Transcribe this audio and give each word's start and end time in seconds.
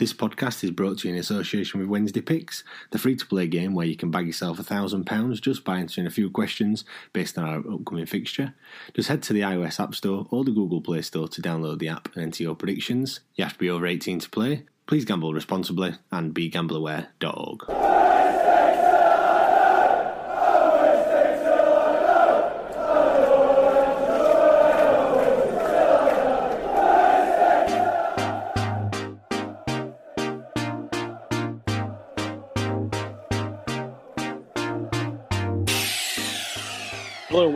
This 0.00 0.14
podcast 0.14 0.64
is 0.64 0.70
brought 0.70 1.00
to 1.00 1.08
you 1.08 1.14
in 1.14 1.20
association 1.20 1.78
with 1.78 1.90
Wednesday 1.90 2.22
Picks, 2.22 2.64
the 2.90 2.98
free 2.98 3.16
to 3.16 3.26
play 3.26 3.46
game 3.46 3.74
where 3.74 3.84
you 3.84 3.96
can 3.96 4.10
bag 4.10 4.26
yourself 4.26 4.58
a 4.58 4.62
thousand 4.62 5.04
pounds 5.04 5.40
just 5.40 5.62
by 5.62 5.76
answering 5.76 6.06
a 6.06 6.10
few 6.10 6.30
questions 6.30 6.86
based 7.12 7.36
on 7.36 7.44
our 7.44 7.58
upcoming 7.58 8.06
fixture. 8.06 8.54
Just 8.94 9.10
head 9.10 9.22
to 9.24 9.34
the 9.34 9.42
iOS 9.42 9.78
App 9.78 9.94
Store 9.94 10.26
or 10.30 10.42
the 10.42 10.52
Google 10.52 10.80
Play 10.80 11.02
Store 11.02 11.28
to 11.28 11.42
download 11.42 11.80
the 11.80 11.88
app 11.88 12.08
and 12.14 12.24
enter 12.24 12.42
your 12.42 12.54
predictions. 12.54 13.20
You 13.34 13.44
have 13.44 13.52
to 13.52 13.58
be 13.58 13.68
over 13.68 13.86
18 13.86 14.20
to 14.20 14.30
play. 14.30 14.64
Please 14.86 15.04
gamble 15.04 15.34
responsibly 15.34 15.92
and 16.10 16.34
begambleaware.org. 16.34 18.29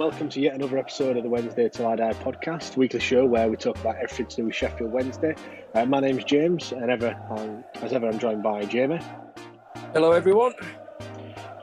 welcome 0.04 0.28
to 0.28 0.38
yet 0.38 0.54
another 0.54 0.76
episode 0.76 1.16
of 1.16 1.22
the 1.22 1.28
Wednesday 1.30 1.66
Till 1.66 1.86
I 1.86 1.96
Die 1.96 2.12
podcast, 2.12 2.76
weekly 2.76 3.00
show 3.00 3.24
where 3.24 3.48
we 3.48 3.56
talk 3.56 3.78
about 3.78 3.96
everything 3.96 4.26
to 4.26 4.36
do 4.36 4.44
with 4.44 4.54
Sheffield 4.54 4.92
Wednesday. 4.92 5.34
Uh, 5.74 5.86
my 5.86 5.98
name's 5.98 6.24
James, 6.24 6.72
and 6.72 6.90
ever, 6.90 7.16
um, 7.30 7.64
as 7.80 7.94
ever, 7.94 8.06
I'm 8.06 8.18
joined 8.18 8.42
by 8.42 8.66
Jamie. 8.66 9.00
Hello, 9.94 10.12
everyone. 10.12 10.52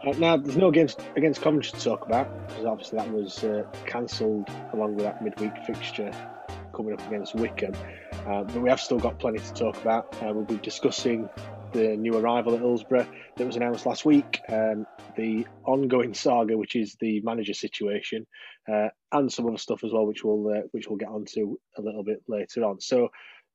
Uh, 0.03 0.13
now, 0.17 0.37
there's 0.37 0.57
no 0.57 0.71
games 0.71 0.95
against 1.15 1.39
Coventry 1.43 1.77
to 1.77 1.85
talk 1.85 2.03
about 2.03 2.47
because 2.47 2.65
obviously 2.65 2.97
that 2.97 3.11
was 3.11 3.43
uh, 3.43 3.63
cancelled 3.85 4.49
along 4.73 4.95
with 4.95 5.05
that 5.05 5.23
midweek 5.23 5.55
fixture 5.67 6.11
coming 6.73 6.93
up 6.93 7.07
against 7.09 7.35
Wycombe. 7.35 7.75
Uh, 8.25 8.43
but 8.43 8.55
we 8.55 8.71
have 8.71 8.81
still 8.81 8.97
got 8.97 9.19
plenty 9.19 9.37
to 9.37 9.53
talk 9.53 9.79
about. 9.79 10.11
Uh, 10.15 10.33
we'll 10.33 10.45
be 10.45 10.57
discussing 10.57 11.29
the 11.73 11.95
new 11.95 12.17
arrival 12.17 12.53
at 12.53 12.59
Hillsborough 12.59 13.07
that 13.35 13.47
was 13.47 13.55
announced 13.55 13.85
last 13.85 14.05
week, 14.05 14.39
um, 14.49 14.85
the 15.15 15.45
ongoing 15.65 16.13
saga, 16.13 16.57
which 16.57 16.75
is 16.75 16.95
the 16.99 17.21
manager 17.21 17.53
situation, 17.53 18.25
uh, 18.71 18.89
and 19.11 19.31
some 19.31 19.47
other 19.47 19.57
stuff 19.57 19.83
as 19.83 19.91
well, 19.91 20.05
which 20.05 20.23
we'll 20.23 20.47
uh, 20.49 20.61
which 20.71 20.87
we'll 20.87 20.97
get 20.97 21.09
onto 21.09 21.57
a 21.77 21.81
little 21.81 22.03
bit 22.03 22.21
later 22.27 22.63
on. 22.63 22.79
So, 22.79 23.09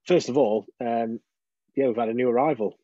first 0.04 0.28
of 0.28 0.36
all, 0.36 0.66
um, 0.80 1.20
yeah, 1.74 1.86
we've 1.86 1.96
had 1.96 2.08
a 2.08 2.14
new 2.14 2.28
arrival, 2.28 2.78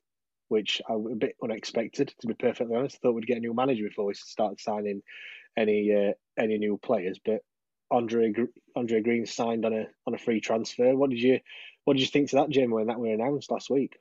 which 0.48 0.80
I 0.88 0.94
a 0.94 1.16
bit 1.16 1.36
unexpected 1.42 2.14
to 2.20 2.26
be 2.26 2.34
perfectly 2.34 2.76
honest. 2.76 2.96
I 2.96 2.98
thought 3.02 3.14
we'd 3.14 3.26
get 3.26 3.38
a 3.38 3.40
new 3.40 3.54
manager 3.54 3.84
before 3.84 4.06
we 4.06 4.14
started 4.14 4.60
signing 4.60 5.02
any 5.56 5.92
uh, 5.92 6.12
any 6.38 6.58
new 6.58 6.78
players, 6.78 7.18
but 7.24 7.40
Andre 7.90 8.32
Andre 8.76 9.02
Green 9.02 9.26
signed 9.26 9.64
on 9.64 9.72
a 9.72 9.86
on 10.06 10.14
a 10.14 10.18
free 10.18 10.40
transfer. 10.40 10.96
What 10.96 11.10
did 11.10 11.20
you 11.20 11.40
what 11.84 11.94
did 11.94 12.02
you 12.02 12.08
think 12.08 12.30
to 12.30 12.36
that, 12.36 12.50
Jim, 12.50 12.70
when 12.70 12.86
that 12.86 12.98
were 12.98 13.12
announced 13.12 13.50
last 13.50 13.70
week? 13.70 13.96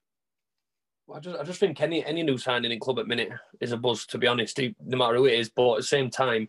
I 1.13 1.19
just, 1.19 1.39
I 1.39 1.43
just 1.43 1.59
think 1.59 1.81
any 1.81 2.05
any 2.05 2.23
new 2.23 2.37
signing 2.37 2.71
in 2.71 2.79
club 2.79 2.99
at 2.99 3.07
minute 3.07 3.29
is 3.59 3.71
a 3.71 3.77
buzz. 3.77 4.05
To 4.07 4.17
be 4.17 4.27
honest, 4.27 4.59
no 4.59 4.97
matter 4.97 5.15
who 5.15 5.25
it 5.25 5.39
is. 5.39 5.49
But 5.49 5.73
at 5.73 5.77
the 5.77 5.83
same 5.83 6.09
time, 6.09 6.47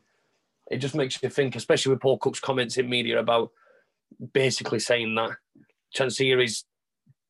it 0.71 0.79
just 0.79 0.95
makes 0.95 1.23
you 1.23 1.29
think, 1.29 1.57
especially 1.57 1.91
with 1.91 2.01
Paul 2.01 2.19
Cook's 2.19 2.41
comments 2.41 2.77
in 2.77 2.89
media 2.89 3.19
about 3.19 3.51
basically 4.33 4.79
saying 4.79 5.15
that 5.15 5.33
Chansiri 5.97 6.45
is 6.45 6.65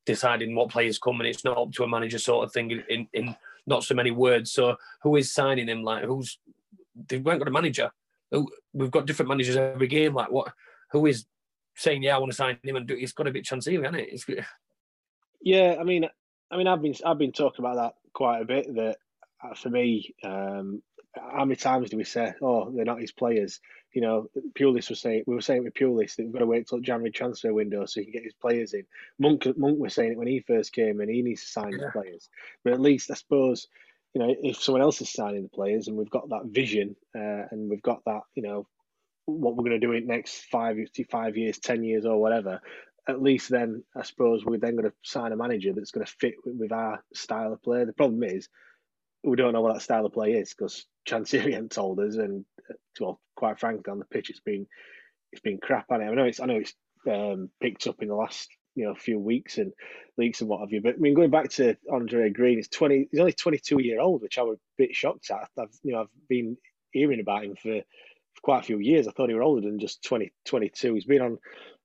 deciding 0.05 0.55
what 0.55 0.69
players 0.69 0.99
come 0.99 1.19
and 1.19 1.27
it's 1.27 1.43
not 1.43 1.57
up 1.57 1.71
to 1.73 1.83
a 1.83 1.87
manager 1.87 2.19
sort 2.19 2.45
of 2.45 2.51
thing 2.51 2.83
in, 2.89 3.07
in, 3.13 3.35
not 3.65 3.83
so 3.83 3.95
many 3.95 4.11
words. 4.11 4.51
So 4.51 4.75
who 5.01 5.15
is 5.15 5.33
signing 5.33 5.67
him? 5.67 5.83
Like 5.83 6.03
who's 6.03 6.37
they 7.07 7.17
haven't 7.17 7.39
got 7.39 7.47
a 7.47 7.51
manager. 7.51 7.91
We've 8.73 8.91
got 8.91 9.05
different 9.05 9.29
managers 9.29 9.55
every 9.55 9.87
game. 9.87 10.13
Like 10.13 10.31
what? 10.31 10.53
Who 10.91 11.05
is 11.05 11.25
saying 11.75 12.03
yeah 12.03 12.15
I 12.15 12.19
want 12.19 12.31
to 12.31 12.35
sign 12.35 12.57
him 12.63 12.75
and 12.75 12.87
do? 12.87 12.95
It's 12.95 13.13
got 13.13 13.23
to 13.23 13.31
be 13.31 13.41
Chansiri, 13.41 13.83
hasn't 13.83 14.01
it? 14.01 14.09
It's, 14.11 14.25
Yeah, 15.41 15.77
I 15.79 15.83
mean, 15.83 16.07
I 16.53 16.57
mean, 16.57 16.67
I've 16.67 16.81
been 16.81 16.95
I've 17.03 17.17
been 17.17 17.31
talking 17.31 17.65
about 17.65 17.75
that 17.77 17.95
quite 18.13 18.41
a 18.41 18.45
bit. 18.45 18.73
That 18.75 18.97
uh, 19.43 19.55
for 19.55 19.69
me, 19.69 20.13
um, 20.23 20.83
how 21.15 21.45
many 21.45 21.55
times 21.55 21.89
do 21.89 21.97
we 21.97 22.03
say, 22.03 22.33
"Oh, 22.41 22.71
they're 22.71 22.85
not 22.85 23.01
his 23.01 23.11
players"? 23.11 23.59
You 23.91 24.01
know, 24.01 24.27
Pulis 24.57 24.89
was 24.89 24.99
saying 24.99 25.23
we 25.25 25.33
were 25.33 25.41
saying 25.41 25.63
with 25.63 25.73
Pulis 25.73 26.15
that 26.15 26.23
we've 26.23 26.33
got 26.33 26.39
to 26.39 26.45
wait 26.45 26.67
till 26.67 26.79
January 26.79 27.11
transfer 27.11 27.51
window 27.51 27.85
so 27.85 27.99
he 27.99 28.05
can 28.05 28.13
get 28.13 28.23
his 28.23 28.33
players 28.33 28.73
in. 28.73 28.85
Monk 29.17 29.47
Monk 29.57 29.79
was 29.79 29.95
saying 29.95 30.11
it 30.11 30.17
when 30.17 30.27
he 30.27 30.41
first 30.41 30.73
came 30.73 30.99
and 30.99 31.09
he 31.09 31.23
needs 31.23 31.41
to 31.41 31.47
sign 31.47 31.73
his 31.73 31.83
players. 31.91 32.29
But 32.63 32.73
at 32.73 32.81
least 32.81 33.09
I 33.09 33.15
suppose, 33.15 33.67
you 34.13 34.21
know, 34.21 34.35
if 34.43 34.61
someone 34.61 34.83
else 34.83 35.01
is 35.01 35.11
signing 35.11 35.43
the 35.43 35.49
players 35.49 35.87
and 35.87 35.97
we've 35.97 36.09
got 36.09 36.29
that 36.29 36.45
vision 36.45 36.95
uh, 37.15 37.47
and 37.49 37.69
we've 37.69 37.81
got 37.81 38.03
that, 38.05 38.21
you 38.35 38.43
know, 38.43 38.67
what 39.25 39.55
we're 39.55 39.63
going 39.63 39.79
to 39.79 39.87
do 39.87 39.93
in 39.93 40.05
the 40.05 40.13
next 40.13 40.45
five 40.51 40.77
five 41.09 41.35
years, 41.35 41.57
ten 41.57 41.83
years, 41.83 42.05
or 42.05 42.19
whatever. 42.19 42.61
At 43.07 43.21
least 43.21 43.49
then, 43.49 43.83
I 43.95 44.03
suppose 44.03 44.45
we're 44.45 44.57
then 44.57 44.75
going 44.75 44.89
to 44.89 44.93
sign 45.03 45.33
a 45.33 45.35
manager 45.35 45.73
that's 45.73 45.91
going 45.91 46.05
to 46.05 46.13
fit 46.19 46.35
with, 46.45 46.71
our 46.71 47.03
style 47.13 47.51
of 47.51 47.61
play. 47.61 47.83
The 47.83 47.93
problem 47.93 48.23
is, 48.23 48.47
we 49.23 49.35
don't 49.35 49.53
know 49.53 49.61
what 49.61 49.73
that 49.73 49.81
style 49.81 50.05
of 50.05 50.13
play 50.13 50.33
is 50.33 50.53
because 50.53 50.85
hasn't 51.09 51.71
told 51.71 51.99
us, 51.99 52.15
and 52.15 52.45
uh, 52.69 52.73
well, 52.99 53.19
quite 53.35 53.59
frankly, 53.59 53.91
on 53.91 53.99
the 53.99 54.05
pitch, 54.05 54.29
it's 54.29 54.39
been 54.39 54.67
it's 55.31 55.41
been 55.41 55.57
crap. 55.57 55.87
I 55.91 55.97
know 55.97 56.23
it's 56.23 56.39
I 56.39 56.45
know 56.45 56.57
it's 56.57 56.73
um, 57.09 57.49
picked 57.61 57.87
up 57.87 58.01
in 58.01 58.07
the 58.07 58.15
last 58.15 58.49
you 58.75 58.85
know 58.85 58.95
few 58.95 59.19
weeks 59.19 59.57
and 59.57 59.73
leaks 60.17 60.41
and 60.41 60.49
what 60.49 60.61
have 60.61 60.71
you. 60.71 60.81
But 60.81 60.95
I 60.95 60.97
mean, 60.97 61.13
going 61.13 61.31
back 61.31 61.49
to 61.51 61.75
Andre 61.91 62.29
Green, 62.29 62.57
he's 62.57 62.69
twenty. 62.69 63.07
He's 63.11 63.19
only 63.19 63.33
twenty 63.33 63.57
two 63.57 63.81
year 63.81 63.99
old, 63.99 64.21
which 64.21 64.37
I 64.37 64.43
was 64.43 64.57
a 64.57 64.61
bit 64.77 64.95
shocked 64.95 65.29
at. 65.31 65.49
I've 65.59 65.69
you 65.83 65.93
know 65.93 66.01
I've 66.01 66.27
been 66.29 66.57
hearing 66.91 67.19
about 67.19 67.43
him 67.43 67.55
for, 67.55 67.81
for 67.81 68.41
quite 68.41 68.59
a 68.59 68.63
few 68.63 68.79
years. 68.79 69.07
I 69.07 69.11
thought 69.11 69.29
he 69.29 69.35
was 69.35 69.43
older 69.43 69.61
than 69.67 69.79
just 69.79 70.03
20, 70.03 70.31
22. 70.45 70.93
He's 70.93 71.05
been 71.05 71.21
on 71.21 71.39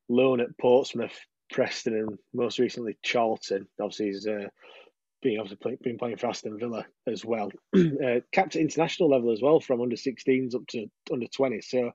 loan 0.09 0.41
at 0.41 0.57
Portsmouth, 0.59 1.19
Preston, 1.53 1.95
and 1.95 2.19
most 2.35 2.59
recently 2.59 2.97
Charlton. 3.03 3.67
Obviously, 3.81 4.07
he's 4.07 4.27
uh, 4.27 4.49
been 5.23 5.39
obviously 5.39 5.57
play, 5.57 5.79
been 5.83 5.99
playing 5.99 6.17
for 6.17 6.29
Aston 6.29 6.59
Villa 6.59 6.87
as 7.07 7.25
well. 7.25 7.51
uh, 7.77 8.21
capped 8.33 8.57
at 8.57 8.63
international 8.63 9.11
level 9.11 9.33
as 9.33 9.43
well, 9.43 9.61
from 9.61 9.81
under 9.81 9.97
16s 9.97 10.55
up 10.55 10.67
to 10.69 10.87
under 11.13 11.27
20. 11.27 11.61
So 11.63 11.91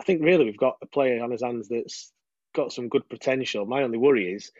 I 0.00 0.04
think 0.04 0.22
really 0.22 0.44
we've 0.44 0.56
got 0.58 0.76
a 0.82 0.86
player 0.86 1.22
on 1.22 1.30
his 1.30 1.42
hands 1.42 1.68
that's 1.68 2.12
got 2.54 2.72
some 2.72 2.88
good 2.88 3.08
potential. 3.08 3.66
My 3.66 3.82
only 3.82 3.98
worry 3.98 4.32
is 4.32 4.50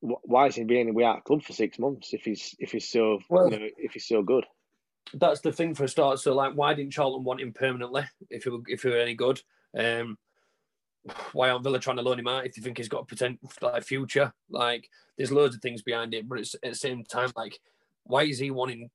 wh- 0.00 0.24
why 0.24 0.46
is 0.46 0.54
he 0.54 0.64
being 0.64 0.88
away 0.90 1.04
at 1.04 1.24
club 1.24 1.42
for 1.42 1.52
six 1.52 1.78
months 1.78 2.12
if 2.12 2.24
he's 2.24 2.54
if 2.58 2.72
he's 2.72 2.88
so 2.88 3.20
Well- 3.28 3.50
you 3.50 3.58
know, 3.58 3.68
if 3.76 3.92
he's 3.92 4.06
so 4.08 4.22
good? 4.22 4.44
that's 5.14 5.40
the 5.40 5.52
thing 5.52 5.72
for 5.72 5.84
a 5.84 5.88
start. 5.88 6.18
So 6.18 6.34
like, 6.34 6.54
why 6.54 6.74
didn't 6.74 6.92
Charlton 6.92 7.22
want 7.22 7.40
him 7.40 7.52
permanently 7.52 8.02
if 8.28 8.42
he 8.42 8.50
were 8.50 8.58
if 8.66 8.82
he 8.82 8.88
were 8.88 8.96
any 8.98 9.14
good? 9.14 9.40
Um, 9.78 10.18
why 11.32 11.50
aren't 11.50 11.64
Villa 11.64 11.78
trying 11.78 11.96
to 11.96 12.02
loan 12.02 12.18
him 12.18 12.28
out 12.28 12.46
if 12.46 12.54
they 12.54 12.62
think 12.62 12.78
he's 12.78 12.88
got 12.88 13.02
a 13.02 13.06
potential 13.06 13.50
like 13.60 13.82
future? 13.84 14.32
Like, 14.50 14.88
there's 15.16 15.32
loads 15.32 15.54
of 15.54 15.62
things 15.62 15.82
behind 15.82 16.14
it, 16.14 16.28
but 16.28 16.38
it's 16.38 16.54
at 16.54 16.62
the 16.62 16.74
same 16.74 17.04
time 17.04 17.32
like, 17.36 17.58
why 18.04 18.22
is 18.22 18.38
he 18.38 18.50
wanting 18.50 18.90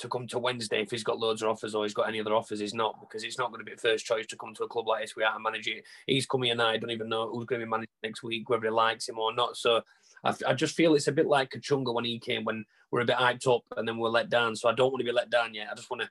to 0.00 0.08
come 0.08 0.26
to 0.26 0.38
Wednesday 0.38 0.80
if 0.80 0.90
he's 0.90 1.04
got 1.04 1.18
loads 1.18 1.42
of 1.42 1.50
offers 1.50 1.74
or 1.74 1.84
he's 1.84 1.94
got 1.94 2.08
any 2.08 2.20
other 2.20 2.34
offers. 2.34 2.58
He's 2.58 2.74
not 2.74 2.98
because 3.00 3.22
it's 3.22 3.38
not 3.38 3.52
going 3.52 3.64
to 3.64 3.70
be 3.70 3.76
first 3.76 4.06
choice 4.06 4.26
to 4.28 4.36
come 4.36 4.54
to 4.54 4.64
a 4.64 4.68
club 4.68 4.88
like 4.88 5.02
this. 5.02 5.14
We 5.14 5.24
are 5.24 5.34
to 5.34 5.38
manage 5.38 5.68
it. 5.68 5.84
He's 6.06 6.24
coming 6.24 6.50
and 6.50 6.62
I 6.62 6.78
don't 6.78 6.90
even 6.90 7.10
know 7.10 7.28
who's 7.28 7.44
going 7.44 7.60
to 7.60 7.66
be 7.66 7.70
managing 7.70 7.90
next 8.02 8.22
week, 8.22 8.48
whether 8.48 8.64
he 8.64 8.70
likes 8.70 9.08
him 9.08 9.18
or 9.18 9.34
not. 9.34 9.58
So 9.58 9.82
I, 10.24 10.34
I 10.48 10.54
just 10.54 10.74
feel 10.74 10.94
it's 10.94 11.08
a 11.08 11.12
bit 11.12 11.26
like 11.26 11.50
Kachunga 11.50 11.92
when 11.92 12.06
he 12.06 12.18
came, 12.18 12.44
when 12.44 12.64
we're 12.90 13.00
a 13.02 13.04
bit 13.04 13.16
hyped 13.16 13.46
up 13.54 13.62
and 13.76 13.86
then 13.86 13.98
we're 13.98 14.08
let 14.08 14.30
down. 14.30 14.56
So 14.56 14.70
I 14.70 14.74
don't 14.74 14.90
want 14.90 15.00
to 15.00 15.04
be 15.04 15.12
let 15.12 15.30
down 15.30 15.52
yet. 15.52 15.68
I 15.70 15.74
just 15.74 15.90
want 15.90 16.02
to 16.02 16.08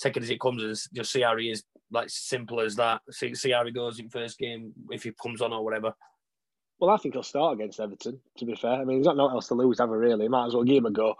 take 0.00 0.16
it 0.16 0.22
as 0.22 0.30
it 0.30 0.40
comes 0.40 0.62
and 0.62 0.76
just 0.94 1.12
see 1.12 1.20
how 1.20 1.36
he 1.36 1.50
is, 1.50 1.64
like 1.90 2.10
simple 2.10 2.60
as 2.60 2.76
that. 2.76 3.00
See, 3.10 3.34
see 3.34 3.50
how 3.50 3.64
he 3.64 3.70
goes 3.70 3.98
in 3.98 4.08
first 4.08 4.38
game 4.38 4.72
if 4.90 5.02
he 5.04 5.12
comes 5.12 5.40
on 5.40 5.52
or 5.52 5.64
whatever. 5.64 5.94
Well, 6.80 6.90
I 6.90 6.96
think 6.96 7.14
he'll 7.14 7.22
start 7.22 7.54
against 7.54 7.80
Everton. 7.80 8.20
To 8.38 8.44
be 8.44 8.54
fair, 8.54 8.72
I 8.72 8.84
mean, 8.84 8.98
he's 8.98 9.06
got 9.06 9.16
nothing 9.16 9.34
else 9.34 9.48
to 9.48 9.54
lose, 9.54 9.80
ever 9.80 9.98
really. 9.98 10.28
Might 10.28 10.46
as 10.46 10.54
well 10.54 10.64
give 10.64 10.78
him 10.78 10.86
a 10.86 10.90
go. 10.90 11.14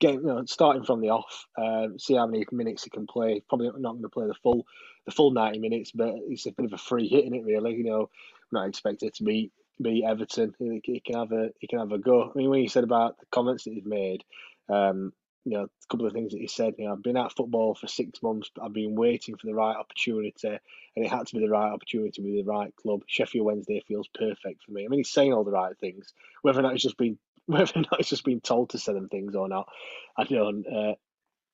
Get, 0.00 0.14
you 0.14 0.22
know, 0.22 0.44
starting 0.46 0.84
from 0.84 1.00
the 1.00 1.10
off, 1.10 1.46
uh, 1.56 1.88
see 1.98 2.14
how 2.14 2.26
many 2.26 2.44
minutes 2.50 2.84
he 2.84 2.90
can 2.90 3.06
play. 3.06 3.42
Probably 3.48 3.66
not 3.66 3.92
going 3.92 4.02
to 4.02 4.08
play 4.08 4.26
the 4.26 4.34
full, 4.42 4.66
the 5.04 5.12
full 5.12 5.30
ninety 5.30 5.58
minutes, 5.58 5.92
but 5.92 6.14
it's 6.28 6.46
a 6.46 6.52
bit 6.52 6.66
of 6.66 6.72
a 6.72 6.78
free 6.78 7.08
hit 7.08 7.24
in 7.24 7.34
it, 7.34 7.44
really. 7.44 7.74
You 7.74 7.84
know, 7.84 8.10
not 8.50 8.68
expected 8.68 9.14
to 9.14 9.24
be 9.24 9.52
beat 9.80 10.04
Everton. 10.04 10.54
He, 10.58 10.80
he, 10.84 11.00
can 11.00 11.16
have 11.16 11.32
a 11.32 11.50
he 11.60 11.66
can 11.66 11.78
have 11.78 11.92
a 11.92 11.98
go. 11.98 12.30
I 12.30 12.38
mean, 12.38 12.50
when 12.50 12.62
you 12.62 12.68
said 12.68 12.84
about 12.84 13.18
the 13.20 13.26
comments 13.30 13.64
that 13.64 13.74
he's 13.74 13.84
made, 13.84 14.24
um, 14.68 15.12
you 15.44 15.52
know, 15.52 15.64
a 15.64 15.86
couple 15.90 16.06
of 16.06 16.12
things 16.12 16.32
that 16.32 16.40
he 16.40 16.46
said. 16.46 16.74
You 16.78 16.86
know, 16.86 16.92
I've 16.92 17.02
been 17.02 17.16
at 17.16 17.32
football 17.32 17.74
for 17.74 17.88
six 17.88 18.22
months. 18.22 18.50
I've 18.62 18.72
been 18.72 18.94
waiting 18.94 19.36
for 19.36 19.46
the 19.46 19.54
right 19.54 19.76
opportunity, 19.76 20.48
and 20.48 21.04
it 21.04 21.10
had 21.10 21.26
to 21.26 21.34
be 21.34 21.40
the 21.40 21.50
right 21.50 21.72
opportunity 21.72 22.22
with 22.22 22.44
the 22.44 22.50
right 22.50 22.74
club. 22.76 23.02
Sheffield 23.06 23.46
Wednesday 23.46 23.82
feels 23.86 24.08
perfect 24.14 24.64
for 24.64 24.72
me. 24.72 24.84
I 24.84 24.88
mean, 24.88 25.00
he's 25.00 25.10
saying 25.10 25.32
all 25.32 25.44
the 25.44 25.50
right 25.50 25.76
things. 25.78 26.12
Whether 26.42 26.60
or 26.60 26.62
not 26.62 26.74
it's 26.74 26.82
just 26.82 26.98
been 26.98 27.18
whether 27.46 27.72
or 27.74 27.82
not 27.82 27.98
it's 27.98 28.10
just 28.10 28.24
been 28.24 28.40
told 28.40 28.70
to 28.70 28.78
say 28.78 28.92
them 28.92 29.08
things 29.08 29.34
or 29.34 29.48
not, 29.48 29.68
I 30.16 30.24
don't. 30.24 30.66
Uh, 30.66 30.94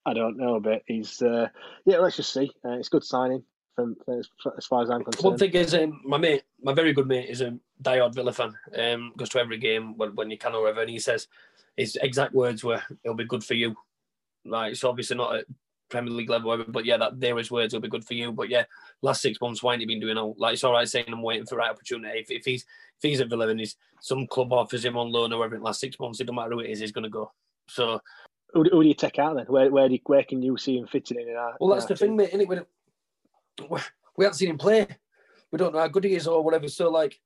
I 0.06 0.14
don't 0.14 0.38
know, 0.38 0.58
but 0.58 0.82
he's 0.86 1.20
uh, 1.20 1.48
yeah. 1.84 1.98
Let's 1.98 2.16
just 2.16 2.32
see. 2.32 2.50
Uh, 2.64 2.78
it's 2.78 2.88
good 2.88 3.04
signing 3.04 3.42
from, 3.78 3.96
as, 4.08 4.28
as 4.56 4.66
far 4.66 4.82
as 4.82 4.90
I'm 4.90 5.04
concerned. 5.04 5.24
One 5.24 5.38
thing 5.38 5.52
is, 5.52 5.74
um, 5.74 6.00
my 6.04 6.16
mate, 6.16 6.42
my 6.62 6.72
very 6.72 6.92
good 6.92 7.06
mate, 7.06 7.28
is 7.28 7.42
a 7.42 7.58
diehard 7.82 8.14
Villa 8.14 8.32
fan. 8.32 8.54
Um, 8.76 9.12
goes 9.16 9.28
to 9.30 9.38
every 9.38 9.58
game 9.58 9.96
when, 9.96 10.14
when 10.14 10.30
you 10.30 10.38
can 10.38 10.54
or 10.54 10.62
whatever, 10.62 10.80
and 10.80 10.90
he 10.90 10.98
says 10.98 11.28
his 11.78 11.96
exact 12.02 12.34
words 12.34 12.62
were, 12.62 12.82
"It'll 13.04 13.16
be 13.16 13.24
good 13.24 13.44
for 13.44 13.54
you." 13.54 13.76
Like 14.44 14.72
it's 14.72 14.84
obviously 14.84 15.16
not 15.16 15.36
at 15.36 15.44
Premier 15.88 16.12
League 16.12 16.28
level, 16.28 16.64
but 16.68 16.84
yeah, 16.84 16.96
that 16.98 17.18
there 17.20 17.36
his 17.38 17.50
words 17.50 17.72
will 17.72 17.80
be 17.80 17.88
good 17.88 18.04
for 18.04 18.14
you. 18.14 18.32
But 18.32 18.50
yeah, 18.50 18.64
last 19.00 19.22
six 19.22 19.40
months, 19.40 19.62
why 19.62 19.72
ain't 19.72 19.80
he 19.80 19.86
been 19.86 20.00
doing 20.00 20.18
all? 20.18 20.34
Like 20.38 20.54
it's 20.54 20.64
all 20.64 20.72
right 20.72 20.88
saying 20.88 21.06
I'm 21.08 21.22
waiting 21.22 21.46
for 21.46 21.54
the 21.54 21.58
right 21.58 21.70
opportunity. 21.70 22.18
If, 22.18 22.30
if 22.30 22.44
he's 22.44 22.62
if 22.62 23.02
he's 23.02 23.20
at 23.20 23.30
Villa 23.30 23.48
and 23.48 23.60
he's 23.60 23.76
some 24.00 24.26
club 24.26 24.52
offers 24.52 24.84
him 24.84 24.96
on 24.96 25.12
loan 25.12 25.32
or 25.32 25.38
whatever 25.38 25.54
in 25.54 25.60
the 25.60 25.66
last 25.66 25.80
six 25.80 25.98
months, 25.98 26.20
it 26.20 26.24
don't 26.24 26.36
matter 26.36 26.50
who 26.50 26.60
it 26.60 26.70
is, 26.70 26.80
he's 26.80 26.92
going 26.92 27.04
to 27.04 27.10
go. 27.10 27.32
So. 27.68 28.00
Who, 28.54 28.64
who 28.64 28.82
do 28.82 28.88
you 28.88 28.94
take 28.94 29.18
out 29.18 29.36
then? 29.36 29.44
Where 29.46 29.70
where, 29.70 29.88
do 29.88 29.94
you, 29.94 30.00
where 30.06 30.24
can 30.24 30.40
you 30.40 30.56
see 30.56 30.78
him 30.78 30.86
fitting 30.86 31.20
in? 31.20 31.28
in 31.28 31.36
our, 31.36 31.54
well, 31.60 31.70
that's 31.70 31.84
the 31.84 31.94
team? 31.94 32.16
thing, 32.16 32.16
mate. 32.16 32.32
Innit? 32.32 32.66
We, 33.68 33.78
we 34.16 34.24
haven't 34.24 34.38
seen 34.38 34.50
him 34.50 34.58
play. 34.58 34.86
We 35.50 35.58
don't 35.58 35.74
know 35.74 35.80
how 35.80 35.88
good 35.88 36.04
he 36.04 36.14
is 36.14 36.26
or 36.26 36.42
whatever. 36.42 36.66
So 36.68 36.90
like, 36.90 37.20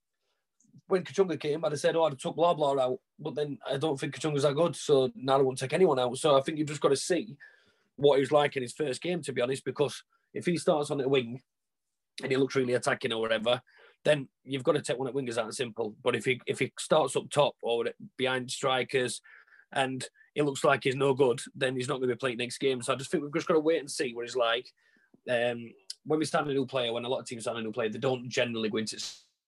when 0.88 1.04
Kachunga 1.04 1.38
came, 1.38 1.64
I'd 1.64 1.72
have 1.72 1.80
said, 1.80 1.96
oh, 1.96 2.04
I'd 2.04 2.12
have 2.12 2.18
took 2.18 2.36
blah 2.36 2.54
blah 2.54 2.78
out, 2.78 3.00
but 3.18 3.34
then 3.34 3.58
I 3.68 3.76
don't 3.76 3.98
think 3.98 4.14
Kachunga's 4.14 4.42
that 4.42 4.54
good, 4.54 4.76
so 4.76 5.10
now 5.14 5.38
I 5.38 5.42
won't 5.42 5.58
take 5.58 5.72
anyone 5.72 5.98
out. 5.98 6.16
So 6.18 6.36
I 6.36 6.40
think 6.40 6.58
you've 6.58 6.68
just 6.68 6.80
got 6.80 6.88
to 6.88 6.96
see 6.96 7.36
what 7.96 8.16
he 8.16 8.20
was 8.20 8.32
like 8.32 8.56
in 8.56 8.62
his 8.62 8.72
first 8.72 9.02
game, 9.02 9.22
to 9.22 9.32
be 9.32 9.42
honest, 9.42 9.64
because 9.64 10.02
if 10.34 10.46
he 10.46 10.56
starts 10.56 10.90
on 10.90 10.98
the 10.98 11.08
wing 11.08 11.40
and 12.22 12.30
he 12.30 12.36
looks 12.36 12.56
really 12.56 12.74
attacking 12.74 13.12
or 13.12 13.20
whatever, 13.20 13.60
then 14.04 14.28
you've 14.44 14.64
got 14.64 14.72
to 14.72 14.82
take 14.82 14.98
one 14.98 15.08
at 15.08 15.14
wingers 15.14 15.38
out 15.38 15.54
simple. 15.54 15.94
But 16.02 16.16
if 16.16 16.24
he 16.24 16.40
if 16.46 16.58
he 16.58 16.72
starts 16.78 17.16
up 17.16 17.30
top 17.30 17.54
or 17.62 17.84
behind 18.16 18.50
strikers 18.50 19.20
and 19.72 20.04
it 20.34 20.44
looks 20.44 20.64
like 20.64 20.84
he's 20.84 20.96
no 20.96 21.14
good, 21.14 21.40
then 21.54 21.76
he's 21.76 21.88
not 21.88 21.98
going 21.98 22.08
to 22.08 22.14
be 22.14 22.18
playing 22.18 22.38
next 22.38 22.58
game. 22.58 22.82
So 22.82 22.92
I 22.92 22.96
just 22.96 23.10
think 23.10 23.22
we've 23.22 23.34
just 23.34 23.46
got 23.46 23.54
to 23.54 23.60
wait 23.60 23.80
and 23.80 23.90
see 23.90 24.12
what 24.14 24.24
he's 24.24 24.36
like. 24.36 24.66
Um, 25.30 25.72
when 26.04 26.18
we 26.18 26.24
start 26.24 26.48
a 26.48 26.52
new 26.52 26.66
player, 26.66 26.92
when 26.92 27.04
a 27.04 27.08
lot 27.08 27.20
of 27.20 27.26
teams 27.26 27.42
start 27.44 27.58
a 27.58 27.62
new 27.62 27.72
player, 27.72 27.90
they 27.90 27.98
don't 27.98 28.28
generally 28.28 28.68
go 28.70 28.78
into 28.78 28.96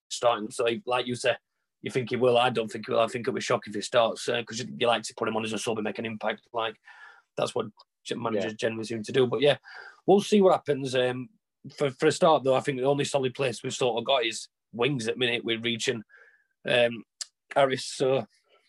starting. 0.09 0.49
So, 0.51 0.67
like 0.85 1.07
you 1.07 1.15
say, 1.15 1.35
you 1.81 1.91
think 1.91 2.09
he 2.09 2.15
will. 2.15 2.37
I 2.37 2.49
don't 2.49 2.71
think 2.71 2.85
he 2.87 2.91
will. 2.91 2.99
I 2.99 3.07
think 3.07 3.27
it'll 3.27 3.35
be 3.35 3.41
shocking 3.41 3.71
if 3.71 3.75
he 3.75 3.81
starts 3.81 4.25
because 4.25 4.61
uh, 4.61 4.65
you 4.77 4.87
like 4.87 5.03
to 5.03 5.13
put 5.15 5.27
him 5.27 5.35
on 5.35 5.45
as 5.45 5.53
a 5.53 5.57
sub 5.57 5.77
and 5.77 5.83
make 5.83 5.99
an 5.99 6.05
impact. 6.05 6.41
Like 6.53 6.75
that's 7.37 7.53
what 7.53 7.67
managers 8.15 8.51
yeah. 8.51 8.57
generally 8.57 8.85
seem 8.85 9.03
to 9.03 9.11
do. 9.11 9.27
But 9.27 9.41
yeah, 9.41 9.57
we'll 10.05 10.21
see 10.21 10.41
what 10.41 10.53
happens. 10.53 10.95
Um, 10.95 11.29
for 11.75 11.91
for 11.91 12.07
a 12.07 12.11
start, 12.11 12.43
though, 12.43 12.55
I 12.55 12.61
think 12.61 12.79
the 12.79 12.85
only 12.85 13.05
solid 13.05 13.33
place 13.33 13.63
we've 13.63 13.73
sort 13.73 13.97
of 13.97 14.05
got 14.05 14.25
is 14.25 14.47
wings 14.73 15.07
at 15.07 15.17
minute. 15.17 15.43
We're 15.43 15.59
reaching 15.59 16.03
um, 16.67 17.03
Harris, 17.55 17.85
so 17.85 18.25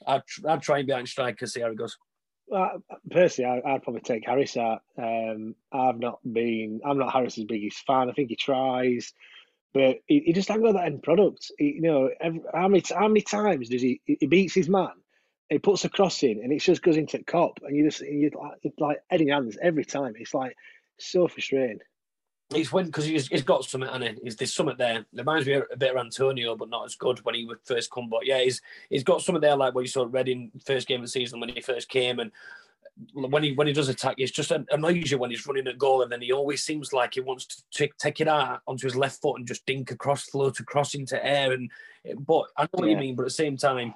I'd, 0.07 0.23
I'd 0.49 0.63
try 0.63 0.79
and 0.79 0.87
behind 0.87 1.09
striker, 1.09 1.47
see 1.47 1.61
how 1.61 1.69
it 1.69 1.77
goes. 1.77 1.97
Personally, 3.11 3.63
I, 3.65 3.73
would 3.73 3.83
probably 3.83 4.03
take 4.03 4.25
Harris 4.25 4.57
out. 4.57 4.83
Um, 4.97 5.55
I've 5.73 5.99
not 5.99 6.21
been, 6.31 6.81
I'm 6.85 6.99
not 6.99 7.13
Harris's 7.13 7.45
biggest 7.45 7.85
fan. 7.87 8.09
I 8.09 8.13
think 8.13 8.31
he 8.31 8.37
tries. 8.37 9.13
But 9.75 9.99
he, 10.07 10.21
he 10.21 10.33
just 10.33 10.49
hasn't 10.49 10.65
got 10.65 10.73
that 10.73 10.87
end 10.87 11.03
product. 11.03 11.51
He, 11.59 11.73
you 11.73 11.83
know, 11.83 12.11
every, 12.21 12.41
how 12.55 12.69
many 12.69 12.83
how 12.89 13.09
many 13.09 13.21
times 13.21 13.69
does 13.69 13.83
he 13.83 14.01
he 14.07 14.27
beats 14.27 14.55
his 14.55 14.69
man? 14.69 14.93
He 15.49 15.59
puts 15.59 15.85
a 15.85 15.89
cross 15.89 16.23
in, 16.23 16.41
and 16.43 16.53
it 16.53 16.61
just 16.61 16.83
goes 16.83 16.97
into 16.97 17.19
the 17.19 17.25
Kop, 17.25 17.59
and 17.63 17.77
you 17.77 17.85
just 17.85 18.01
you 18.01 18.31
like 18.35 18.73
like 18.79 18.99
heading 19.09 19.29
hands 19.29 19.59
every 19.61 19.85
time. 19.85 20.15
It's 20.17 20.35
like 20.35 20.57
so 20.99 21.29
frustrating. 21.29 21.81
He's 22.55 22.71
when 22.71 22.87
because 22.87 23.05
he's, 23.05 23.27
he's 23.27 23.43
got 23.43 23.65
something 23.65 23.91
and 23.91 24.05
it. 24.05 24.19
He's, 24.23 24.37
there's 24.37 24.55
something 24.55 24.77
there. 24.79 25.01
It 25.01 25.07
reminds 25.13 25.47
me 25.47 25.55
a 25.55 25.77
bit 25.77 25.91
of 25.91 25.97
Antonio, 25.97 26.55
but 26.55 26.69
not 26.69 26.85
as 26.85 26.95
good 26.95 27.19
when 27.25 27.35
he 27.35 27.45
would 27.45 27.59
first 27.65 27.91
come. 27.91 28.09
But 28.09 28.25
yeah, 28.25 28.41
he's 28.41 28.63
he's 28.89 29.03
got 29.03 29.21
something 29.21 29.41
there 29.41 29.57
like 29.57 29.75
what 29.75 29.81
you 29.81 29.89
saw 29.89 30.07
Reading 30.09 30.53
first 30.65 30.87
game 30.87 31.01
of 31.01 31.07
the 31.07 31.11
season 31.11 31.41
when 31.41 31.49
he 31.49 31.61
first 31.61 31.89
came, 31.89 32.21
and 32.21 32.31
when 33.13 33.43
he 33.43 33.53
when 33.53 33.67
he 33.67 33.73
does 33.73 33.89
attack, 33.89 34.15
it's 34.19 34.33
just 34.33 34.51
annoys 34.51 35.11
you 35.11 35.19
when 35.19 35.31
he's 35.31 35.47
running 35.47 35.67
a 35.67 35.75
goal, 35.75 36.03
and 36.03 36.11
then 36.11 36.23
he 36.23 36.33
always 36.33 36.63
seems 36.63 36.93
like 36.93 37.15
he 37.15 37.21
wants 37.21 37.47
to 37.47 37.63
take, 37.71 37.97
take 37.99 38.21
it 38.21 38.29
out 38.29 38.61
onto 38.67 38.87
his 38.87 38.97
left 38.97 39.21
foot 39.21 39.39
and 39.39 39.47
just 39.47 39.67
dink 39.67 39.91
across, 39.91 40.25
float 40.25 40.61
across 40.61 40.95
into 40.95 41.23
air. 41.25 41.53
And 41.53 41.71
but 42.21 42.47
I 42.57 42.63
know 42.63 42.69
what 42.73 42.89
you 42.89 42.97
mean, 42.97 43.15
but 43.15 43.23
at 43.23 43.27
the 43.27 43.31
same 43.31 43.57
time, 43.57 43.95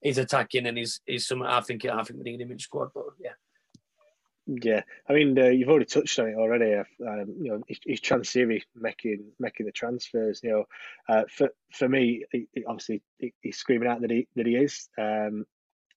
he's 0.00 0.18
attacking 0.18 0.66
and 0.66 0.78
he's 0.78 1.00
he's 1.06 1.26
some. 1.26 1.42
I 1.42 1.60
think 1.62 1.84
I 1.84 2.02
think 2.02 2.22
we 2.22 2.30
need 2.30 2.40
him 2.40 2.52
in 2.52 2.58
squad, 2.58 2.90
but 2.94 3.06
yeah. 3.20 3.32
Yeah, 4.50 4.80
I 5.06 5.12
mean, 5.12 5.38
uh, 5.38 5.48
you've 5.48 5.68
already 5.68 5.84
touched 5.84 6.18
on 6.18 6.28
it 6.28 6.36
already. 6.36 6.72
Uh, 6.72 6.84
um, 7.06 7.34
you 7.38 7.50
know, 7.50 7.62
he's 7.66 8.00
Chansiri 8.00 8.62
making 8.74 9.24
making 9.38 9.66
the 9.66 9.72
transfers. 9.72 10.40
You 10.42 10.50
know, 10.50 10.64
uh, 11.06 11.24
for 11.28 11.50
for 11.74 11.86
me, 11.86 12.24
he, 12.32 12.46
obviously 12.66 13.02
he's 13.18 13.58
screaming 13.58 13.88
out 13.88 14.00
that 14.00 14.10
he 14.10 14.26
that 14.36 14.46
he 14.46 14.56
is. 14.56 14.88
Um, 14.96 15.44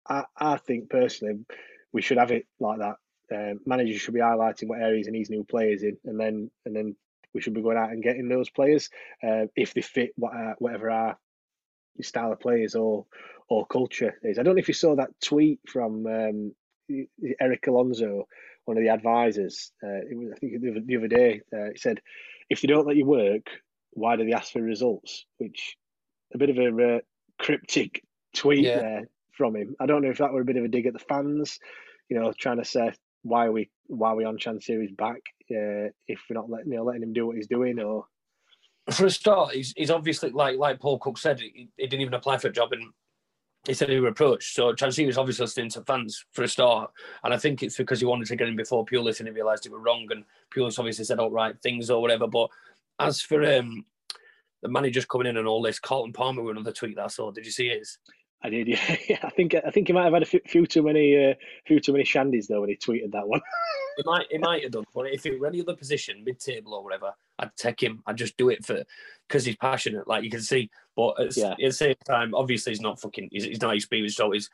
I 0.10 0.26
I 0.36 0.58
think 0.58 0.90
personally, 0.90 1.46
we 1.94 2.02
should 2.02 2.18
have 2.18 2.32
it 2.32 2.46
like 2.60 2.80
that. 2.80 2.96
Um, 3.34 3.60
managers 3.66 4.02
should 4.02 4.14
be 4.14 4.20
highlighting 4.20 4.68
what 4.68 4.82
areas 4.82 5.08
he 5.08 5.12
needs 5.12 5.30
new 5.30 5.44
players 5.44 5.84
in, 5.84 5.98
and 6.06 6.20
then 6.20 6.52
and 6.66 6.76
then 6.76 6.96
we 7.34 7.42
should 7.42 7.54
be 7.54 7.62
going 7.62 7.78
out 7.78 7.92
and 7.92 8.04
getting 8.04 8.28
those 8.28 8.50
players 8.50 8.90
uh, 9.24 9.46
if 9.56 9.74
they 9.74 9.82
fit 9.82 10.12
what 10.18 10.34
uh, 10.36 10.54
whatever 10.60 10.90
our 10.90 11.18
style 12.02 12.32
of 12.32 12.40
players 12.40 12.76
or 12.76 13.06
or 13.50 13.66
culture 13.68 14.18
is. 14.24 14.38
I 14.38 14.44
don't 14.44 14.56
know 14.56 14.60
if 14.60 14.68
you 14.68 14.74
saw 14.74 14.96
that 14.96 15.10
tweet 15.22 15.60
from 15.68 16.06
um, 16.08 16.56
Eric 17.40 17.68
Alonso, 17.68 18.28
one 18.66 18.78
of 18.78 18.84
the 18.84 18.90
advisors. 18.90 19.72
Uh, 19.84 20.02
it 20.10 20.18
was, 20.18 20.32
I 20.34 20.40
think 20.40 20.62
the, 20.62 20.84
the 20.86 20.98
other 20.98 21.08
day. 21.08 21.42
Uh, 21.54 21.72
he 21.72 21.78
said, 21.78 22.02
"If 22.50 22.62
they 22.62 22.68
don't 22.68 22.88
let 22.88 22.98
you 22.98 23.06
work, 23.06 23.50
why 23.92 24.16
do 24.16 24.26
they 24.26 24.34
ask 24.34 24.52
for 24.52 24.62
results?" 24.62 25.26
Which 25.38 25.78
a 26.34 26.38
bit 26.38 26.50
of 26.50 26.58
a 26.58 26.96
uh, 26.96 27.00
cryptic 27.40 28.04
tweet 28.34 28.66
yeah. 28.66 28.80
there 28.80 29.04
from 29.38 29.56
him. 29.56 29.76
I 29.80 29.86
don't 29.86 30.02
know 30.02 30.10
if 30.10 30.18
that 30.20 30.34
were 30.34 30.42
a 30.42 30.46
bit 30.46 30.58
of 30.58 30.66
a 30.66 30.68
dig 30.68 30.86
at 30.86 30.94
the 30.94 31.00
fans, 31.00 31.60
you 32.10 32.20
know, 32.20 32.34
trying 32.38 32.58
to 32.58 32.66
say 32.66 32.92
why 33.24 33.46
are 33.46 33.52
we 33.52 33.70
why 33.88 34.10
are 34.10 34.16
we 34.16 34.26
on 34.26 34.38
Chansiri's 34.38 34.92
back 34.92 35.22
uh, 35.52 35.90
if 36.08 36.22
we're 36.30 36.36
not 36.36 36.50
letting 36.50 36.72
you 36.72 36.78
know, 36.78 36.84
letting 36.84 37.04
him 37.04 37.14
do 37.14 37.28
what 37.28 37.36
he's 37.36 37.48
doing 37.48 37.80
or. 37.80 38.06
For 38.92 39.06
a 39.06 39.12
start, 39.12 39.54
he's, 39.54 39.74
he's 39.78 39.92
obviously 39.92 40.32
like 40.32 40.58
like 40.58 40.80
Paul 40.80 40.98
Cook 40.98 41.18
said, 41.18 41.40
he, 41.40 41.70
he 41.78 41.88
didn't 41.88 42.02
even 42.02 42.16
apply 42.16 42.40
for 42.40 42.48
a 42.48 42.52
job 42.52 42.74
and 42.74 42.92
he 43.68 43.74
said 43.74 43.90
he 43.90 44.00
was 44.00 44.10
approached. 44.10 44.56
So 44.56 44.74
Chansiri 44.74 45.06
was 45.06 45.18
obviously 45.18 45.44
listening 45.44 45.70
to 45.72 45.84
fans 45.84 46.26
for 46.32 46.44
a 46.44 46.48
start. 46.48 46.92
And 47.24 47.34
I 47.34 47.38
think 47.38 47.62
it's 47.62 47.78
because 47.78 48.00
he 48.00 48.06
wanted 48.06 48.28
to 48.28 48.36
get 48.36 48.48
in 48.48 48.56
before 48.56 48.86
Pulis 48.86 49.20
and 49.20 49.28
he 49.28 49.34
realised 49.34 49.64
he 49.64 49.70
was 49.70 49.84
wrong. 49.86 50.08
And 50.10 50.24
Pulis 50.54 50.80
obviously 50.80 51.06
said 51.06 51.20
all 51.20 51.30
right 51.30 51.56
things 51.62 51.92
or 51.92 52.02
whatever. 52.02 52.28
But 52.28 52.50
as 53.00 53.22
for 53.22 53.44
um, 53.44 53.86
the 54.64 54.70
managers 54.70 55.06
coming 55.06 55.28
in 55.28 55.38
and 55.38 55.48
all 55.48 55.62
this, 55.62 55.80
Carlton 55.80 56.14
Palmer 56.14 56.42
with 56.42 56.58
another 56.58 56.72
tweet 56.72 56.96
that 56.96 57.06
I 57.06 57.08
saw. 57.08 57.30
Did 57.30 57.46
you 57.46 57.52
see 57.52 57.70
his? 57.70 58.00
I 58.44 58.50
did, 58.50 58.68
yeah. 58.68 58.96
yeah. 59.10 59.20
I 59.24 59.30
think 59.30 59.56
I 59.56 59.70
think 59.70 59.88
he 59.88 59.94
might 59.94 60.06
have 60.06 60.14
had 60.14 60.24
a 60.24 60.26
few 60.26 60.66
too 60.66 60.84
many 60.84 61.32
uh, 61.32 61.36
few 61.66 61.80
too 61.80 61.94
many 61.94 62.04
shandies 62.04 62.48
though 62.48 62.62
when 62.62 62.70
he 62.70 62.76
tweeted 62.76 63.12
that 63.12 63.28
one. 63.28 63.42
he 63.98 64.04
might 64.06 64.26
he 64.32 64.38
might 64.38 64.64
have 64.64 64.72
done, 64.72 64.86
but 64.94 65.08
if 65.08 65.26
it 65.26 65.40
were 65.40 65.48
any 65.48 65.62
other 65.62 65.76
position, 65.76 66.24
mid 66.24 66.40
table 66.40 66.74
or 66.74 66.84
whatever, 66.84 67.14
I'd 67.40 67.56
take 67.56 67.82
him. 67.82 68.02
I'd 68.08 68.18
just 68.18 68.38
do 68.38 68.50
it 68.50 68.66
for 68.66 68.84
because 69.28 69.46
he's 69.46 69.58
passionate, 69.58 70.08
like 70.08 70.24
you 70.24 70.30
can 70.30 70.42
see. 70.42 70.70
But 70.96 71.20
at, 71.20 71.38
yeah. 71.38 71.52
at, 71.52 71.58
the 71.60 71.72
same 71.72 71.96
time, 72.06 72.34
obviously 72.34 72.72
he's 72.72 72.82
not 72.82 73.00
fucking. 73.00 73.30
He's, 73.32 73.44
he's 73.44 73.62
not 73.62 73.76
experienced, 73.76 74.18
so 74.18 74.32
he's 74.32 74.50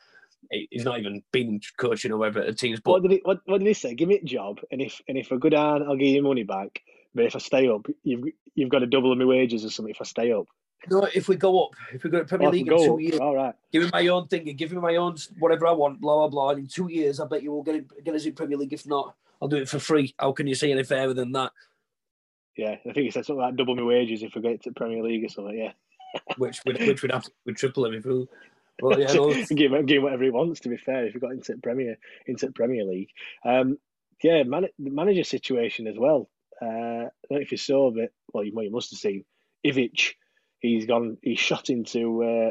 he's 0.50 0.84
not 0.84 0.98
even 0.98 1.22
been 1.32 1.60
coaching 1.78 2.12
or 2.12 2.18
whatever 2.18 2.40
at 2.40 2.46
the 2.46 2.52
teams. 2.52 2.80
But 2.80 2.92
what 2.92 3.02
did 3.02 3.10
he 3.12 3.20
what, 3.24 3.40
what 3.46 3.58
did 3.58 3.66
he 3.66 3.74
say? 3.74 3.94
Give 3.94 4.08
me 4.08 4.16
a 4.16 4.24
job, 4.24 4.60
and 4.70 4.82
if 4.82 5.00
and 5.08 5.16
if 5.16 5.32
I 5.32 5.36
go 5.36 5.48
down, 5.48 5.82
I'll 5.82 5.96
give 5.96 6.08
you 6.08 6.22
money 6.22 6.42
back. 6.42 6.82
But 7.14 7.24
if 7.24 7.36
I 7.36 7.38
stay 7.38 7.68
up, 7.68 7.86
you've 8.02 8.24
you've 8.54 8.68
got 8.68 8.80
to 8.80 8.86
double 8.86 9.14
my 9.16 9.24
wages 9.24 9.64
or 9.64 9.70
something. 9.70 9.94
If 9.94 10.00
I 10.02 10.04
stay 10.04 10.32
up. 10.32 10.46
No, 10.88 11.08
if 11.14 11.28
we 11.28 11.36
go 11.36 11.64
up, 11.64 11.74
if 11.92 12.04
we 12.04 12.10
go 12.10 12.20
to 12.20 12.24
Premier 12.24 12.48
oh, 12.48 12.50
League 12.50 12.68
in 12.68 12.78
two 12.78 12.94
up. 12.94 13.00
years, 13.00 13.18
all 13.18 13.34
right. 13.34 13.54
Give 13.72 13.82
me 13.82 13.90
my 13.92 14.06
own 14.08 14.28
thing, 14.28 14.44
give 14.56 14.72
me 14.72 14.78
my 14.78 14.96
own 14.96 15.16
whatever 15.38 15.66
I 15.66 15.72
want, 15.72 16.00
blah 16.00 16.16
blah 16.16 16.28
blah. 16.28 16.50
And 16.50 16.60
in 16.60 16.66
two 16.68 16.88
years, 16.88 17.20
I 17.20 17.26
bet 17.26 17.42
you 17.42 17.50
will 17.50 17.62
get 17.62 17.74
it, 17.74 18.04
get 18.04 18.14
us 18.14 18.24
in 18.24 18.34
Premier 18.34 18.56
League. 18.56 18.72
If 18.72 18.86
not, 18.86 19.14
I'll 19.42 19.48
do 19.48 19.56
it 19.56 19.68
for 19.68 19.78
free. 19.78 20.14
How 20.18 20.32
can 20.32 20.46
you 20.46 20.54
say 20.54 20.70
any 20.70 20.84
fairer 20.84 21.14
than 21.14 21.32
that? 21.32 21.52
Yeah, 22.56 22.72
I 22.72 22.92
think 22.92 22.96
he 22.96 23.10
said 23.10 23.26
something 23.26 23.42
like 23.42 23.56
double 23.56 23.76
my 23.76 23.82
wages 23.82 24.22
if 24.22 24.34
we 24.34 24.40
get 24.40 24.62
to 24.64 24.72
Premier 24.72 25.02
League 25.02 25.24
or 25.24 25.28
something. 25.28 25.56
Yeah, 25.56 25.72
which 26.38 26.60
would 26.64 26.78
which 26.78 27.02
would 27.02 27.12
have 27.12 27.24
to 27.24 27.30
would 27.44 27.56
triple 27.56 27.84
him 27.86 27.94
if 27.94 28.04
we. 28.04 28.26
Well, 28.80 28.98
yeah, 28.98 29.12
no, 29.14 29.32
give 29.32 29.72
him 29.72 29.86
give 29.86 29.98
him 29.98 30.02
whatever 30.04 30.24
he 30.24 30.30
wants. 30.30 30.60
To 30.60 30.68
be 30.68 30.76
fair, 30.76 31.06
if 31.06 31.14
we 31.14 31.20
got 31.20 31.32
into 31.32 31.56
Premier 31.58 31.98
into 32.26 32.50
Premier 32.52 32.84
League, 32.84 33.10
um, 33.44 33.78
yeah, 34.22 34.42
man, 34.44 34.66
the 34.78 34.90
manager 34.90 35.24
situation 35.24 35.86
as 35.86 35.96
well. 35.98 36.28
Uh, 36.60 36.66
I 36.66 37.10
don't 37.28 37.30
know 37.30 37.38
if 37.38 37.52
you 37.52 37.58
saw 37.58 37.94
it. 37.96 38.12
Well, 38.32 38.44
you, 38.44 38.52
well, 38.54 38.64
you 38.64 38.70
must 38.70 38.90
have 38.90 38.98
seen 38.98 39.24
Ivic. 39.64 40.14
He's 40.60 40.86
gone. 40.86 41.16
He's 41.22 41.38
shot 41.38 41.70
into 41.70 42.22
uh, 42.22 42.50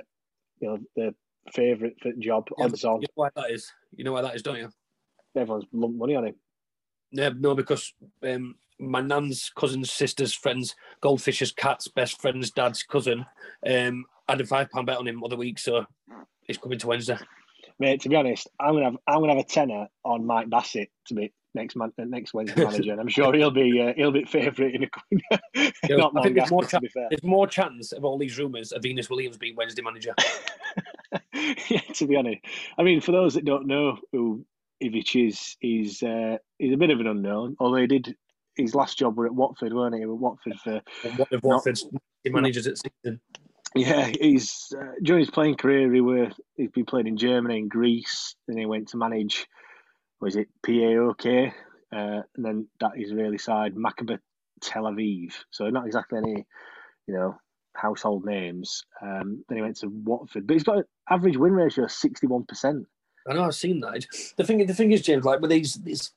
you 0.59 0.67
know 0.67 0.77
the 0.95 1.15
favourite 1.51 1.95
job 2.19 2.47
yeah, 2.57 2.65
on. 2.65 3.01
You 3.01 3.07
know 3.07 3.07
why 3.15 3.29
that 3.35 3.51
is? 3.51 3.71
You 3.95 4.03
know 4.03 4.13
why 4.13 4.21
that 4.21 4.35
is, 4.35 4.41
don't 4.41 4.57
you? 4.57 4.69
Everyone's 5.35 5.65
lumped 5.71 5.97
money 5.97 6.15
on 6.15 6.27
him. 6.27 6.35
Yeah, 7.11 7.29
no, 7.37 7.55
because 7.55 7.93
um, 8.23 8.55
my 8.79 9.01
nan's 9.01 9.51
cousin's 9.55 9.91
sister's 9.91 10.33
friend's 10.33 10.75
goldfish's 11.01 11.51
cat's 11.51 11.87
best 11.87 12.21
friend's 12.21 12.51
dad's 12.51 12.83
cousin 12.83 13.25
um, 13.67 14.05
had 14.27 14.41
a 14.41 14.45
five 14.45 14.69
pound 14.69 14.87
bet 14.87 14.97
on 14.97 15.07
him 15.07 15.23
other 15.23 15.37
week, 15.37 15.59
so 15.59 15.85
he's 16.41 16.57
coming 16.57 16.79
to 16.79 16.87
Wednesday. 16.87 17.17
Mate, 17.79 18.01
to 18.01 18.09
be 18.09 18.15
honest, 18.15 18.49
I'm 18.59 18.73
gonna 18.73 18.85
have 18.85 18.97
I'm 19.07 19.19
gonna 19.19 19.35
have 19.35 19.45
a 19.45 19.47
tenner 19.47 19.87
on 20.03 20.25
Mike 20.25 20.49
Bassett 20.49 20.89
to 21.07 21.13
be 21.13 21.33
next 21.57 21.75
man, 21.75 21.91
next 21.97 22.33
Wednesday 22.33 22.63
manager, 22.65 22.91
and 22.91 23.01
I'm 23.01 23.07
sure 23.07 23.33
he'll 23.33 23.51
be 23.51 23.81
uh, 23.81 23.93
he'll 23.95 24.11
be 24.11 24.25
favourite 24.25 24.75
in 24.75 24.83
a. 24.83 25.97
not 25.97 26.17
I 26.17 26.23
think 26.23 26.35
there's 26.35 26.51
more, 26.51 26.63
chance, 26.63 26.93
there's 26.93 27.23
more 27.23 27.47
chance 27.47 27.91
of 27.91 28.05
all 28.05 28.17
these 28.17 28.37
rumours 28.37 28.71
of 28.71 28.83
Venus 28.83 29.09
Williams 29.09 29.37
being 29.37 29.55
Wednesday 29.55 29.81
manager. 29.81 30.13
yeah, 31.69 31.81
to 31.93 32.07
be 32.07 32.15
honest, 32.15 32.41
I 32.77 32.83
mean, 32.83 33.01
for 33.01 33.11
those 33.11 33.33
that 33.33 33.45
don't 33.45 33.67
know 33.67 33.97
who 34.11 34.45
Ivic 34.83 35.27
is, 35.27 35.57
he's 35.59 36.03
uh, 36.03 36.37
he's 36.59 36.73
a 36.73 36.77
bit 36.77 36.91
of 36.91 36.99
an 36.99 37.07
unknown. 37.07 37.55
Although 37.59 37.81
he 37.81 37.87
did 37.87 38.15
his 38.55 38.75
last 38.75 38.97
job 38.97 39.17
were 39.17 39.25
at 39.25 39.33
Watford, 39.33 39.73
weren't 39.73 39.95
he? 39.95 40.01
At 40.01 40.09
Watford 40.09 40.55
for 40.63 40.81
what 41.15 41.31
of 41.31 41.43
Watford's 41.43 41.85
not, 41.91 42.33
managers 42.33 42.67
at 42.67 42.77
season. 42.77 43.19
Yeah, 43.75 44.11
he's 44.19 44.73
uh, 44.79 44.93
during 45.03 45.21
his 45.21 45.29
playing 45.29 45.55
career, 45.55 45.93
he 45.93 46.01
were 46.01 46.29
he's 46.55 46.71
been 46.71 46.85
playing 46.85 47.07
in 47.07 47.17
Germany 47.17 47.59
and 47.59 47.69
Greece. 47.69 48.35
and 48.47 48.57
he 48.57 48.65
went 48.65 48.89
to 48.89 48.97
manage, 48.97 49.47
was 50.19 50.35
it 50.35 50.47
PAOK, 50.65 51.51
uh, 51.93 52.21
and 52.35 52.45
then 52.45 52.67
that 52.79 52.91
Israeli 52.95 53.37
side 53.37 53.75
Maccabi 53.75 54.19
Tel 54.61 54.83
Aviv. 54.83 55.33
So 55.51 55.69
not 55.69 55.85
exactly 55.85 56.17
any, 56.17 56.45
you 57.07 57.13
know, 57.13 57.37
household 57.73 58.25
names. 58.25 58.83
Um, 59.01 59.43
then 59.47 59.57
he 59.57 59.61
went 59.61 59.77
to 59.77 59.87
Watford, 59.89 60.47
but 60.47 60.53
he's 60.53 60.63
got 60.63 60.77
an 60.77 60.83
average 61.09 61.37
win 61.37 61.53
ratio 61.53 61.85
of 61.85 61.91
sixty-one 61.91 62.45
percent. 62.45 62.87
I 63.29 63.33
know 63.33 63.43
I've 63.43 63.55
seen 63.55 63.81
that. 63.81 64.05
The 64.37 64.43
thing, 64.43 64.65
the 64.65 64.73
thing 64.73 64.91
is, 64.91 65.01
James, 65.01 65.25
like 65.25 65.41
with 65.41 65.51
these, 65.51 65.73
these 65.75 66.11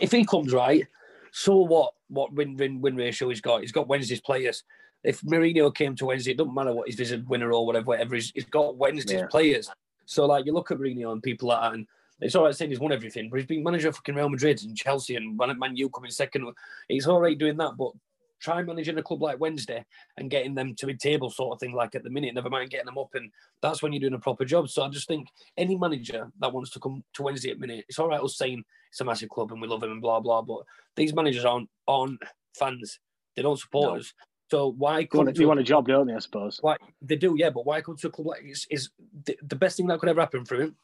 if 0.00 0.10
he 0.10 0.24
comes 0.24 0.52
right, 0.52 0.86
so 1.32 1.56
what? 1.56 1.92
What 2.08 2.32
win 2.32 2.56
win 2.56 2.80
win 2.80 2.96
ratio 2.96 3.28
he's 3.28 3.40
got? 3.40 3.62
He's 3.62 3.72
got 3.72 3.88
Wednesday's 3.88 4.20
players. 4.20 4.62
If 5.02 5.20
Mourinho 5.20 5.74
came 5.74 5.94
to 5.96 6.06
Wednesday, 6.06 6.30
it 6.30 6.38
doesn't 6.38 6.54
matter 6.54 6.72
what 6.72 6.88
he's 6.88 7.12
a 7.12 7.18
winner 7.18 7.52
or 7.52 7.66
whatever, 7.66 7.86
whatever. 7.86 8.14
He's, 8.14 8.30
he's 8.34 8.44
got 8.44 8.76
Wednesday's 8.76 9.20
yeah. 9.20 9.26
players. 9.26 9.70
So 10.06 10.26
like 10.26 10.46
you 10.46 10.52
look 10.52 10.70
at 10.70 10.78
Mourinho 10.78 11.12
and 11.12 11.22
people 11.22 11.48
like 11.48 11.60
that, 11.60 11.74
and 11.74 11.86
it's 12.24 12.34
all 12.34 12.44
right 12.44 12.54
saying 12.54 12.70
he's 12.70 12.80
won 12.80 12.92
everything, 12.92 13.28
but 13.28 13.38
he's 13.38 13.46
been 13.46 13.62
manager 13.62 13.88
of 13.88 13.96
fucking 13.96 14.14
Real 14.14 14.30
Madrid 14.30 14.62
and 14.62 14.76
Chelsea 14.76 15.14
and 15.14 15.36
Man 15.36 15.76
U 15.76 15.90
coming 15.90 16.10
second. 16.10 16.46
He's 16.88 17.06
all 17.06 17.20
right 17.20 17.38
doing 17.38 17.58
that, 17.58 17.76
but 17.76 17.92
try 18.40 18.62
managing 18.62 18.98
a 18.98 19.02
club 19.02 19.22
like 19.22 19.38
Wednesday 19.38 19.84
and 20.16 20.30
getting 20.30 20.54
them 20.54 20.74
to 20.76 20.86
mid-table 20.86 21.30
sort 21.30 21.54
of 21.54 21.60
thing, 21.60 21.74
like 21.74 21.94
at 21.94 22.02
the 22.02 22.10
minute, 22.10 22.34
never 22.34 22.50
mind 22.50 22.70
getting 22.70 22.86
them 22.86 22.98
up, 22.98 23.10
and 23.14 23.30
that's 23.60 23.82
when 23.82 23.92
you're 23.92 24.00
doing 24.00 24.14
a 24.14 24.18
proper 24.18 24.44
job. 24.46 24.68
So 24.68 24.82
I 24.82 24.88
just 24.88 25.06
think 25.06 25.28
any 25.58 25.76
manager 25.76 26.30
that 26.40 26.52
wants 26.52 26.70
to 26.70 26.80
come 26.80 27.04
to 27.14 27.22
Wednesday 27.22 27.50
at 27.50 27.60
minute, 27.60 27.84
it's 27.88 27.98
all 27.98 28.08
right 28.08 28.20
us 28.20 28.38
saying 28.38 28.64
it's 28.90 29.00
a 29.00 29.04
massive 29.04 29.28
club 29.28 29.52
and 29.52 29.60
we 29.60 29.68
love 29.68 29.82
him 29.82 29.92
and 29.92 30.00
blah 30.00 30.20
blah, 30.20 30.40
but 30.40 30.62
these 30.96 31.14
managers 31.14 31.44
aren't 31.44 31.68
aren't 31.86 32.22
fans. 32.58 33.00
They 33.36 33.42
don't 33.42 33.58
support 33.58 33.94
no. 33.94 34.00
us. 34.00 34.14
So 34.50 34.74
why 34.78 35.04
come? 35.04 35.20
You 35.20 35.24
want, 35.26 35.38
you 35.38 35.48
want 35.48 35.60
a 35.60 35.64
job, 35.64 35.88
don't 35.88 36.06
they? 36.06 36.14
I 36.14 36.20
suppose. 36.20 36.58
Why 36.60 36.76
they 37.02 37.16
do, 37.16 37.34
yeah. 37.36 37.50
But 37.50 37.66
why 37.66 37.80
come 37.82 37.96
to 37.96 38.08
a 38.08 38.10
club 38.10 38.28
like 38.28 38.44
is, 38.44 38.66
is 38.70 38.90
the, 39.26 39.36
the 39.42 39.56
best 39.56 39.76
thing 39.76 39.88
that 39.88 39.98
could 39.98 40.08
ever 40.08 40.20
happen 40.20 40.44
for 40.44 40.56
him 40.56 40.76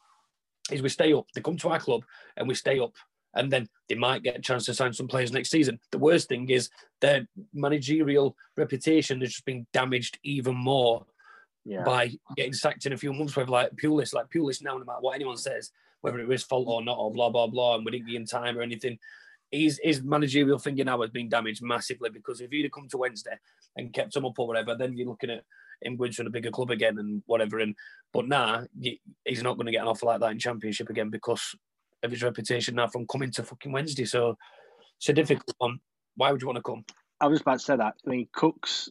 is 0.69 0.81
we 0.81 0.89
stay 0.89 1.13
up. 1.13 1.25
They 1.33 1.41
come 1.41 1.57
to 1.57 1.69
our 1.69 1.79
club 1.79 2.03
and 2.37 2.47
we 2.47 2.55
stay 2.55 2.79
up 2.79 2.93
and 3.33 3.51
then 3.51 3.67
they 3.87 3.95
might 3.95 4.23
get 4.23 4.37
a 4.37 4.41
chance 4.41 4.65
to 4.65 4.73
sign 4.73 4.93
some 4.93 5.07
players 5.07 5.31
next 5.31 5.49
season. 5.49 5.79
The 5.91 5.97
worst 5.97 6.29
thing 6.29 6.49
is 6.49 6.69
their 6.99 7.27
managerial 7.53 8.35
reputation 8.57 9.21
has 9.21 9.31
just 9.31 9.45
been 9.45 9.65
damaged 9.73 10.19
even 10.23 10.55
more 10.55 11.05
yeah. 11.63 11.83
by 11.83 12.11
getting 12.35 12.53
sacked 12.53 12.85
in 12.85 12.93
a 12.93 12.97
few 12.97 13.13
months 13.13 13.35
with 13.35 13.49
like 13.49 13.75
Pulis. 13.75 14.13
Like 14.13 14.29
Pulis 14.29 14.61
now, 14.61 14.77
no 14.77 14.85
matter 14.85 14.99
what 14.99 15.15
anyone 15.15 15.37
says, 15.37 15.71
whether 16.01 16.19
it 16.19 16.27
was 16.27 16.43
fault 16.43 16.67
or 16.67 16.83
not, 16.83 16.97
or 16.97 17.11
blah 17.11 17.29
blah 17.29 17.47
blah, 17.47 17.75
and 17.75 17.85
we 17.85 17.91
didn't 17.91 18.07
give 18.07 18.15
in 18.15 18.25
time 18.25 18.57
or 18.57 18.61
anything. 18.61 18.97
His, 19.51 19.81
his 19.83 20.01
managerial 20.01 20.59
thinking 20.59 20.85
now 20.85 21.01
has 21.01 21.09
been 21.09 21.27
damaged 21.27 21.61
massively 21.61 22.09
because 22.09 22.39
if 22.39 22.49
he'd 22.51 22.63
have 22.63 22.71
come 22.71 22.87
to 22.87 22.97
Wednesday 22.97 23.37
and 23.75 23.91
kept 23.91 24.15
him 24.15 24.25
up 24.25 24.39
or 24.39 24.47
whatever, 24.47 24.75
then 24.75 24.95
you're 24.95 25.09
looking 25.09 25.29
at 25.29 25.43
him 25.81 25.95
going 25.95 26.11
to 26.11 26.25
a 26.25 26.29
bigger 26.29 26.51
club 26.51 26.71
again 26.71 26.97
and 26.97 27.23
whatever. 27.25 27.59
And 27.59 27.75
but 28.13 28.27
now 28.27 28.61
nah, 28.77 28.91
he's 29.25 29.43
not 29.43 29.57
going 29.57 29.65
to 29.65 29.71
get 29.71 29.81
an 29.81 29.87
offer 29.87 30.05
like 30.05 30.19
that 30.19 30.31
in 30.31 30.39
Championship 30.39 30.89
again 30.89 31.09
because 31.09 31.55
of 32.03 32.11
his 32.11 32.23
reputation 32.23 32.75
now 32.75 32.87
from 32.87 33.07
coming 33.07 33.31
to 33.31 33.43
fucking 33.43 33.71
Wednesday. 33.71 34.05
So 34.05 34.37
it's 34.97 35.09
a 35.09 35.13
difficult 35.13 35.55
one. 35.57 35.79
Why 36.15 36.31
would 36.31 36.41
you 36.41 36.47
want 36.47 36.57
to 36.57 36.63
come? 36.63 36.85
I 37.19 37.27
was 37.27 37.41
about 37.41 37.59
to 37.59 37.65
say 37.65 37.75
that. 37.75 37.95
I 38.05 38.09
mean, 38.09 38.27
Cook's 38.33 38.89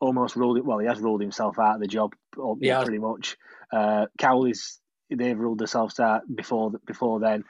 almost 0.00 0.36
ruled 0.36 0.58
it. 0.58 0.64
Well, 0.64 0.78
he 0.78 0.86
has 0.86 0.98
ruled 0.98 1.20
himself 1.20 1.58
out 1.58 1.76
of 1.76 1.80
the 1.80 1.86
job, 1.86 2.14
yeah, 2.60 2.82
pretty 2.82 2.98
much. 2.98 3.36
Uh, 3.72 4.06
Cowley's 4.18 4.80
they've 5.10 5.38
ruled 5.38 5.58
themselves 5.58 6.00
out 6.00 6.22
before 6.34 6.72
before 6.86 7.20
then. 7.20 7.44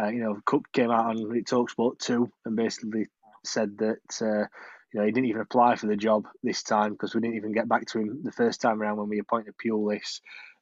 Uh, 0.00 0.08
you 0.08 0.20
know, 0.20 0.40
Cook 0.44 0.64
came 0.72 0.90
out 0.90 1.06
on 1.06 1.16
Talksport 1.44 1.98
too 1.98 2.30
and 2.44 2.56
basically 2.56 3.08
said 3.44 3.78
that 3.78 3.98
uh, 4.20 4.46
you 4.92 5.00
know 5.00 5.06
he 5.06 5.12
didn't 5.12 5.28
even 5.28 5.40
apply 5.40 5.76
for 5.76 5.86
the 5.86 5.96
job 5.96 6.26
this 6.42 6.62
time 6.62 6.92
because 6.92 7.14
we 7.14 7.20
didn't 7.20 7.36
even 7.36 7.52
get 7.52 7.68
back 7.68 7.86
to 7.86 7.98
him 7.98 8.20
the 8.22 8.32
first 8.32 8.60
time 8.60 8.80
around 8.80 8.98
when 8.98 9.08
we 9.08 9.18
appointed 9.18 9.54
Pulis. 9.62 10.20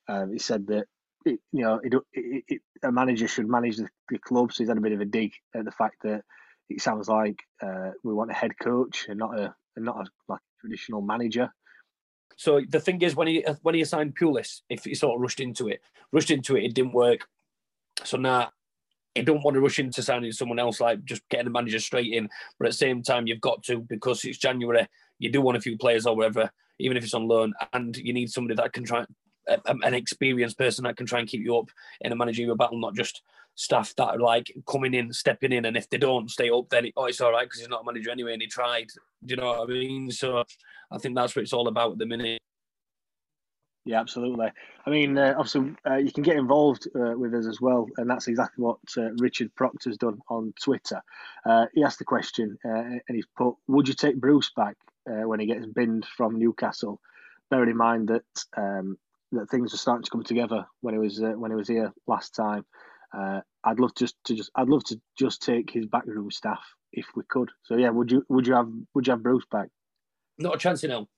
Um, 0.08 0.32
he 0.32 0.38
said 0.38 0.66
that 0.68 0.86
it, 1.24 1.40
you 1.52 1.62
know, 1.62 1.80
it, 1.82 1.94
it, 2.12 2.44
it, 2.48 2.60
a 2.82 2.90
manager 2.90 3.28
should 3.28 3.48
manage 3.48 3.76
the, 3.76 3.88
the, 4.08 4.18
club. 4.18 4.52
So 4.52 4.62
he's 4.62 4.68
had 4.68 4.78
a 4.78 4.80
bit 4.80 4.92
of 4.92 5.00
a 5.00 5.04
dig 5.04 5.32
at 5.54 5.64
the 5.64 5.70
fact 5.70 5.96
that 6.02 6.22
it 6.68 6.80
sounds 6.80 7.08
like 7.08 7.40
uh, 7.62 7.90
we 8.02 8.14
want 8.14 8.30
a 8.30 8.34
head 8.34 8.52
coach 8.60 9.06
and 9.08 9.18
not 9.18 9.38
a 9.38 9.54
and 9.76 9.84
not 9.84 9.96
a 9.96 10.06
like 10.28 10.40
traditional 10.60 11.02
manager. 11.02 11.52
So 12.36 12.62
the 12.68 12.80
thing 12.80 13.02
is, 13.02 13.14
when 13.14 13.28
he 13.28 13.44
when 13.62 13.74
he 13.74 13.82
assigned 13.82 14.16
Pulis, 14.16 14.62
if 14.70 14.84
he 14.84 14.94
sort 14.94 15.16
of 15.16 15.20
rushed 15.20 15.40
into 15.40 15.68
it, 15.68 15.80
rushed 16.12 16.30
into 16.30 16.56
it, 16.56 16.64
it 16.64 16.74
didn't 16.74 16.94
work. 16.94 17.26
So 18.04 18.16
now 18.16 18.50
he 19.14 19.22
don't 19.22 19.42
want 19.42 19.54
to 19.54 19.60
rush 19.60 19.78
into 19.78 20.02
signing 20.02 20.32
someone 20.32 20.58
else, 20.58 20.80
like 20.80 21.04
just 21.04 21.28
getting 21.28 21.46
the 21.46 21.50
manager 21.50 21.80
straight 21.80 22.12
in. 22.12 22.28
But 22.58 22.66
at 22.66 22.72
the 22.72 22.76
same 22.76 23.02
time, 23.02 23.26
you've 23.26 23.40
got 23.40 23.62
to 23.64 23.80
because 23.80 24.24
it's 24.24 24.38
January. 24.38 24.86
You 25.18 25.30
do 25.30 25.40
want 25.40 25.56
a 25.56 25.60
few 25.60 25.76
players 25.76 26.06
or 26.06 26.16
whatever, 26.16 26.50
even 26.78 26.96
if 26.96 27.04
it's 27.04 27.14
on 27.14 27.28
loan, 27.28 27.52
and 27.72 27.96
you 27.96 28.12
need 28.12 28.30
somebody 28.30 28.54
that 28.54 28.72
can 28.72 28.84
try 28.84 29.04
an 29.64 29.94
experienced 29.94 30.56
person 30.56 30.84
that 30.84 30.96
can 30.96 31.06
try 31.06 31.18
and 31.18 31.28
keep 31.28 31.42
you 31.42 31.56
up 31.56 31.70
in 32.02 32.12
a 32.12 32.16
managerial 32.16 32.56
battle, 32.56 32.78
not 32.78 32.94
just 32.94 33.22
staff 33.56 33.94
that 33.96 34.06
are 34.06 34.18
like 34.18 34.52
coming 34.68 34.94
in, 34.94 35.12
stepping 35.12 35.52
in, 35.52 35.64
and 35.64 35.76
if 35.76 35.90
they 35.90 35.98
don't 35.98 36.30
stay 36.30 36.50
up, 36.50 36.68
then 36.70 36.86
it, 36.86 36.92
oh, 36.96 37.06
it's 37.06 37.20
all 37.20 37.32
right 37.32 37.46
because 37.46 37.60
he's 37.60 37.68
not 37.68 37.82
a 37.82 37.84
manager 37.84 38.10
anyway, 38.10 38.32
and 38.32 38.42
he 38.42 38.48
tried. 38.48 38.86
Do 39.24 39.34
you 39.34 39.36
know 39.36 39.58
what 39.58 39.68
I 39.68 39.72
mean? 39.72 40.10
So 40.10 40.44
I 40.90 40.98
think 40.98 41.16
that's 41.16 41.34
what 41.34 41.42
it's 41.42 41.52
all 41.52 41.68
about 41.68 41.92
at 41.92 41.98
the 41.98 42.06
minute. 42.06 42.40
Yeah, 43.84 44.00
absolutely. 44.00 44.48
I 44.84 44.90
mean, 44.90 45.16
uh, 45.16 45.34
obviously, 45.38 45.74
uh, 45.88 45.96
you 45.96 46.12
can 46.12 46.22
get 46.22 46.36
involved 46.36 46.86
uh, 46.94 47.16
with 47.16 47.34
us 47.34 47.46
as 47.46 47.60
well, 47.60 47.86
and 47.96 48.10
that's 48.10 48.28
exactly 48.28 48.62
what 48.62 48.78
uh, 48.98 49.12
Richard 49.14 49.54
Proctor's 49.54 49.96
done 49.96 50.18
on 50.28 50.52
Twitter. 50.62 51.00
Uh, 51.46 51.66
he 51.74 51.82
asked 51.82 51.98
the 51.98 52.04
question, 52.04 52.58
uh, 52.64 52.68
and 52.68 53.02
he's 53.08 53.26
put, 53.38 53.54
"Would 53.68 53.88
you 53.88 53.94
take 53.94 54.20
Bruce 54.20 54.52
back 54.54 54.76
when 55.04 55.40
he 55.40 55.46
gets 55.46 55.66
binned 55.66 56.04
from 56.04 56.38
Newcastle?" 56.38 57.00
Bearing 57.50 57.70
in 57.70 57.76
mind 57.76 58.08
that 58.08 58.44
um, 58.56 58.98
that 59.32 59.48
things 59.48 59.72
are 59.72 59.78
starting 59.78 60.04
to 60.04 60.10
come 60.10 60.24
together 60.24 60.66
when 60.82 60.94
he 60.94 61.00
was 61.00 61.18
when 61.18 61.50
he 61.50 61.56
was 61.56 61.68
here 61.68 61.92
last 62.06 62.34
time. 62.34 62.66
I'd 63.14 63.80
love 63.80 63.94
just 63.96 64.14
to 64.24 64.34
just 64.34 64.50
I'd 64.54 64.68
love 64.68 64.84
to 64.84 65.00
just 65.18 65.42
take 65.42 65.70
his 65.70 65.86
backroom 65.86 66.30
staff 66.30 66.62
if 66.92 67.06
we 67.16 67.22
could. 67.28 67.50
So 67.62 67.76
yeah, 67.76 67.90
would 67.90 68.12
you 68.12 68.24
would 68.28 68.46
you 68.46 68.54
have 68.54 68.68
would 68.94 69.06
you 69.06 69.12
have 69.12 69.22
Bruce 69.22 69.46
back? 69.50 69.68
Not 70.38 70.56
a 70.56 70.58
chance 70.58 70.84
in 70.84 70.90
hell. 70.90 71.08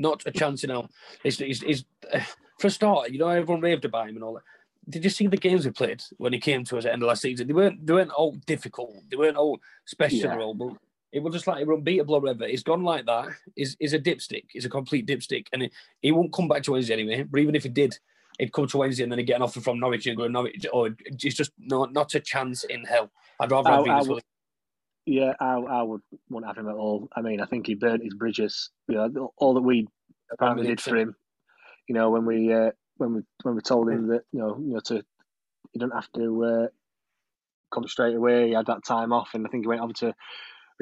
Not 0.00 0.22
a 0.26 0.30
chance 0.30 0.64
in 0.64 0.70
hell. 0.70 0.90
It's, 1.24 1.40
it's, 1.40 1.62
it's, 1.62 1.84
uh, 2.12 2.20
for 2.58 2.68
a 2.68 2.70
start, 2.70 3.10
you 3.10 3.18
know, 3.18 3.28
everyone 3.28 3.60
raved 3.60 3.84
about 3.84 4.08
him 4.08 4.16
and 4.16 4.24
all 4.24 4.34
that. 4.34 4.42
Did 4.88 5.04
you 5.04 5.10
see 5.10 5.26
the 5.26 5.36
games 5.36 5.64
we 5.64 5.70
played 5.72 6.02
when 6.16 6.32
he 6.32 6.40
came 6.40 6.64
to 6.64 6.78
us 6.78 6.84
at 6.84 6.88
the 6.88 6.92
end 6.94 7.02
of 7.02 7.08
last 7.08 7.22
season? 7.22 7.46
They 7.46 7.52
weren't 7.52 7.86
they 7.86 7.92
weren't 7.92 8.10
all 8.10 8.32
difficult. 8.46 8.96
They 9.08 9.16
weren't 9.16 9.36
all 9.36 9.60
special 9.84 10.18
yeah. 10.18 10.34
or 10.34 10.40
all, 10.40 10.54
but 10.54 10.72
it 11.12 11.22
was 11.22 11.34
just 11.34 11.46
like 11.46 11.66
unbeatable 11.66 12.14
or 12.14 12.20
whatever. 12.20 12.46
He's 12.46 12.62
gone 12.62 12.82
like 12.82 13.06
that. 13.06 13.28
Is 13.56 13.76
is 13.78 13.92
a 13.92 13.98
dipstick. 13.98 14.44
He's 14.48 14.64
a 14.64 14.70
complete 14.70 15.06
dipstick, 15.06 15.46
and 15.52 15.62
he, 15.62 15.70
he 16.00 16.12
won't 16.12 16.32
come 16.32 16.48
back 16.48 16.62
to 16.64 16.72
Wednesday 16.72 16.94
anyway. 16.94 17.22
But 17.22 17.40
even 17.40 17.54
if 17.54 17.64
he 17.64 17.68
did, 17.68 17.98
he'd 18.38 18.52
come 18.52 18.66
to 18.68 18.78
Wednesday 18.78 19.02
and 19.02 19.12
then 19.12 19.18
he'd 19.18 19.26
get 19.26 19.36
an 19.36 19.42
offer 19.42 19.60
from 19.60 19.78
Norwich 19.78 20.06
and 20.06 20.16
go 20.16 20.24
to 20.26 20.32
Norwich. 20.32 20.66
Or 20.72 20.90
it's 21.04 21.36
just 21.36 21.52
not 21.58 21.92
not 21.92 22.14
a 22.14 22.20
chance 22.20 22.64
in 22.64 22.84
hell. 22.84 23.10
I'd 23.38 23.50
rather 23.50 23.70
have 23.70 23.84
Venus 23.84 24.08
Williams. 24.08 24.24
Yeah, 25.06 25.32
I, 25.40 25.54
I 25.54 25.82
would 25.82 26.02
wouldn't 26.28 26.48
have 26.48 26.58
him 26.58 26.68
at 26.68 26.76
all. 26.76 27.08
I 27.16 27.22
mean, 27.22 27.40
I 27.40 27.46
think 27.46 27.66
he 27.66 27.74
burnt 27.74 28.04
his 28.04 28.14
bridges. 28.14 28.70
You 28.88 28.96
know, 28.96 29.32
all 29.36 29.54
that 29.54 29.62
we 29.62 29.88
apparently 30.32 30.66
did 30.66 30.80
for 30.80 30.96
him. 30.96 31.16
You 31.88 31.94
know, 31.94 32.10
when 32.10 32.26
we 32.26 32.52
uh, 32.52 32.70
when 32.98 33.14
we 33.14 33.22
when 33.42 33.56
we 33.56 33.62
told 33.62 33.88
him 33.90 34.08
that 34.08 34.22
you 34.32 34.40
know 34.40 34.58
you 34.58 34.74
know 34.74 34.80
to 34.80 34.96
you 34.96 35.80
don't 35.80 35.94
have 35.94 36.10
to 36.12 36.44
uh, 36.44 36.66
come 37.72 37.86
straight 37.88 38.14
away. 38.14 38.48
He 38.48 38.54
had 38.54 38.66
that 38.66 38.84
time 38.84 39.12
off, 39.12 39.30
and 39.34 39.46
I 39.46 39.50
think 39.50 39.64
he 39.64 39.68
went 39.68 39.80
over 39.80 39.92
to 39.94 40.14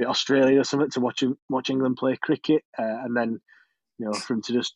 Australia 0.05 0.61
or 0.61 0.65
something 0.65 0.91
to 0.91 1.01
watch 1.01 1.25
watch 1.49 1.71
England 1.71 1.97
play 1.97 2.17
cricket, 2.17 2.65
uh, 2.79 2.83
and 3.05 3.17
then 3.17 3.41
you 3.99 4.07
know 4.07 4.13
for 4.13 4.35
him 4.35 4.43
to 4.43 4.53
just 4.53 4.75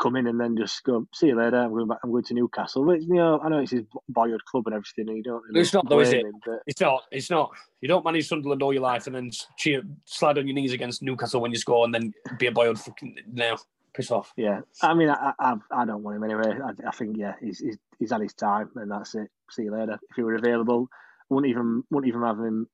come 0.00 0.16
in 0.16 0.26
and 0.26 0.40
then 0.40 0.56
just 0.56 0.82
go 0.84 1.06
see 1.14 1.28
you 1.28 1.36
later. 1.36 1.58
I'm 1.58 1.70
going 1.70 1.86
back. 1.88 1.98
I'm 2.02 2.10
going 2.10 2.24
to 2.24 2.34
Newcastle. 2.34 2.84
But, 2.84 3.02
you 3.02 3.14
know, 3.14 3.38
I 3.38 3.48
know 3.48 3.58
it's 3.58 3.72
his 3.72 3.84
boyhood 4.08 4.44
club 4.44 4.66
and 4.66 4.74
everything. 4.74 5.08
And 5.08 5.16
you 5.18 5.22
don't. 5.22 5.42
Really 5.44 5.60
it's 5.60 5.74
not 5.74 5.88
though, 5.88 6.00
is 6.00 6.12
it? 6.12 6.24
Him, 6.24 6.32
but... 6.44 6.60
It's 6.66 6.80
not. 6.80 7.02
It's 7.10 7.30
not. 7.30 7.50
You 7.80 7.88
don't 7.88 8.04
manage 8.04 8.28
Sunderland 8.28 8.62
all 8.62 8.72
your 8.72 8.82
life 8.82 9.06
and 9.06 9.14
then 9.14 9.30
cheer, 9.56 9.82
slide 10.06 10.38
on 10.38 10.48
your 10.48 10.54
knees 10.54 10.72
against 10.72 11.02
Newcastle 11.02 11.40
when 11.40 11.50
you 11.50 11.58
score, 11.58 11.84
and 11.84 11.94
then 11.94 12.12
be 12.38 12.46
a 12.46 12.52
boyhood 12.52 12.78
fucking 12.78 13.16
now. 13.32 13.58
Piss 13.92 14.12
off. 14.12 14.32
Yeah, 14.36 14.60
I 14.82 14.94
mean, 14.94 15.10
I, 15.10 15.32
I, 15.36 15.54
I 15.72 15.84
don't 15.84 16.04
want 16.04 16.16
him 16.16 16.22
anyway. 16.22 16.56
I, 16.64 16.88
I 16.88 16.92
think 16.92 17.16
yeah, 17.16 17.34
he's, 17.40 17.58
he's 17.58 17.76
he's 17.98 18.12
had 18.12 18.20
his 18.20 18.34
time, 18.34 18.70
and 18.76 18.88
that's 18.88 19.16
it. 19.16 19.28
See 19.50 19.64
you 19.64 19.72
later. 19.72 19.98
If 20.10 20.14
he 20.14 20.22
were 20.22 20.36
available, 20.36 20.88
wouldn't 21.28 21.50
even 21.50 21.82
wouldn't 21.90 22.08
even 22.08 22.22
have 22.22 22.38
him 22.38 22.68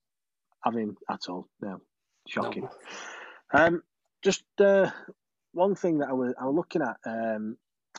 have 0.62 0.74
him 0.74 0.98
at 1.08 1.20
all. 1.30 1.48
No, 1.62 1.80
shocking. 2.28 2.68
No. 3.54 3.58
Um, 3.58 3.82
just 4.20 4.44
uh, 4.60 4.90
one 5.56 5.74
thing 5.74 5.98
that 5.98 6.10
I 6.10 6.12
was 6.12 6.34
I 6.38 6.44
was 6.44 6.54
looking 6.54 6.82
at, 6.82 6.96
um, 7.06 7.56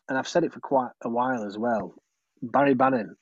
and 0.07 0.17
I've 0.17 0.27
said 0.27 0.43
it 0.43 0.53
for 0.53 0.59
quite 0.59 0.91
a 1.01 1.09
while 1.09 1.43
as 1.43 1.57
well. 1.57 1.93
Barry 2.41 2.75
Bannan, 2.75 3.15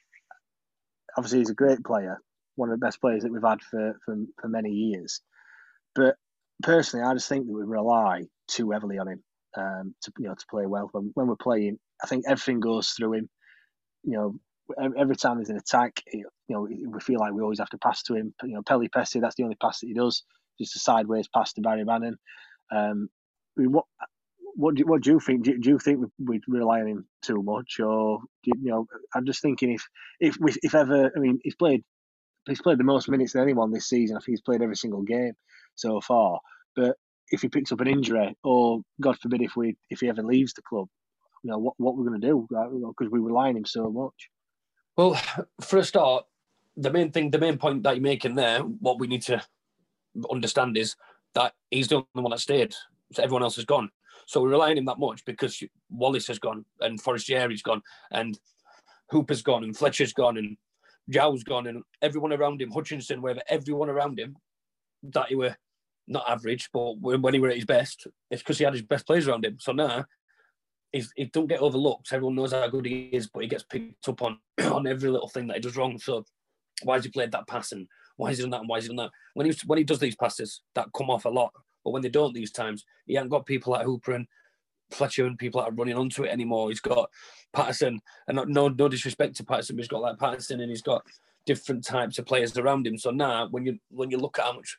obviously, 1.17 1.39
he's 1.39 1.49
a 1.49 1.55
great 1.55 1.83
player, 1.83 2.19
one 2.55 2.69
of 2.69 2.77
the 2.77 2.85
best 2.85 2.99
players 2.99 3.23
that 3.23 3.31
we've 3.31 3.41
had 3.41 3.61
for 3.61 3.97
for, 4.05 4.15
for 4.39 4.47
many 4.49 4.71
years. 4.71 5.21
But 5.95 6.15
personally, 6.61 7.05
I 7.05 7.13
just 7.13 7.29
think 7.29 7.47
that 7.47 7.53
we 7.53 7.63
rely 7.63 8.23
too 8.49 8.71
heavily 8.71 8.99
on 8.99 9.07
him 9.07 9.23
um, 9.57 9.95
to 10.03 10.11
you 10.19 10.27
know 10.27 10.35
to 10.35 10.45
play 10.49 10.65
well. 10.65 10.89
When 10.91 11.11
when 11.13 11.27
we're 11.27 11.37
playing, 11.37 11.79
I 12.03 12.07
think 12.07 12.25
everything 12.27 12.59
goes 12.59 12.89
through 12.89 13.13
him. 13.13 13.29
You 14.03 14.17
know, 14.17 14.93
every 14.99 15.15
time 15.15 15.37
there's 15.37 15.49
an 15.49 15.57
attack, 15.57 16.03
you 16.11 16.25
know, 16.49 16.67
we 16.67 16.99
feel 16.99 17.21
like 17.21 17.33
we 17.33 17.41
always 17.41 17.59
have 17.59 17.69
to 17.69 17.77
pass 17.77 18.03
to 18.03 18.15
him. 18.15 18.35
You 18.43 18.55
know, 18.55 18.63
Pelupessy, 18.63 19.21
that's 19.21 19.35
the 19.35 19.43
only 19.43 19.55
pass 19.55 19.79
that 19.79 19.87
he 19.87 19.93
does, 19.93 20.23
just 20.59 20.75
a 20.75 20.79
sideways 20.79 21.29
pass 21.33 21.53
to 21.53 21.61
Barry 21.61 21.85
Bannan. 21.85 22.17
Um, 22.69 23.09
mean, 23.57 23.73
what 24.55 24.75
do, 24.75 24.85
what 24.85 25.03
do 25.03 25.11
you 25.11 25.19
think? 25.19 25.43
Do, 25.43 25.57
do 25.57 25.69
you 25.69 25.79
think 25.79 26.05
we 26.23 26.41
rely 26.47 26.81
on 26.81 26.87
him 26.87 27.07
too 27.21 27.43
much, 27.43 27.79
or 27.79 28.21
you, 28.43 28.53
you, 28.61 28.71
know? 28.71 28.87
I'm 29.15 29.25
just 29.25 29.41
thinking 29.41 29.73
if 29.73 29.87
if 30.19 30.37
we, 30.39 30.53
if 30.63 30.75
ever, 30.75 31.11
I 31.15 31.19
mean, 31.19 31.39
he's 31.43 31.55
played 31.55 31.83
he's 32.47 32.61
played 32.61 32.77
the 32.77 32.83
most 32.83 33.09
minutes 33.09 33.33
than 33.33 33.41
anyone 33.43 33.71
this 33.71 33.89
season. 33.89 34.17
I 34.17 34.19
think 34.19 34.33
he's 34.33 34.41
played 34.41 34.61
every 34.61 34.75
single 34.75 35.01
game 35.01 35.33
so 35.75 36.01
far. 36.01 36.39
But 36.75 36.97
if 37.31 37.41
he 37.41 37.49
picks 37.49 37.71
up 37.71 37.81
an 37.81 37.87
injury, 37.87 38.35
or 38.43 38.81
God 39.01 39.17
forbid, 39.19 39.41
if 39.41 39.55
we 39.55 39.75
if 39.89 39.99
he 40.01 40.09
ever 40.09 40.23
leaves 40.23 40.53
the 40.53 40.61
club, 40.61 40.87
you 41.43 41.51
know 41.51 41.57
what 41.57 41.73
what 41.77 41.97
we're 41.97 42.05
going 42.07 42.21
to 42.21 42.27
do 42.27 42.47
because 42.49 43.11
we 43.11 43.19
rely 43.19 43.49
on 43.49 43.57
him 43.57 43.65
so 43.65 43.89
much. 43.91 44.29
Well, 44.97 45.19
for 45.61 45.79
a 45.79 45.83
start, 45.83 46.25
the 46.77 46.91
main 46.91 47.11
thing, 47.11 47.31
the 47.31 47.39
main 47.39 47.57
point 47.57 47.83
that 47.83 47.95
you're 47.95 48.03
making 48.03 48.35
there, 48.35 48.59
what 48.61 48.99
we 48.99 49.07
need 49.07 49.23
to 49.23 49.41
understand 50.29 50.77
is 50.77 50.95
that 51.33 51.53
he's 51.69 51.87
the 51.87 51.95
only 51.95 52.07
one 52.13 52.31
that 52.31 52.39
stayed. 52.39 52.73
So 53.13 53.23
everyone 53.23 53.43
else 53.43 53.55
has 53.57 53.65
gone. 53.65 53.91
So 54.25 54.41
we 54.41 54.49
rely 54.49 54.71
on 54.71 54.77
him 54.77 54.85
that 54.85 54.99
much 54.99 55.23
because 55.25 55.61
Wallace 55.89 56.27
has 56.27 56.39
gone 56.39 56.65
and 56.81 57.01
Forestieri's 57.01 57.61
gone 57.61 57.81
and 58.11 58.37
Hooper's 59.09 59.41
gone 59.41 59.63
and 59.63 59.75
Fletcher's 59.75 60.13
gone 60.13 60.37
and 60.37 60.57
Jow's 61.09 61.43
gone 61.43 61.67
and 61.67 61.83
everyone 62.01 62.33
around 62.33 62.61
him, 62.61 62.71
Hutchinson, 62.71 63.21
wherever, 63.21 63.41
everyone 63.49 63.89
around 63.89 64.19
him 64.19 64.35
that 65.03 65.27
he 65.27 65.35
were 65.35 65.55
not 66.07 66.25
average, 66.27 66.69
but 66.73 66.99
when 66.99 67.33
he 67.33 67.39
were 67.39 67.49
at 67.49 67.55
his 67.55 67.65
best, 67.65 68.07
it's 68.29 68.41
because 68.41 68.57
he 68.57 68.63
had 68.63 68.73
his 68.73 68.83
best 68.83 69.05
players 69.07 69.27
around 69.27 69.45
him. 69.45 69.57
So 69.59 69.71
now 69.71 70.05
he's, 70.91 71.11
he 71.15 71.25
don't 71.25 71.47
get 71.47 71.61
overlooked. 71.61 72.11
Everyone 72.11 72.35
knows 72.35 72.53
how 72.53 72.67
good 72.67 72.85
he 72.85 73.09
is, 73.11 73.27
but 73.27 73.41
he 73.41 73.47
gets 73.47 73.63
picked 73.63 74.07
up 74.07 74.21
on 74.21 74.39
on 74.63 74.87
every 74.87 75.09
little 75.09 75.29
thing 75.29 75.47
that 75.47 75.57
he 75.57 75.61
does 75.61 75.75
wrong. 75.75 75.97
So 75.97 76.25
why 76.83 76.95
has 76.95 77.05
he 77.05 77.11
played 77.11 77.31
that 77.31 77.47
pass 77.47 77.71
and 77.71 77.87
why 78.17 78.29
has 78.29 78.37
he 78.37 78.43
done 78.43 78.51
that 78.51 78.61
and 78.61 78.69
why 78.69 78.77
has 78.77 78.85
he 78.85 78.89
done 78.89 78.97
that? 78.97 79.11
When 79.33 79.47
he 79.47 79.55
when 79.65 79.77
he 79.77 79.83
does 79.83 79.99
these 79.99 80.15
passes, 80.15 80.61
that 80.75 80.89
come 80.95 81.09
off 81.09 81.25
a 81.25 81.29
lot. 81.29 81.51
But 81.85 81.91
when 81.91 82.01
they 82.01 82.09
don't 82.09 82.33
these 82.33 82.51
times, 82.51 82.83
he 83.05 83.13
hasn't 83.13 83.31
got 83.31 83.45
people 83.45 83.71
like 83.71 83.85
Hooper 83.85 84.13
and 84.13 84.27
Fletcher 84.91 85.25
and 85.25 85.37
people 85.37 85.61
that 85.61 85.69
are 85.69 85.75
running 85.75 85.95
onto 85.95 86.23
it 86.23 86.31
anymore. 86.31 86.69
He's 86.69 86.81
got 86.81 87.09
Paterson, 87.53 88.01
and 88.27 88.35
not, 88.35 88.49
no 88.49 88.67
no 88.67 88.89
disrespect 88.89 89.35
to 89.37 89.45
Paterson, 89.45 89.75
but 89.75 89.83
he's 89.83 89.87
got 89.87 90.01
like 90.01 90.19
Paterson 90.19 90.59
and 90.59 90.69
he's 90.69 90.81
got 90.81 91.05
different 91.45 91.85
types 91.85 92.17
of 92.17 92.25
players 92.25 92.57
around 92.57 92.87
him. 92.87 92.97
So 92.97 93.11
now, 93.11 93.47
when 93.49 93.65
you 93.65 93.79
when 93.91 94.11
you 94.11 94.17
look 94.17 94.39
at 94.39 94.45
how 94.45 94.53
much 94.53 94.77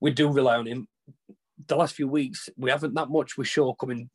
we 0.00 0.10
do 0.10 0.30
rely 0.30 0.56
on 0.56 0.66
him, 0.66 0.88
the 1.66 1.76
last 1.76 1.94
few 1.94 2.08
weeks 2.08 2.48
we 2.56 2.70
haven't 2.70 2.94
that 2.94 3.10
much 3.10 3.36
with 3.36 3.48
Shaw 3.48 3.74
coming 3.74 4.08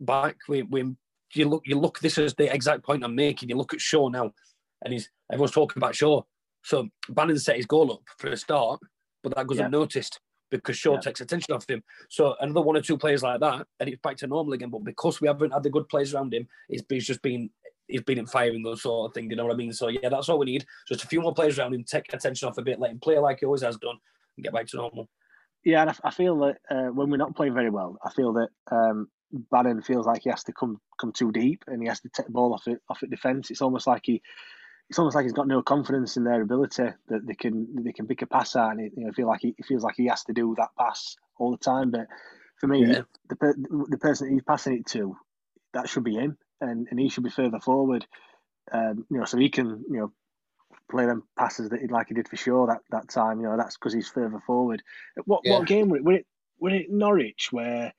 back. 0.00 0.36
We 0.48 0.62
we 0.62 0.94
you 1.34 1.48
look 1.48 1.62
you 1.66 1.78
look. 1.78 1.98
This 1.98 2.18
is 2.18 2.34
the 2.34 2.52
exact 2.52 2.84
point 2.84 3.04
I'm 3.04 3.14
making. 3.14 3.48
You 3.48 3.56
look 3.56 3.74
at 3.74 3.80
Shaw 3.80 4.08
now, 4.08 4.32
and 4.84 4.92
he's 4.92 5.10
everyone's 5.32 5.52
talking 5.52 5.80
about 5.80 5.96
Shaw. 5.96 6.22
So 6.62 6.88
Bannan 7.08 7.38
set 7.38 7.56
his 7.56 7.66
goal 7.66 7.92
up 7.92 8.02
for 8.18 8.28
a 8.28 8.36
start, 8.36 8.80
but 9.22 9.34
that 9.34 9.46
goes 9.46 9.58
yeah. 9.58 9.66
unnoticed 9.66 10.20
because 10.50 10.76
Shaw 10.76 10.94
yeah. 10.94 11.00
takes 11.00 11.20
attention 11.20 11.54
off 11.54 11.68
him. 11.68 11.82
So 12.08 12.34
another 12.40 12.62
one 12.62 12.76
or 12.76 12.80
two 12.80 12.98
players 12.98 13.22
like 13.22 13.40
that, 13.40 13.66
and 13.80 13.88
it's 13.88 14.00
back 14.00 14.16
to 14.18 14.26
normal 14.26 14.52
again. 14.52 14.70
But 14.70 14.84
because 14.84 15.20
we 15.20 15.28
haven't 15.28 15.52
had 15.52 15.62
the 15.62 15.70
good 15.70 15.88
players 15.88 16.14
around 16.14 16.34
him, 16.34 16.46
he's, 16.68 16.82
he's 16.88 17.06
just 17.06 17.22
been 17.22 17.50
he's 17.88 18.02
been 18.02 18.18
in 18.18 18.26
firing 18.26 18.62
those 18.62 18.82
sort 18.82 19.10
of 19.10 19.14
thing. 19.14 19.30
You 19.30 19.36
know 19.36 19.46
what 19.46 19.54
I 19.54 19.56
mean? 19.56 19.72
So 19.72 19.88
yeah, 19.88 20.08
that's 20.08 20.28
all 20.28 20.38
we 20.38 20.46
need. 20.46 20.66
Just 20.88 21.04
a 21.04 21.06
few 21.06 21.20
more 21.20 21.34
players 21.34 21.58
around 21.58 21.74
him, 21.74 21.84
take 21.84 22.12
attention 22.12 22.48
off 22.48 22.58
a 22.58 22.62
bit, 22.62 22.80
let 22.80 22.90
him 22.90 23.00
play 23.00 23.18
like 23.18 23.40
he 23.40 23.46
always 23.46 23.62
has 23.62 23.76
done, 23.76 23.96
and 24.36 24.44
get 24.44 24.52
back 24.52 24.66
to 24.68 24.76
normal. 24.76 25.08
Yeah, 25.64 25.82
and 25.82 25.98
I, 26.04 26.10
feel 26.10 26.38
that 26.38 26.58
uh, 26.70 26.92
when 26.92 27.10
we're 27.10 27.16
not 27.16 27.34
playing 27.34 27.54
very 27.54 27.70
well, 27.70 27.98
I 28.04 28.10
feel 28.10 28.32
that 28.34 28.50
um, 28.70 29.08
Bannan 29.50 29.82
feels 29.82 30.06
like 30.06 30.22
he 30.22 30.30
has 30.30 30.44
to 30.44 30.52
come 30.52 30.80
come 31.00 31.12
too 31.12 31.32
deep 31.32 31.64
and 31.66 31.82
he 31.82 31.88
has 31.88 32.00
to 32.00 32.08
take 32.14 32.26
the 32.26 32.32
ball 32.32 32.54
off 32.54 32.68
it 32.68 32.80
off 32.88 33.02
at 33.02 33.10
defence. 33.10 33.50
It's 33.50 33.62
almost 33.62 33.86
like 33.86 34.02
he 34.04 34.22
it's 34.88 34.98
almost 34.98 35.16
like 35.16 35.24
he's 35.24 35.32
got 35.32 35.48
no 35.48 35.62
confidence 35.62 36.16
in 36.16 36.24
their 36.24 36.42
ability 36.42 36.84
that 37.08 37.26
they 37.26 37.34
can 37.34 37.84
they 37.84 37.92
can 37.92 38.06
pick 38.06 38.22
a 38.22 38.26
pass 38.26 38.54
out, 38.54 38.72
and 38.72 38.80
it, 38.80 38.92
you 38.96 39.04
know, 39.04 39.12
feel 39.12 39.26
like 39.26 39.40
he, 39.40 39.54
feels 39.66 39.82
like 39.82 39.96
he 39.96 40.06
has 40.06 40.24
to 40.24 40.32
do 40.32 40.54
that 40.58 40.70
pass 40.78 41.16
all 41.38 41.50
the 41.50 41.56
time. 41.56 41.90
But 41.90 42.06
for 42.60 42.68
me, 42.68 42.86
yeah. 42.86 43.02
the 43.28 43.86
the 43.88 43.98
person 43.98 44.30
he's 44.30 44.42
passing 44.42 44.78
it 44.78 44.86
to, 44.86 45.16
that 45.74 45.88
should 45.88 46.04
be 46.04 46.14
him, 46.14 46.38
and, 46.60 46.86
and 46.90 47.00
he 47.00 47.08
should 47.08 47.24
be 47.24 47.30
further 47.30 47.58
forward. 47.58 48.06
Um, 48.70 49.06
you 49.10 49.18
know, 49.18 49.24
so 49.24 49.38
he 49.38 49.48
can 49.48 49.84
you 49.90 49.98
know 49.98 50.12
play 50.88 51.06
them 51.06 51.24
passes 51.36 51.70
that 51.70 51.80
he 51.80 51.88
like 51.88 52.08
he 52.08 52.14
did 52.14 52.28
for 52.28 52.36
Shaw 52.36 52.66
that, 52.66 52.80
that 52.90 53.08
time. 53.08 53.40
You 53.40 53.48
know, 53.48 53.56
that's 53.56 53.76
because 53.76 53.92
he's 53.92 54.08
further 54.08 54.40
forward. 54.46 54.82
What 55.24 55.40
yeah. 55.44 55.58
what 55.58 55.66
game 55.66 55.88
were 55.88 55.96
it? 55.96 56.04
Were 56.04 56.12
it, 56.12 56.26
were 56.60 56.70
it 56.70 56.90
Norwich 56.90 57.48
where 57.50 57.92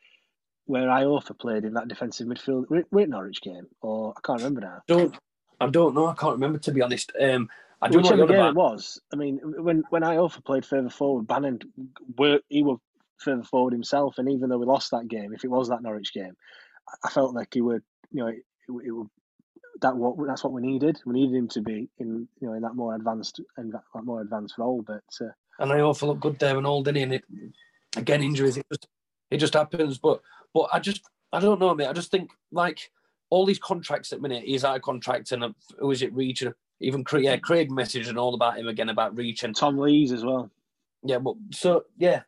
where 0.66 0.88
Iorfa 0.88 1.38
played 1.38 1.66
in 1.66 1.74
that 1.74 1.90
defensive 1.90 2.28
midfield? 2.28 2.70
Were 2.70 2.78
it, 2.78 2.88
were 2.92 3.02
it 3.02 3.10
Norwich 3.10 3.42
game 3.42 3.68
or 3.82 4.14
I 4.16 4.22
can't 4.26 4.40
remember 4.40 4.62
now. 4.62 4.82
Don't 4.88 5.18
I 5.60 5.68
don't 5.68 5.96
know. 5.96 6.08
I 6.08 6.14
can't 6.14 6.34
remember 6.34 6.60
to 6.60 6.72
be 6.72 6.82
honest. 6.82 7.12
Um, 7.20 7.50
I 7.82 7.90
do 7.90 7.98
Whichever 7.98 8.26
game 8.26 8.46
it 8.46 8.56
was. 8.56 9.00
I 9.14 9.16
mean, 9.16 9.40
when 9.44 9.84
when 9.90 10.02
Iorfa 10.02 10.44
played 10.44 10.66
further 10.66 10.90
forward, 10.90 11.28
Bannan 11.28 11.62
were 12.18 12.40
he 12.50 12.64
were 12.64 12.78
further 13.18 13.44
forward 13.44 13.74
himself, 13.74 14.18
and 14.18 14.30
even 14.30 14.50
though 14.50 14.58
we 14.58 14.66
lost 14.66 14.92
that 14.92 15.08
game, 15.08 15.34
if 15.34 15.44
it 15.44 15.50
was 15.50 15.70
that 15.70 15.82
Norwich 15.84 16.14
game, 16.14 16.36
I 17.04 17.10
felt 17.10 17.36
like 17.36 17.54
he 17.54 17.62
would, 17.62 17.84
you 18.12 18.22
know, 18.22 18.28
it, 18.28 18.44
it, 18.68 18.92
would 18.92 19.10
that 19.82 19.96
what 19.96 20.16
that's 20.26 20.44
what 20.44 20.54
we 20.54 20.62
needed. 20.62 21.00
We 21.06 21.14
needed 21.14 21.36
him 21.36 21.48
to 21.50 21.62
be 21.62 21.90
in 22.00 22.28
you 22.40 22.48
know 22.48 22.54
in 22.54 22.62
that 22.64 22.76
more 22.76 22.96
advanced 22.96 23.42
in 23.58 23.70
that, 23.72 23.84
more 24.04 24.22
advanced 24.22 24.58
role. 24.58 24.82
But 24.82 25.04
uh, 25.22 25.32
and 25.60 25.72
Iorfa 25.72 26.04
looked 26.04 26.22
good 26.22 26.40
there 26.40 26.58
and 26.58 26.66
all, 26.66 26.84
didn't 26.84 26.98
he? 26.98 27.04
And 27.04 27.14
it, 27.14 27.24
again, 27.96 28.24
injuries. 28.24 28.58
It 28.58 28.66
just 28.72 28.88
it 29.30 29.38
just 29.38 29.54
happens. 29.54 30.00
But 30.00 30.22
but 30.54 30.70
I 30.74 30.80
just 30.80 31.04
I 31.32 31.40
don't 31.40 31.60
know, 31.60 31.76
mate. 31.76 31.88
I 31.88 31.94
just 31.94 32.12
think 32.12 32.32
like 32.52 32.90
all 33.30 33.46
these 33.46 33.60
contracts 33.60 34.14
at 34.14 34.22
minute, 34.22 34.44
he's 34.46 34.64
out 34.64 34.76
of 34.76 34.82
contract, 34.82 35.32
and 35.32 35.44
uh, 35.44 35.50
who 35.80 35.92
is 35.92 36.02
it, 36.02 36.14
Reach? 36.14 36.44
Even 36.80 37.04
yeah, 37.20 37.38
Craig 37.38 37.70
messaged 37.70 38.08
and 38.08 38.20
all 38.20 38.36
about 38.36 38.58
him 38.58 38.68
again 38.68 38.90
about 38.90 39.16
Reach 39.16 39.44
and 39.44 39.56
Tom 39.56 39.78
Lees 39.78 40.12
as 40.12 40.24
well. 40.24 40.52
Yeah, 41.04 41.18
but 41.18 41.36
so 41.52 41.86
yeah, 41.98 42.22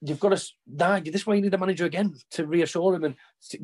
you've 0.00 0.20
got 0.20 0.36
to 0.36 0.44
nah, 0.66 1.00
this 1.00 1.26
way 1.26 1.36
you 1.36 1.42
need 1.42 1.54
a 1.54 1.58
manager 1.58 1.84
again 1.84 2.14
to 2.32 2.46
reassure 2.46 2.94
him 2.94 3.04
and 3.04 3.14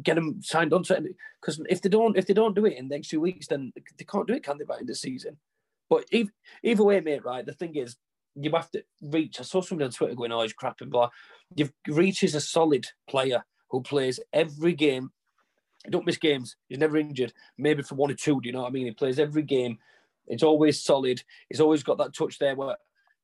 get 0.02 0.16
him 0.16 0.40
signed 0.40 0.72
on 0.72 0.84
to 0.84 0.96
it. 0.96 1.16
Because 1.40 1.60
if 1.68 1.82
they 1.82 1.88
don't, 1.88 2.16
if 2.16 2.26
they 2.26 2.34
don't 2.34 2.54
do 2.54 2.66
it 2.66 2.76
in 2.76 2.88
the 2.88 2.94
next 2.94 3.08
two 3.08 3.20
weeks, 3.20 3.48
then 3.48 3.72
they 3.74 4.04
can't 4.04 4.26
do 4.26 4.34
it, 4.34 4.44
can 4.44 4.58
they? 4.58 4.64
By 4.64 4.80
the 4.82 4.94
season. 4.94 5.38
But 5.90 6.04
either, 6.12 6.30
either 6.62 6.84
way, 6.84 7.00
mate, 7.00 7.24
right? 7.24 7.44
The 7.44 7.52
thing 7.52 7.74
is, 7.74 7.96
you 8.36 8.50
have 8.52 8.70
to 8.72 8.84
reach. 9.02 9.40
I 9.40 9.42
saw 9.42 9.60
somebody 9.60 9.86
on 9.86 9.90
Twitter 9.90 10.14
going, 10.14 10.30
"Oh, 10.30 10.42
he's 10.42 10.52
crap 10.52 10.80
and 10.80 10.90
blah." 10.90 11.10
You've 11.56 11.72
reach 11.88 12.22
is 12.22 12.36
a 12.36 12.40
solid 12.40 12.86
player 13.08 13.44
who 13.70 13.82
plays 13.82 14.20
every 14.32 14.74
game 14.74 15.10
he 15.84 15.90
don't 15.90 16.06
miss 16.06 16.16
games. 16.16 16.56
He's 16.68 16.78
never 16.78 16.96
injured. 16.96 17.32
Maybe 17.56 17.82
for 17.82 17.94
one 17.94 18.10
or 18.10 18.14
two. 18.14 18.40
Do 18.40 18.48
you 18.48 18.52
know 18.52 18.62
what 18.62 18.68
I 18.68 18.72
mean? 18.72 18.86
He 18.86 18.92
plays 18.92 19.18
every 19.18 19.42
game. 19.42 19.78
It's 20.26 20.42
always 20.42 20.82
solid. 20.82 21.22
He's 21.48 21.60
always 21.60 21.82
got 21.82 21.98
that 21.98 22.14
touch 22.14 22.38
there 22.38 22.56
where 22.56 22.76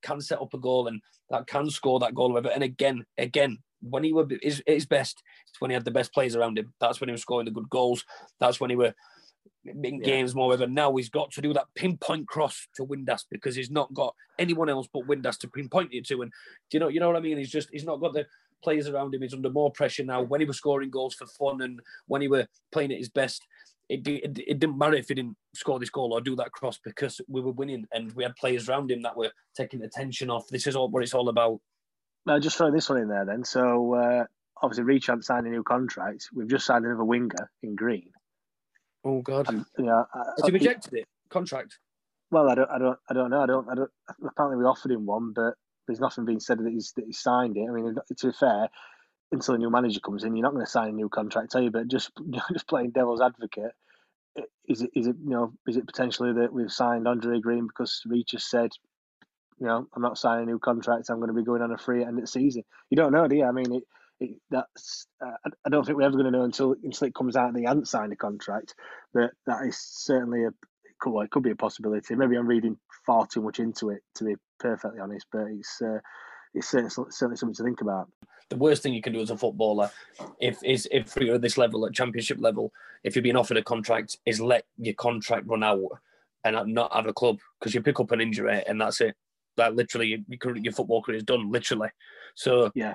can 0.03 0.21
set 0.21 0.41
up 0.41 0.55
a 0.55 0.59
goal 0.59 0.87
and 0.87 1.01
that 1.31 1.47
can 1.47 1.69
score 1.71 1.99
that 2.01 2.15
goal. 2.15 2.33
Whatever. 2.33 2.55
And 2.55 2.63
again, 2.63 3.05
again, 3.19 3.59
when 3.81 4.05
he 4.05 4.13
were 4.13 4.27
his, 4.43 4.63
his 4.67 4.87
best, 4.87 5.23
it's 5.49 5.61
when 5.61 5.71
he 5.71 5.75
had 5.75 5.85
the 5.85 5.91
best 5.91 6.13
players 6.13 6.37
around 6.37 6.59
him. 6.59 6.73
That's 6.81 7.01
when 7.01 7.09
he 7.09 7.13
was 7.13 7.23
scoring 7.23 7.47
the 7.47 7.51
good 7.51 7.69
goals. 7.69 8.05
That's 8.41 8.61
when 8.61 8.71
he 8.71 8.77
were 8.77 8.95
in 9.65 9.83
yeah. 9.83 10.05
games 10.05 10.35
more. 10.35 10.49
Whatever. 10.49 10.71
Now 10.71 10.95
he's 10.95 11.09
got 11.09 11.33
to 11.33 11.43
do 11.43 11.53
that 11.55 11.67
pinpoint 11.75 12.29
cross 12.29 12.67
to 12.77 12.85
Windass 12.85 13.25
because 13.31 13.57
he's 13.57 13.71
not 13.71 13.93
got 13.93 14.15
anyone 14.39 14.69
else 14.69 14.89
but 14.93 15.07
Windass 15.07 15.39
to 15.39 15.49
pinpoint 15.49 15.93
it 15.93 16.07
to. 16.07 16.23
And 16.23 16.33
do 16.71 16.77
you 16.77 16.81
know, 16.81 16.89
you 16.89 17.01
know 17.01 17.09
what 17.09 17.17
I 17.17 17.21
mean? 17.21 17.39
He's 17.39 17.51
just 17.51 17.69
he's 17.73 17.85
not 17.85 18.01
got 18.01 18.13
the 18.15 18.27
players 18.63 18.89
around 18.89 19.15
him. 19.15 19.23
He's 19.23 19.35
under 19.35 19.51
more 19.51 19.71
pressure 19.71 20.05
now. 20.05 20.23
When 20.23 20.41
he 20.41 20.47
was 20.47 20.57
scoring 20.57 20.91
goals 20.91 21.15
for 21.15 21.27
fun 21.27 21.61
and 21.63 21.81
when 22.07 22.23
he 22.23 22.29
were 22.29 22.47
playing 22.73 22.93
at 22.93 22.99
his 22.99 23.09
best, 23.09 23.43
it, 23.89 24.07
it, 24.07 24.39
it 24.47 24.59
didn't 24.59 24.79
matter 24.79 24.95
if 24.95 25.09
he 25.09 25.15
didn't 25.15 25.37
score 25.55 25.79
this 25.79 25.91
goal 25.91 26.13
or 26.13 26.21
do 26.21 26.37
that 26.37 26.53
cross 26.53 26.79
because 26.83 27.21
we 27.29 27.41
were 27.41 27.53
winning 27.53 27.87
and 27.93 28.13
we 28.13 28.25
had 28.25 28.35
players 28.37 28.69
around 28.69 28.91
him 28.91 29.03
that 29.03 29.17
were 29.17 29.31
taking 29.57 29.83
attention 29.83 30.31
off. 30.31 30.49
This 30.49 30.67
is 30.67 30.77
all 30.77 30.89
what 30.89 31.03
it's 31.03 31.15
all 31.15 31.29
about. 31.29 31.61
Now, 32.27 32.39
just 32.39 32.57
throw 32.57 32.71
this 32.71 32.89
one 32.89 32.99
in 32.99 33.09
there 33.09 33.27
then. 33.27 33.45
So, 33.45 33.95
uh, 33.95 34.25
obviously, 34.63 34.85
Reach 34.85 35.11
signed 35.21 35.47
a 35.47 35.51
new 35.51 35.63
contract. 35.63 36.29
We've 36.35 36.49
just 36.49 36.65
signed 36.65 36.87
another 36.87 37.05
winger 37.05 37.51
in 37.63 37.75
Green. 37.75 38.11
Oh 39.05 39.21
God! 39.21 39.49
And, 39.49 39.67
you 39.77 39.85
know, 39.85 40.07
Has 40.15 40.47
he 40.47 40.51
rejected 40.53 40.95
it? 40.95 41.07
Contract? 41.29 41.79
Well, 42.31 42.49
I 42.49 42.55
don't, 42.55 42.71
I 42.71 42.79
don't, 42.79 42.99
I 43.11 43.15
don't 43.15 43.31
know. 43.31 43.43
I 43.43 43.47
don't, 43.47 43.69
I 43.71 43.75
don't. 43.75 43.91
Apparently, 44.27 44.57
we 44.57 44.65
offered 44.65 44.93
him 44.93 45.05
one, 45.05 45.33
but 45.35 45.55
there's 45.87 46.01
nothing 46.01 46.25
being 46.25 46.41
said 46.41 46.59
that 46.59 46.71
he's 46.71 46.93
that 46.97 47.05
he 47.07 47.13
signed 47.13 47.57
it. 47.57 47.67
I 47.69 47.73
mean, 47.73 47.95
to 48.17 48.27
be 48.27 48.33
fair, 48.33 48.69
until 49.33 49.55
a 49.55 49.59
new 49.59 49.71
manager 49.71 50.01
comes 50.01 50.25
in, 50.25 50.37
you're 50.37 50.43
not 50.43 50.53
going 50.53 50.65
to 50.65 50.71
sign 50.71 50.89
a 50.89 50.93
new 50.93 51.09
contract, 51.09 51.55
are 51.55 51.63
you? 51.63 51.71
But 51.71 51.89
just 51.89 52.11
just 52.53 52.69
playing 52.69 52.91
devil's 52.91 53.21
advocate, 53.21 53.73
is 54.69 54.83
it 54.83 54.91
is 54.95 55.07
it 55.07 55.17
you 55.23 55.31
know 55.31 55.53
is 55.67 55.77
it 55.77 55.87
potentially 55.87 56.33
that 56.35 56.53
we've 56.53 56.73
signed 56.73 57.07
Andre 57.07 57.41
Green 57.41 57.67
because 57.67 58.03
Reach 58.07 58.33
has 58.33 58.45
said, 58.45 58.71
you 59.59 59.67
know, 59.67 59.87
I'm 59.95 60.03
not 60.03 60.19
signing 60.19 60.45
a 60.45 60.53
new 60.53 60.59
contract. 60.59 61.11
I'm 61.11 61.19
going 61.19 61.29
to 61.29 61.35
be 61.35 61.45
going 61.45 61.63
on 61.63 61.73
a 61.73 61.79
free 61.79 62.03
end 62.03 62.19
of 62.19 62.23
the 62.23 62.27
season. 62.27 62.65
You 62.91 62.97
don't 62.97 63.13
know, 63.13 63.29
do 63.29 63.37
you? 63.37 63.45
I 63.45 63.53
mean, 63.53 63.73
it, 63.73 63.83
it, 64.21 64.31
that's 64.51 65.07
uh, 65.25 65.51
I 65.65 65.69
don't 65.69 65.85
think 65.85 65.99
we're 65.99 66.05
ever 66.07 66.17
going 66.17 66.33
to 66.33 66.39
know 66.39 66.45
until 66.45 66.75
until 66.83 67.09
it 67.09 67.15
comes 67.15 67.37
out 67.37 67.53
that 67.53 67.59
he 67.59 67.67
haven't 67.67 67.89
signed 67.89 68.13
a 68.13 68.17
contract. 68.17 68.75
But 69.13 69.31
that 69.47 69.67
is 69.67 69.79
certainly 69.79 70.45
a 70.45 70.49
it 70.49 70.99
could, 71.01 71.13
well, 71.13 71.25
it 71.25 71.31
could 71.31 71.43
be 71.43 71.51
a 71.51 71.57
possibility. 71.57 72.15
Maybe 72.15 72.37
I'm 72.37 72.47
reading 72.47 72.79
far 73.07 73.27
too 73.27 73.43
much 73.43 73.59
into 73.59 73.91
it 73.91 74.03
to 74.17 74.25
be 74.25 74.35
perfectly 74.59 75.01
honest, 75.01 75.27
but 75.33 75.47
it's. 75.49 75.81
Uh, 75.83 75.99
it's 76.55 76.69
certainly, 76.69 76.91
certainly 76.91 77.37
something 77.37 77.55
to 77.55 77.65
think 77.65 77.81
about. 77.81 78.09
The 78.49 78.57
worst 78.57 78.83
thing 78.83 78.95
you 78.95 79.03
can 79.03 79.13
do 79.13 79.21
as 79.21 79.31
a 79.31 79.37
footballer, 79.37 79.91
if 80.41 80.63
is 80.63 80.87
if 80.93 81.17
you're 81.17 81.37
at 81.37 81.41
this 81.41 81.59
level, 81.59 81.87
at 81.87 81.95
championship 81.95 82.39
level, 82.41 82.73
if 83.03 83.17
you're 83.17 83.23
being 83.23 83.37
offered 83.37 83.57
a 83.57 83.63
contract, 83.63 84.19
is 84.27 84.41
let 84.41 84.65
your 84.79 84.95
contract 84.95 85.47
run 85.47 85.65
out 85.65 85.81
and 86.45 86.75
not 86.75 86.95
have 86.95 87.07
a 87.07 87.13
club 87.13 87.39
because 87.59 87.75
you 87.75 87.83
pick 87.83 87.99
up 88.01 88.13
an 88.13 88.21
injury 88.21 88.63
and 88.67 88.81
that's 88.81 89.01
it. 89.01 89.17
That 89.57 89.75
literally 89.75 90.25
your, 90.29 90.57
your 90.57 90.73
football 90.73 91.03
career 91.03 91.19
is 91.19 91.25
done, 91.25 91.51
literally. 91.51 91.89
So 92.35 92.71
yeah, 92.75 92.95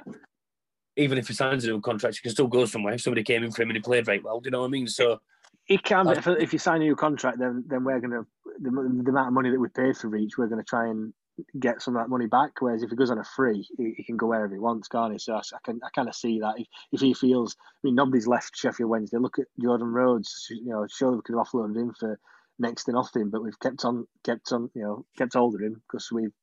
even 0.96 1.18
if 1.18 1.28
he 1.28 1.34
signs 1.34 1.66
a 1.66 1.68
new 1.68 1.82
contract, 1.82 2.18
he 2.18 2.22
can 2.22 2.32
still 2.32 2.48
go 2.48 2.66
somewhere. 2.66 2.94
If 2.94 3.02
somebody 3.02 3.24
came 3.24 3.44
in 3.44 3.52
for 3.52 3.64
him 3.64 3.70
and 3.70 3.78
he 3.78 3.82
played 3.82 4.06
very 4.06 4.20
well, 4.20 4.40
do 4.40 4.48
you 4.48 4.52
know 4.52 4.62
what 4.62 4.68
I 4.68 4.70
mean? 4.70 4.88
So 4.88 5.20
it 5.68 5.84
can. 5.84 6.06
But 6.06 6.20
if, 6.20 6.28
if 6.28 6.54
you 6.54 6.60
sign 6.60 6.82
a 6.82 6.86
new 6.86 6.96
contract, 6.96 7.40
then 7.40 7.64
then 7.68 7.84
we're 7.84 8.00
gonna 8.00 8.26
the, 8.60 8.70
the 8.70 9.10
amount 9.10 9.28
of 9.28 9.34
money 9.34 9.50
that 9.50 9.60
we 9.60 9.70
paid 9.70 9.98
for 9.98 10.10
Reach, 10.10 10.38
we're 10.38 10.48
gonna 10.48 10.64
try 10.64 10.88
and 10.88 11.14
get 11.60 11.82
some 11.82 11.96
of 11.96 12.02
that 12.02 12.10
money 12.10 12.28
back. 12.28 12.52
Whereas 12.60 12.84
if 12.84 12.90
he 12.90 12.96
goes 12.96 13.12
on 13.12 13.20
a 13.20 13.24
free, 13.24 13.68
he, 13.78 13.94
he 13.98 14.04
can 14.04 14.18
go 14.18 14.28
wherever 14.28 14.54
he 14.54 14.60
wants, 14.60 14.88
can't 14.88 15.14
he? 15.14 15.20
So 15.20 15.34
I, 15.34 15.40
I 15.40 15.60
can 15.64 15.80
I 15.84 15.90
kind 15.94 16.10
of 16.10 16.16
see 16.16 16.40
that 16.40 16.56
if, 16.58 16.68
if 16.92 17.02
he 17.02 17.14
feels. 17.14 17.56
I 17.60 17.80
mean, 17.84 17.96
nobody's 17.96 18.28
left 18.28 18.56
Sheffield 18.56 18.90
Wednesday. 18.90 19.18
Look 19.18 19.40
at 19.40 19.48
Jordan 19.62 19.88
Rhodes. 19.88 20.48
You 20.50 20.72
know, 20.72 20.88
sure 20.90 21.12
we 21.12 21.22
could 21.22 21.36
have 21.36 21.48
offloaded 21.48 21.78
him 21.78 21.94
for 22.00 22.20
next 22.60 22.86
to 22.86 22.92
nothing, 22.92 23.30
but 23.30 23.44
we've 23.44 23.60
kept 23.60 23.86
on 23.86 24.08
kept 24.24 24.52
on 24.52 24.70
you 24.74 24.84
know 24.84 25.06
kept 25.18 25.34
hold 25.34 25.56
of 25.56 25.62
him 25.62 25.82
because 25.88 26.12
we've 26.12 26.34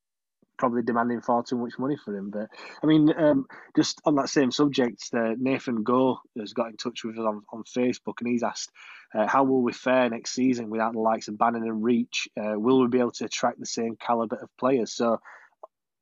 probably 0.58 0.82
demanding 0.82 1.20
far 1.20 1.42
too 1.42 1.56
much 1.56 1.78
money 1.78 1.96
for 2.02 2.16
him. 2.16 2.30
But 2.30 2.48
I 2.82 2.86
mean, 2.86 3.12
um, 3.16 3.46
just 3.76 4.00
on 4.04 4.16
that 4.16 4.28
same 4.28 4.50
subject, 4.50 5.10
uh, 5.14 5.34
Nathan 5.38 5.82
Go 5.82 6.18
has 6.38 6.52
got 6.52 6.68
in 6.68 6.76
touch 6.76 7.04
with 7.04 7.18
us 7.18 7.24
on, 7.24 7.42
on 7.52 7.64
Facebook 7.64 8.20
and 8.20 8.28
he's 8.28 8.42
asked, 8.42 8.70
uh, 9.14 9.26
how 9.26 9.44
will 9.44 9.62
we 9.62 9.72
fare 9.72 10.10
next 10.10 10.32
season 10.32 10.70
without 10.70 10.92
the 10.92 11.00
likes 11.00 11.28
of 11.28 11.38
Bannan 11.38 11.62
and 11.62 11.82
Reach? 11.82 12.28
Uh, 12.38 12.58
will 12.58 12.80
we 12.80 12.88
be 12.88 12.98
able 12.98 13.12
to 13.12 13.24
attract 13.24 13.60
the 13.60 13.66
same 13.66 13.96
calibre 13.96 14.38
of 14.42 14.48
players? 14.58 14.92
So 14.92 15.20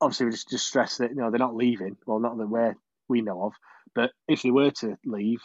obviously, 0.00 0.26
we 0.26 0.32
just, 0.32 0.50
just 0.50 0.66
stress 0.66 0.98
that 0.98 1.10
you 1.10 1.16
know 1.16 1.30
they're 1.30 1.38
not 1.38 1.56
leaving. 1.56 1.96
Well, 2.06 2.18
not 2.18 2.36
that 2.38 2.46
we 2.46 2.60
we 3.08 3.20
know 3.22 3.44
of, 3.44 3.52
but 3.94 4.12
if 4.28 4.42
they 4.42 4.50
were 4.50 4.70
to 4.70 4.96
leave, 5.04 5.42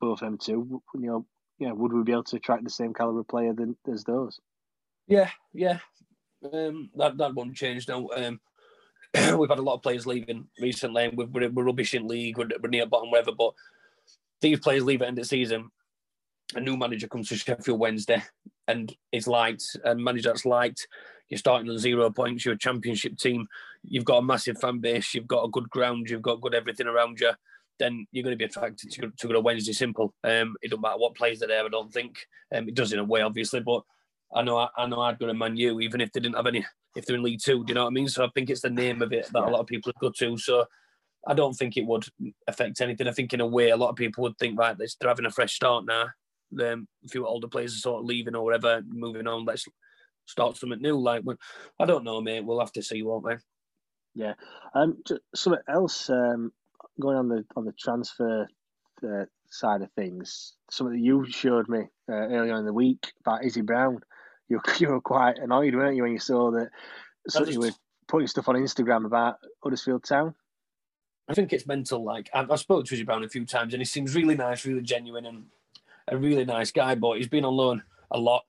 both 0.00 0.20
them 0.20 0.38
two, 0.38 0.82
you 0.94 1.00
know, 1.00 1.26
yeah, 1.58 1.72
would 1.72 1.92
we 1.92 2.02
be 2.02 2.12
able 2.12 2.24
to 2.24 2.36
attract 2.36 2.64
the 2.64 2.70
same 2.70 2.94
calibre 2.94 3.24
player 3.24 3.52
than 3.52 3.76
as 3.92 4.04
those? 4.04 4.40
Yeah, 5.06 5.30
yeah, 5.52 5.78
um, 6.52 6.90
that 6.96 7.18
that 7.18 7.34
won't 7.34 7.56
change 7.56 7.86
now. 7.88 8.08
Um, 8.16 8.40
we've 9.36 9.50
had 9.50 9.58
a 9.58 9.62
lot 9.62 9.74
of 9.74 9.82
players 9.82 10.06
leaving 10.06 10.46
recently. 10.60 11.08
We're, 11.14 11.26
we're, 11.26 11.50
we're 11.50 11.64
rubbish 11.64 11.94
in 11.94 12.08
league. 12.08 12.38
We're, 12.38 12.48
we're 12.62 12.70
near 12.70 12.86
bottom, 12.86 13.10
whatever. 13.10 13.32
But 13.32 13.52
these 14.40 14.60
players 14.60 14.84
leave 14.84 15.02
at 15.02 15.08
end 15.08 15.18
of 15.18 15.24
the 15.24 15.28
season. 15.28 15.70
A 16.54 16.60
new 16.60 16.76
manager 16.76 17.08
comes 17.08 17.28
to 17.28 17.36
Sheffield 17.36 17.78
Wednesday 17.78 18.22
and 18.68 18.94
is 19.10 19.26
liked. 19.26 19.64
And 19.84 20.02
manager 20.02 20.30
that's 20.30 20.46
liked. 20.46 20.86
You're 21.28 21.38
starting 21.38 21.70
on 21.70 21.78
zero 21.78 22.10
points. 22.10 22.44
You're 22.44 22.54
a 22.54 22.58
championship 22.58 23.16
team. 23.16 23.46
You've 23.82 24.04
got 24.04 24.18
a 24.18 24.22
massive 24.22 24.58
fan 24.58 24.80
base. 24.80 25.14
You've 25.14 25.26
got 25.26 25.44
a 25.44 25.50
good 25.50 25.68
ground. 25.70 26.08
You've 26.08 26.22
got 26.22 26.40
good 26.40 26.54
everything 26.54 26.86
around 26.86 27.20
you. 27.20 27.30
Then 27.78 28.06
you're 28.12 28.22
going 28.22 28.34
to 28.34 28.38
be 28.38 28.44
attracted 28.44 28.90
to, 28.92 29.10
to 29.16 29.26
go 29.26 29.32
to 29.32 29.40
Wednesday. 29.40 29.72
Simple. 29.72 30.14
Um, 30.24 30.56
it 30.62 30.70
don't 30.70 30.82
matter 30.82 30.98
what 30.98 31.14
players 31.14 31.42
are 31.42 31.48
there. 31.48 31.64
I 31.64 31.68
don't 31.68 31.92
think. 31.92 32.26
Um, 32.54 32.68
it 32.68 32.74
does 32.74 32.92
in 32.92 32.98
a 32.98 33.04
way, 33.04 33.22
obviously, 33.22 33.60
but 33.60 33.82
I 34.34 34.42
know 34.42 34.68
I 34.76 34.86
know 34.86 35.00
I'd 35.00 35.18
go 35.18 35.26
to 35.26 35.34
Man 35.34 35.56
U 35.56 35.80
even 35.80 36.00
if 36.00 36.12
they 36.12 36.20
didn't 36.20 36.36
have 36.36 36.46
any 36.46 36.64
if 36.96 37.06
they're 37.06 37.16
in 37.16 37.22
League 37.22 37.40
Two. 37.42 37.64
Do 37.64 37.70
you 37.70 37.74
know 37.74 37.84
what 37.84 37.90
I 37.90 37.92
mean? 37.92 38.08
So 38.08 38.24
I 38.24 38.28
think 38.34 38.50
it's 38.50 38.62
the 38.62 38.70
name 38.70 39.02
of 39.02 39.12
it 39.12 39.28
that 39.32 39.42
a 39.42 39.50
lot 39.50 39.60
of 39.60 39.66
people 39.66 39.92
go 40.00 40.10
to. 40.10 40.36
So 40.36 40.66
I 41.26 41.34
don't 41.34 41.54
think 41.54 41.76
it 41.76 41.86
would 41.86 42.06
affect 42.48 42.80
anything. 42.80 43.06
I 43.06 43.12
think 43.12 43.32
in 43.32 43.40
a 43.40 43.46
way 43.46 43.70
a 43.70 43.76
lot 43.76 43.90
of 43.90 43.96
people 43.96 44.22
would 44.22 44.38
think 44.38 44.58
right, 44.58 44.76
they're 44.76 45.08
having 45.08 45.26
a 45.26 45.30
fresh 45.30 45.54
start 45.54 45.84
now. 45.86 46.08
Um, 46.60 46.86
a 47.04 47.08
few 47.08 47.26
older 47.26 47.48
players 47.48 47.74
are 47.74 47.78
sort 47.78 48.00
of 48.00 48.06
leaving 48.06 48.34
or 48.34 48.44
whatever, 48.44 48.82
moving 48.86 49.26
on. 49.26 49.44
Let's 49.44 49.66
start 50.26 50.56
something 50.56 50.80
new. 50.80 50.98
Like 50.98 51.22
I 51.78 51.84
don't 51.84 52.04
know, 52.04 52.20
mate. 52.20 52.44
We'll 52.44 52.60
have 52.60 52.72
to 52.72 52.82
see, 52.82 53.02
won't 53.02 53.24
we? 53.24 53.34
Yeah. 54.14 54.34
Um, 54.74 55.02
something 55.34 55.62
else 55.68 56.10
um, 56.10 56.52
going 57.00 57.16
on 57.16 57.28
the 57.28 57.44
on 57.56 57.64
the 57.64 57.72
transfer 57.72 58.48
uh, 59.02 59.24
side 59.50 59.82
of 59.82 59.90
things. 59.92 60.54
Something 60.70 60.96
that 60.96 61.02
you 61.02 61.24
showed 61.26 61.68
me 61.68 61.80
uh, 62.10 62.12
earlier 62.12 62.56
in 62.56 62.66
the 62.66 62.72
week 62.72 63.12
about 63.20 63.44
Izzy 63.44 63.62
Brown 63.62 64.00
you 64.48 64.60
you 64.78 64.88
were 64.88 65.00
quite 65.00 65.38
annoyed, 65.38 65.74
weren't 65.74 65.96
you, 65.96 66.02
when 66.02 66.12
you 66.12 66.18
saw 66.18 66.50
that 66.52 66.70
so 67.28 67.44
you 67.44 67.60
were 67.60 67.70
putting 68.08 68.26
stuff 68.26 68.48
on 68.48 68.56
Instagram 68.56 69.06
about 69.06 69.36
Huddersfield 69.62 70.04
Town? 70.04 70.34
I 71.28 71.34
think 71.34 71.52
it's 71.52 71.66
mental. 71.66 72.04
Like 72.04 72.28
I've, 72.34 72.50
I've 72.50 72.60
spoken 72.60 72.84
to 72.86 72.94
Izzy 72.94 73.04
Brown 73.04 73.24
a 73.24 73.28
few 73.28 73.46
times, 73.46 73.74
and 73.74 73.80
he 73.80 73.84
seems 73.84 74.14
really 74.14 74.34
nice, 74.34 74.66
really 74.66 74.82
genuine, 74.82 75.26
and 75.26 75.44
a 76.08 76.16
really 76.16 76.44
nice 76.44 76.70
guy. 76.70 76.94
But 76.94 77.18
he's 77.18 77.28
been 77.28 77.44
on 77.44 77.56
loan 77.56 77.82
a 78.10 78.18
lot. 78.18 78.44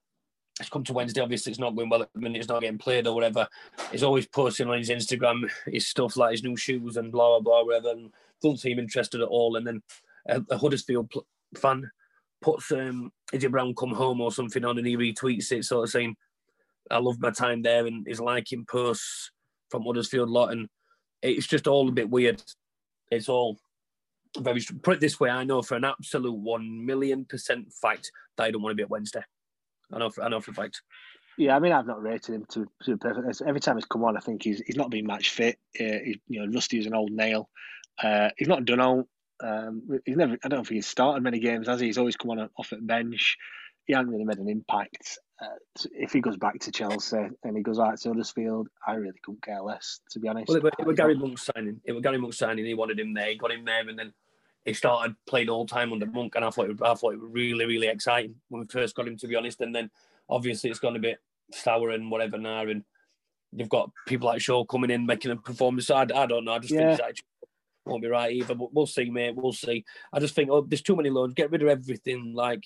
He's 0.60 0.70
come 0.70 0.84
to 0.86 0.94
Wednesday. 0.94 1.22
Obviously, 1.22 1.52
it's 1.52 1.60
not 1.60 1.76
going 1.76 1.90
well 1.90 2.04
at 2.04 2.10
the 2.14 2.20
minute. 2.20 2.40
It's 2.40 2.48
not 2.48 2.62
getting 2.62 2.78
played 2.78 3.08
or 3.08 3.16
whatever. 3.16 3.48
He's 3.92 4.04
always 4.04 4.28
posting 4.28 4.68
on 4.68 4.78
his 4.78 4.90
Instagram 4.90 5.50
his 5.66 5.88
stuff 5.88 6.18
like 6.18 6.32
his 6.32 6.44
new 6.44 6.58
shoes 6.58 6.98
and 6.98 7.12
blah 7.12 7.40
blah 7.40 7.40
blah 7.40 7.64
whatever. 7.64 7.92
And 7.92 8.12
don't 8.42 8.60
seem 8.60 8.80
interested 8.80 9.22
at 9.22 9.28
all. 9.28 9.56
And 9.56 9.66
then 9.66 9.82
a, 10.28 10.42
a 10.50 10.58
Huddersfield 10.58 11.12
fan 11.56 11.90
puts 12.44 12.72
um, 12.72 13.12
Izzy 13.32 13.48
Brown 13.48 13.74
come 13.76 13.94
home 13.94 14.22
or 14.22 14.32
something 14.32 14.64
on 14.64 14.78
and 14.78 14.86
he 14.86 14.98
retweets 14.98 15.52
it, 15.52 15.66
sort 15.66 15.86
of 15.86 15.90
saying, 15.90 16.16
I 16.92 17.00
love 17.00 17.20
my 17.20 17.32
time 17.32 17.62
there 17.62 17.86
and 17.88 18.08
is 18.08 18.20
liking 18.20 18.66
posts 18.70 19.32
from 19.70 19.84
Huddersfield 19.84 20.30
lot. 20.30 20.52
And 20.52 20.68
it's 21.22 21.48
just 21.48 21.68
all 21.68 21.90
a 21.90 21.92
bit 21.92 22.10
weird. 22.10 22.44
It's 23.10 23.30
all 23.30 23.58
very, 24.38 24.62
put 24.82 24.96
it 24.96 25.00
this 25.00 25.20
way, 25.20 25.30
I 25.30 25.44
know 25.44 25.62
for 25.62 25.76
an 25.76 25.86
absolute 25.86 26.34
1 26.34 26.86
million 26.86 27.26
percent 27.26 27.72
fact 27.82 28.12
that 28.38 28.44
I 28.44 28.52
don't 28.52 28.62
want 28.62 28.72
to 28.72 28.76
be 28.76 28.84
at 28.84 28.90
Wednesday. 28.90 29.24
I 29.92 30.00
know 30.00 30.10
for, 30.10 30.24
I 30.24 30.30
know 30.30 30.42
for 30.42 30.52
a 30.52 30.56
fact. 30.56 30.82
Yeah, 31.38 31.56
I 31.56 31.60
mean, 31.60 31.72
I've 31.72 31.88
not 31.88 32.02
rated 32.02 32.36
him 32.36 32.46
to, 32.52 32.68
to 32.84 32.98
perfect. 32.98 33.42
Every 33.48 33.60
time 33.60 33.78
he's 33.78 33.86
come 33.86 34.04
on, 34.04 34.18
I 34.18 34.20
think 34.20 34.44
he's 34.44 34.62
he's 34.66 34.76
not 34.76 34.92
been 34.92 35.08
match 35.08 35.32
fit. 35.32 35.58
Uh, 35.80 36.00
he, 36.04 36.22
you 36.28 36.40
know, 36.40 36.54
rusty 36.54 36.78
as 36.78 36.86
an 36.86 36.94
old 36.94 37.12
nail. 37.12 37.50
Uh, 38.02 38.30
he's 38.38 38.48
not 38.48 38.66
done 38.66 38.80
all 38.80 39.08
um, 39.44 40.00
he's 40.06 40.16
never. 40.16 40.38
I 40.44 40.48
don't 40.48 40.66
think 40.66 40.76
he's 40.76 40.88
started 40.88 41.24
many 41.24 41.40
games, 41.40 41.68
has 41.68 41.80
he? 41.80 41.88
He's 41.88 41.98
always 41.98 42.16
come 42.16 42.32
on 42.32 42.50
off 42.58 42.74
at 42.74 42.86
bench. 42.86 43.38
He 43.86 43.94
hasn't 43.94 44.10
really 44.10 44.24
made 44.24 44.38
an 44.38 44.50
impact. 44.50 45.20
Uh, 45.42 45.48
if 45.92 46.14
he 46.14 46.22
goes 46.22 46.38
back 46.38 46.58
to 46.60 46.72
Chelsea 46.72 47.18
and 47.44 47.58
he 47.58 47.64
goes 47.64 47.78
out 47.78 48.00
to 48.00 48.10
Huddersfield, 48.10 48.70
I 48.88 48.94
really 48.94 49.20
couldn't 49.22 49.44
care 49.44 49.62
less, 49.62 50.00
to 50.12 50.20
be 50.20 50.30
honest. 50.30 50.48
Well, 50.48 50.58
it 50.58 50.64
was, 50.64 50.72
it 50.80 50.86
was 50.86 50.96
Gary 50.96 51.18
Monk 51.18 51.38
signing. 51.38 51.82
It 51.84 51.92
was 51.92 52.02
Gary 52.02 52.18
Monk 52.18 52.34
signing. 52.34 52.66
He 52.66 52.74
wanted 52.74 53.00
him 53.00 53.14
there. 53.14 53.30
He 53.30 53.38
got 53.38 53.52
him 53.52 53.66
there, 53.66 53.88
and 53.88 54.00
then 54.00 54.14
he 54.64 54.74
started 54.74 55.16
playing 55.28 55.50
all 55.50 55.66
time 55.66 55.92
under 55.92 56.06
Monk, 56.06 56.36
and 56.36 56.46
I 56.46 56.50
thought 56.50 56.70
it, 56.70 56.78
I 56.82 56.94
thought 56.94 57.14
it 57.14 57.20
was 57.20 57.30
really, 57.32 57.66
really 57.66 57.88
exciting 57.88 58.36
when 58.48 58.62
we 58.62 58.68
first 58.68 58.96
got 58.96 59.08
him, 59.08 59.18
to 59.18 59.28
be 59.28 59.36
honest. 59.36 59.60
And 59.60 59.76
then 59.76 59.92
obviously 60.30 60.70
it's 60.70 60.80
gone 60.80 60.96
a 60.96 61.00
bit 61.00 61.20
sour 61.52 61.90
and 61.90 62.10
whatever 62.10 62.38
now, 62.38 62.62
and 62.62 62.84
you've 63.52 63.68
got 63.70 63.92
people 64.08 64.28
like 64.28 64.42
Shaw 64.42 64.64
coming 64.64 64.92
in 64.92 65.06
making 65.06 65.32
a 65.32 65.36
performance. 65.36 65.90
I, 65.90 66.04
I 66.04 66.26
don't 66.26 66.46
know. 66.46 66.54
I 66.54 66.60
just 66.60 66.74
yeah. 66.74 66.96
think 66.96 67.02
he's 67.02 67.24
won't 67.86 68.02
be 68.02 68.08
right 68.08 68.32
either. 68.32 68.56
But 68.56 68.74
we'll 68.74 68.86
see, 68.86 69.10
mate. 69.10 69.36
We'll 69.36 69.54
see. 69.54 69.86
I 70.12 70.20
just 70.20 70.36
think, 70.36 70.50
oh, 70.52 70.62
there's 70.62 70.82
too 70.82 70.96
many 70.96 71.10
loans. 71.10 71.34
Get 71.34 71.52
rid 71.52 71.62
of 71.62 71.70
everything. 71.70 72.34
Like, 72.36 72.64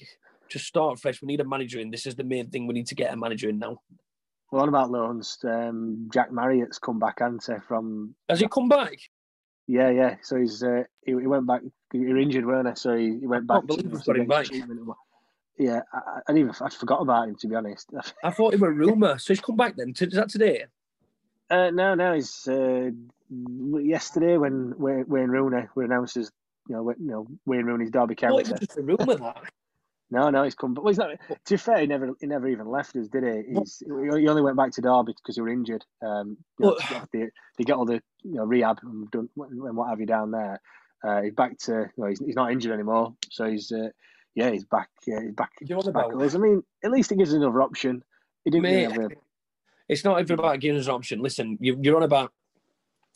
just 0.50 0.66
start 0.66 1.00
fresh. 1.00 1.22
We 1.22 1.28
need 1.28 1.42
a 1.42 1.46
manager 1.46 1.80
in. 1.80 1.92
This 1.92 2.06
is 2.06 2.16
the 2.16 2.24
main 2.24 2.50
thing. 2.50 2.68
We 2.68 2.74
need 2.74 2.88
to 2.88 2.96
get 2.96 3.14
a 3.14 3.18
manager 3.18 3.50
in 3.50 3.60
now. 3.60 3.82
Well, 4.52 4.62
what 4.62 4.70
about 4.70 4.92
loans? 4.92 5.38
Um, 5.44 6.10
Jack 6.14 6.32
Marriott's 6.32 6.80
come 6.80 7.00
back, 7.00 7.22
answer 7.22 7.62
from. 7.68 8.16
Has 8.30 8.40
he 8.40 8.48
come 8.48 8.70
back? 8.70 8.98
Yeah, 9.68 9.90
yeah. 9.90 10.16
So 10.22 10.38
he's 10.38 10.64
uh, 10.64 10.84
he, 11.06 11.12
he 11.12 11.28
went 11.28 11.46
back. 11.46 11.62
He 11.92 12.00
were 12.00 12.18
injured, 12.18 12.46
weren't 12.46 12.70
he? 12.70 12.76
So 12.76 12.96
he, 12.96 13.18
he 13.20 13.28
went 13.28 13.46
back. 13.46 13.64
I 13.70 13.76
can't 13.76 14.06
got 14.06 14.16
him 14.16 14.28
back. 14.28 14.48
Yeah, 15.60 15.82
I, 15.92 16.22
I 16.28 16.32
even 16.34 16.52
I 16.62 16.70
forgot 16.70 17.02
about 17.02 17.28
him 17.28 17.36
to 17.36 17.48
be 17.48 17.56
honest. 17.56 17.90
I 18.24 18.32
thought 18.32 18.54
he 18.54 18.60
was 18.60 18.70
a 18.70 18.72
rumor. 18.72 19.18
So 19.18 19.34
he's 19.34 19.42
come 19.42 19.58
back 19.58 19.76
then. 19.76 19.94
Is 20.00 20.14
that 20.14 20.30
today? 20.30 20.66
Uh, 21.50 21.72
no, 21.72 21.96
no. 21.96 22.14
He's 22.14 22.48
uh, 22.48 22.92
yesterday 23.30 24.38
when 24.38 24.74
Wayne, 24.78 25.06
Rooney 25.08 25.68
were 25.76 25.84
announced 25.84 26.18
as 26.18 26.32
you 26.70 26.76
know, 26.76 26.90
you 26.92 27.08
know 27.08 27.28
Wayne 27.46 27.66
Rooney's 27.66 27.92
Derby 27.92 28.16
County. 28.16 28.34
What 28.34 28.50
was 28.50 28.60
just 28.60 28.78
a 28.78 28.82
rumour 28.82 29.16
that? 29.16 29.44
No, 30.10 30.30
no, 30.30 30.44
he's 30.44 30.56
come. 30.56 30.74
But 30.74 30.84
well, 30.84 30.92
he's 30.92 30.98
not. 30.98 31.10
To 31.30 31.54
be 31.54 31.58
fair, 31.58 31.80
he 31.80 31.88
never, 31.88 32.12
he 32.20 32.28
never 32.28 32.48
even 32.48 32.68
left 32.68 32.96
us, 32.96 33.08
did 33.10 33.24
he? 33.24 33.54
He's, 33.60 33.84
he 33.86 34.28
only 34.28 34.42
went 34.42 34.56
back 34.56 34.72
to 34.74 34.82
Derby 34.82 35.14
because 35.14 35.36
he 35.36 35.42
were 35.42 35.50
injured. 35.50 35.84
Um, 36.02 36.38
you 36.60 36.68
know, 36.68 36.78
they, 37.12 37.28
they 37.58 37.64
get 37.66 37.76
all 37.76 37.86
the 37.86 38.02
you 38.24 38.36
know 38.36 38.46
rehab 38.46 38.80
and, 38.84 39.12
done, 39.12 39.30
and 39.38 39.76
what 39.76 39.90
have 39.90 40.00
you 40.00 40.06
down 40.06 40.32
there. 40.32 40.62
Uh, 41.06 41.24
he's 41.24 41.34
back 41.34 41.58
to. 41.60 41.72
You 41.72 42.04
know, 42.04 42.06
he's, 42.08 42.20
he's 42.20 42.36
not 42.36 42.52
injured 42.52 42.72
anymore, 42.72 43.16
so 43.30 43.50
he's. 43.50 43.72
Uh, 43.72 43.90
yeah, 44.34 44.52
he's 44.52 44.66
back. 44.66 44.90
Yeah, 45.06 45.20
he's 45.22 45.34
back. 45.34 45.50
You're 45.62 45.80
back 45.80 45.88
about- 45.88 46.22
us. 46.22 46.36
I 46.36 46.38
mean, 46.38 46.62
at 46.84 46.92
least 46.92 47.12
it 47.12 47.18
gives 47.18 47.32
us 47.32 47.36
another 47.36 47.62
option. 47.62 48.04
He 48.46 48.52
didn't 48.52 48.64
Mate, 48.64 49.18
It's 49.90 50.06
not 50.06 50.22
even 50.22 50.38
about 50.40 50.60
giving 50.60 50.80
us 50.80 50.86
an 50.86 50.94
option. 50.94 51.20
Listen, 51.22 51.58
you, 51.60 51.78
you're 51.82 51.98
on 51.98 52.04
about. 52.04 52.32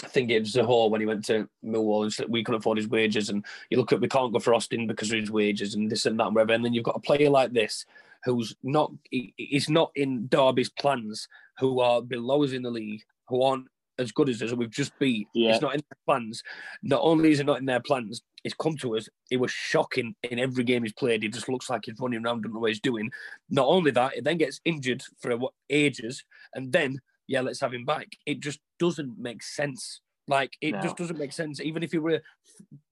I 0.03 0.07
think 0.07 0.31
it 0.31 0.39
was 0.39 0.53
Zohore 0.53 0.89
when 0.89 1.01
he 1.01 1.07
went 1.07 1.25
to 1.25 1.47
Millwall 1.63 2.03
and 2.03 2.13
said 2.13 2.27
we 2.29 2.43
couldn't 2.43 2.59
afford 2.59 2.77
his 2.77 2.87
wages, 2.87 3.29
and 3.29 3.45
you 3.69 3.77
look 3.77 3.91
at 3.91 4.01
we 4.01 4.07
can't 4.07 4.33
go 4.33 4.39
for 4.39 4.53
Austin 4.53 4.87
because 4.87 5.11
of 5.11 5.19
his 5.19 5.31
wages 5.31 5.75
and 5.75 5.89
this 5.91 6.05
and 6.05 6.19
that 6.19 6.27
and 6.27 6.35
whatever. 6.35 6.53
And 6.53 6.65
then 6.65 6.73
you've 6.73 6.83
got 6.83 6.95
a 6.97 6.99
player 6.99 7.29
like 7.29 7.53
this 7.53 7.85
who's 8.23 8.55
not 8.63 8.91
he- 9.09 9.33
he's 9.37 9.69
not 9.69 9.91
in 9.95 10.27
Derby's 10.27 10.69
plans, 10.69 11.27
who 11.59 11.79
are 11.79 12.01
below 12.01 12.43
us 12.43 12.51
in 12.51 12.61
the 12.61 12.71
league, 12.71 13.03
who 13.27 13.41
aren't 13.41 13.67
as 13.99 14.11
good 14.11 14.29
as 14.29 14.41
us, 14.41 14.53
we've 14.53 14.69
just 14.69 14.97
beat. 14.99 15.27
Yeah. 15.33 15.51
It's 15.51 15.61
not 15.61 15.75
in 15.75 15.81
their 15.81 15.97
plans. 16.05 16.43
Not 16.81 17.01
only 17.03 17.31
is 17.31 17.39
it 17.39 17.45
not 17.45 17.59
in 17.59 17.65
their 17.65 17.79
plans, 17.79 18.21
it's 18.43 18.55
come 18.55 18.75
to 18.77 18.97
us. 18.97 19.07
It 19.29 19.37
was 19.37 19.51
shocking 19.51 20.15
in 20.23 20.39
every 20.39 20.63
game 20.63 20.83
he's 20.83 20.93
played. 20.93 21.21
He 21.21 21.29
just 21.29 21.47
looks 21.47 21.69
like 21.69 21.83
he's 21.85 21.99
running 21.99 22.25
around, 22.25 22.41
don't 22.41 22.53
know 22.53 22.59
what 22.59 22.71
he's 22.71 22.79
doing. 22.79 23.11
Not 23.49 23.67
only 23.67 23.91
that, 23.91 24.17
it 24.17 24.23
then 24.23 24.37
gets 24.37 24.59
injured 24.65 25.03
for 25.19 25.37
ages, 25.69 26.23
and 26.55 26.71
then 26.71 26.99
yeah, 27.27 27.41
let's 27.41 27.59
have 27.61 27.73
him 27.73 27.85
back. 27.85 28.07
It 28.25 28.39
just 28.39 28.59
doesn't 28.79 29.17
make 29.17 29.43
sense. 29.43 30.01
Like 30.27 30.53
it 30.61 30.71
No. 30.73 30.81
just 30.81 30.97
doesn't 30.97 31.17
make 31.19 31.33
sense. 31.33 31.59
Even 31.61 31.83
if 31.83 31.93
it 31.93 31.99
were 31.99 32.21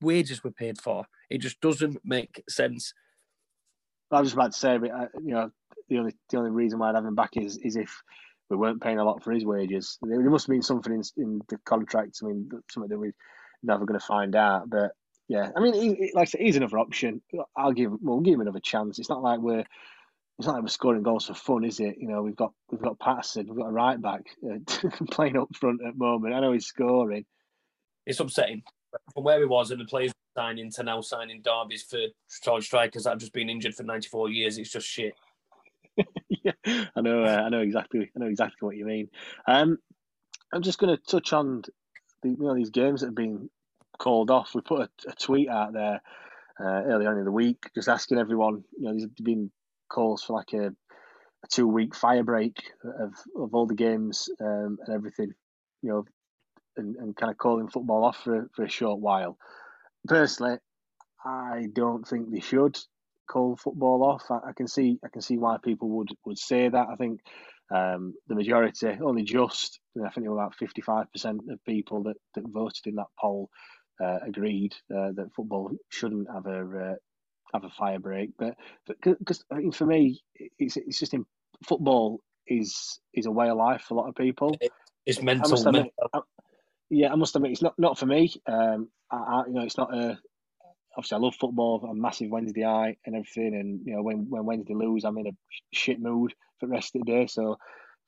wages 0.02 0.44
were 0.44 0.52
paid 0.52 0.80
for, 0.82 1.06
it 1.30 1.40
just 1.40 1.60
doesn't 1.62 1.98
make 2.04 2.44
sense. 2.50 2.94
I 4.12 4.20
was 4.20 4.30
just 4.30 4.36
about 4.36 4.54
to 4.54 4.58
say, 4.60 4.78
but 4.78 4.92
uh, 4.92 5.08
you 5.22 5.34
know, 5.34 5.52
the 5.90 5.98
only 6.00 6.14
the 6.30 6.38
only 6.38 6.52
reason 6.52 6.80
why 6.80 6.90
I'd 6.90 6.96
have 6.96 7.06
him 7.06 7.16
back 7.16 7.32
is 7.38 7.58
is 7.58 7.76
if 7.76 8.02
we 8.50 8.58
weren't 8.58 8.82
paying 8.82 8.98
a 8.98 9.04
lot 9.04 9.24
for 9.24 9.32
his 9.32 9.46
wages. 9.46 9.98
There, 10.02 10.20
must 10.30 10.48
have 10.48 10.54
been 10.54 10.64
something 10.64 10.92
in, 10.94 11.04
in 11.18 11.42
the 11.50 11.58
contract. 11.66 12.18
I 12.24 12.26
mean, 12.28 12.50
something 12.72 12.90
that 12.90 12.98
we're 12.98 13.14
never 13.62 13.86
going 13.86 14.00
to 14.00 14.06
find 14.06 14.36
out. 14.36 14.70
But 14.70 14.92
yeah, 15.28 15.52
I 15.56 15.60
mean, 15.60 15.74
he, 15.76 15.94
he- 15.94 16.12
like 16.16 16.24
I 16.24 16.26
said, 16.32 16.42
he's 16.42 16.56
another 16.56 16.80
option. 16.80 17.22
I'll 17.56 17.74
give 17.74 17.92
we'll 18.02 18.22
give 18.22 18.34
him 18.34 18.42
another 18.42 18.60
chance. 18.60 18.98
It's 18.98 19.10
not 19.10 19.22
like 19.22 19.40
we're 19.40 19.66
it's 20.40 20.48
not 20.48 20.54
like 20.54 20.64
we're 20.64 20.70
scoring 20.70 21.04
goals 21.04 21.26
for 21.26 21.34
fun, 21.34 21.66
is 21.66 21.82
it? 21.82 21.98
You 22.00 22.08
know, 22.08 22.22
we've 22.22 22.36
got 22.36 22.54
we've 22.72 22.82
got 22.82 22.98
Paterson, 22.98 23.46
we've 23.48 23.58
got 23.58 23.68
a 23.68 23.74
right 23.74 24.02
back 24.02 24.22
uh, 24.50 24.90
playing 25.12 25.38
up 25.38 25.54
front 25.54 25.82
at 25.86 25.94
the 25.94 26.00
moment. 26.00 26.34
I 26.34 26.40
know 26.40 26.54
he's 26.54 26.66
scoring. 26.66 27.26
It's 28.06 28.22
upsetting 28.22 28.64
from 29.14 29.26
where 29.26 29.40
he 29.40 29.46
was 29.46 29.70
and 29.70 29.82
the 29.82 29.86
players 29.86 30.14
signing 30.38 30.72
to 30.72 30.84
now 30.84 31.02
signing 31.02 31.42
Derby's 31.42 31.84
for 31.84 32.00
charge 32.42 32.66
strikers 32.66 33.04
that 33.04 33.10
have 33.10 33.20
just 33.20 33.34
been 33.34 33.50
injured 33.50 33.76
for 33.76 33.84
94 33.84 34.30
years. 34.30 34.58
It's 34.58 34.72
just 34.72 34.88
shit. 34.88 35.14
yeah, 36.30 36.54
I 36.66 37.02
know. 37.02 37.26
Uh, 37.26 37.44
I 37.46 37.50
know 37.50 37.60
exactly. 37.60 38.10
I 38.16 38.20
know 38.20 38.28
exactly 38.28 38.66
what 38.66 38.78
you 38.78 38.86
mean. 38.86 39.10
Um, 39.46 39.78
I'm 40.54 40.62
just 40.62 40.80
going 40.80 40.96
to 40.96 41.04
touch 41.04 41.34
on 41.34 41.64
the, 42.24 42.30
you 42.30 42.38
know 42.40 42.56
these 42.56 42.70
games 42.70 43.02
that 43.02 43.08
have 43.08 43.16
been 43.16 43.50
called 43.98 44.32
off. 44.32 44.56
We 44.56 44.62
put 44.62 44.84
a, 44.84 45.10
a 45.10 45.14
tweet 45.16 45.50
out 45.50 45.74
there 45.74 46.02
uh, 46.58 46.84
earlier 46.86 47.12
on 47.12 47.18
in 47.18 47.26
the 47.26 47.32
week, 47.32 47.70
just 47.76 47.90
asking 47.90 48.20
everyone. 48.20 48.64
You 48.78 48.86
know, 48.86 48.92
there's 48.94 49.06
been 49.22 49.52
calls 49.90 50.24
for 50.24 50.34
like 50.34 50.54
a, 50.54 50.68
a 50.68 51.48
two 51.52 51.68
week 51.68 51.96
fire 51.96 52.24
break 52.24 52.58
of 52.84 53.14
of 53.36 53.54
all 53.54 53.68
the 53.68 53.76
games 53.76 54.30
um, 54.40 54.78
and 54.86 54.96
everything. 54.96 55.34
You 55.82 55.90
know, 55.90 56.06
and, 56.78 56.96
and 56.96 57.16
kind 57.16 57.32
of 57.32 57.38
calling 57.38 57.68
football 57.68 58.04
off 58.06 58.24
for 58.24 58.50
for 58.56 58.64
a 58.66 58.70
short 58.70 59.00
while. 59.00 59.38
Personally, 60.08 60.58
I 61.24 61.68
don't 61.74 62.08
think 62.08 62.32
they 62.32 62.40
should 62.40 62.78
call 63.30 63.56
football 63.56 64.04
off. 64.04 64.24
I, 64.30 64.50
I 64.50 64.54
can 64.54 64.68
see 64.68 65.00
I 65.04 65.10
can 65.10 65.22
see 65.22 65.38
why 65.38 65.58
people 65.64 65.90
would, 65.90 66.10
would 66.26 66.38
say 66.38 66.68
that. 66.68 66.88
I 66.90 66.96
think 66.96 67.22
um, 67.72 68.16
the 68.28 68.36
majority, 68.36 68.88
only 69.02 69.24
just, 69.24 69.80
I 70.04 70.10
think 70.10 70.28
about 70.28 70.56
fifty 70.56 70.82
five 70.82 71.12
percent 71.12 71.42
of 71.50 71.64
people 71.66 72.04
that, 72.04 72.18
that 72.36 72.48
voted 72.48 72.88
in 72.88 72.96
that 72.96 73.08
poll 73.20 73.50
uh, 74.04 74.20
agreed 74.26 74.74
uh, 74.96 75.12
that 75.14 75.34
football 75.36 75.72
shouldn't 75.90 76.28
have 76.34 76.46
a 76.48 76.62
uh, 76.62 76.96
have 77.54 77.64
a 77.64 77.70
fire 77.70 78.00
break. 78.00 78.32
But 78.38 78.56
because 78.88 79.44
I 79.52 79.56
mean, 79.56 79.72
for 79.72 79.86
me, 79.86 80.22
it's 80.58 80.78
it's 80.78 81.00
just 81.00 81.14
in 81.14 81.26
football 81.68 82.22
is 82.48 83.00
is 83.14 83.26
a 83.26 83.32
way 83.32 83.50
of 83.50 83.58
life 83.58 83.84
for 83.88 83.96
a 83.96 83.98
lot 83.98 84.10
of 84.10 84.16
people. 84.16 84.60
It's 85.06 85.22
mental. 85.22 85.46
must 85.50 85.66
admit. 85.68 85.94
I- 86.14 86.22
yeah, 86.90 87.12
I 87.12 87.16
must 87.16 87.36
admit, 87.36 87.52
it's 87.52 87.62
not 87.62 87.78
not 87.78 88.00
for 88.00 88.06
me. 88.08 88.34
Um, 88.48 88.90
I, 89.12 89.18
I, 89.18 89.44
you 89.48 89.54
know, 89.54 89.64
it's 89.64 89.78
not 89.78 89.94
a. 89.94 90.18
Obviously, 90.98 91.16
I 91.16 91.20
love 91.20 91.36
football. 91.36 91.88
I'm 91.90 92.02
massive 92.02 92.30
Wednesdayite 92.32 92.98
and 93.06 93.16
everything. 93.16 93.56
And 93.56 93.82
you 93.86 93.96
know, 93.96 94.02
when 94.04 94.30
when 94.30 94.46
Wednesday 94.46 94.74
lose, 94.74 95.04
I'm 95.06 95.18
in 95.20 95.28
a 95.28 95.32
shit 95.72 96.00
mood 96.02 96.34
for 96.60 96.66
the 96.68 96.72
rest 96.74 96.96
of 96.96 97.04
the 97.06 97.12
day. 97.12 97.28
So, 97.28 97.58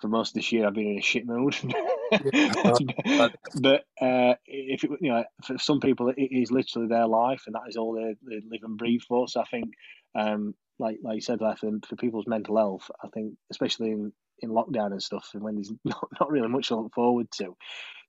for 0.02 0.08
most 0.08 0.30
of 0.30 0.34
this 0.36 0.52
year, 0.52 0.68
I've 0.68 0.74
been 0.74 0.92
in 0.92 0.98
a 0.98 1.02
shit 1.02 1.26
mood. 1.26 1.56
but 2.12 3.86
uh, 4.02 4.34
if 4.46 4.84
it, 4.84 4.90
you 5.00 5.12
know, 5.12 5.24
for 5.46 5.58
some 5.58 5.80
people, 5.80 6.10
it 6.10 6.20
is 6.32 6.52
literally 6.52 6.88
their 6.88 7.08
life, 7.08 7.44
and 7.46 7.56
that 7.56 7.70
is 7.70 7.78
all 7.78 7.94
they, 7.94 8.16
they 8.28 8.42
live 8.50 8.64
and 8.64 8.78
breathe 8.78 9.02
for. 9.08 9.28
So, 9.28 9.42
I 9.42 9.46
think, 9.46 9.74
um, 10.16 10.56
like 10.80 10.98
like 11.04 11.16
you 11.16 11.22
said, 11.22 11.40
there, 11.40 11.56
for, 11.56 11.72
for 11.88 11.96
people's 11.96 12.28
mental 12.28 12.58
health, 12.58 12.90
I 13.04 13.08
think, 13.10 13.36
especially 13.52 13.92
in 13.92 14.12
in 14.40 14.50
lockdown 14.50 14.92
and 14.92 15.04
stuff, 15.04 15.30
and 15.34 15.44
when 15.44 15.56
there's 15.56 15.72
not, 15.86 16.08
not 16.20 16.32
really 16.32 16.50
much 16.50 16.70
to 16.70 16.78
look 16.78 16.94
forward 16.94 17.28
to, 17.38 17.56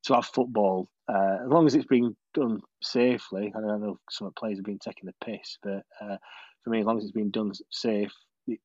to 0.05 0.15
have 0.15 0.25
football, 0.25 0.89
uh, 1.09 1.39
as 1.45 1.49
long 1.49 1.67
as 1.67 1.75
it's 1.75 1.87
being 1.87 2.17
done 2.35 2.61
safely. 2.83 3.53
I 3.55 3.59
I 3.59 3.79
know 3.79 3.99
some 4.11 4.27
of 4.27 4.35
the 4.35 4.41
players 4.41 4.59
have 4.59 4.65
been 4.65 4.79
taking 4.79 5.07
the 5.07 5.25
piss, 5.25 5.59
but 5.63 5.83
uh, 6.01 6.17
for 6.65 6.71
me, 6.71 6.81
as 6.81 6.87
long 6.87 6.99
as 6.99 7.05
it's 7.05 7.13
being 7.13 7.31
done 7.31 7.53
safe, 7.71 8.13
it, 8.47 8.61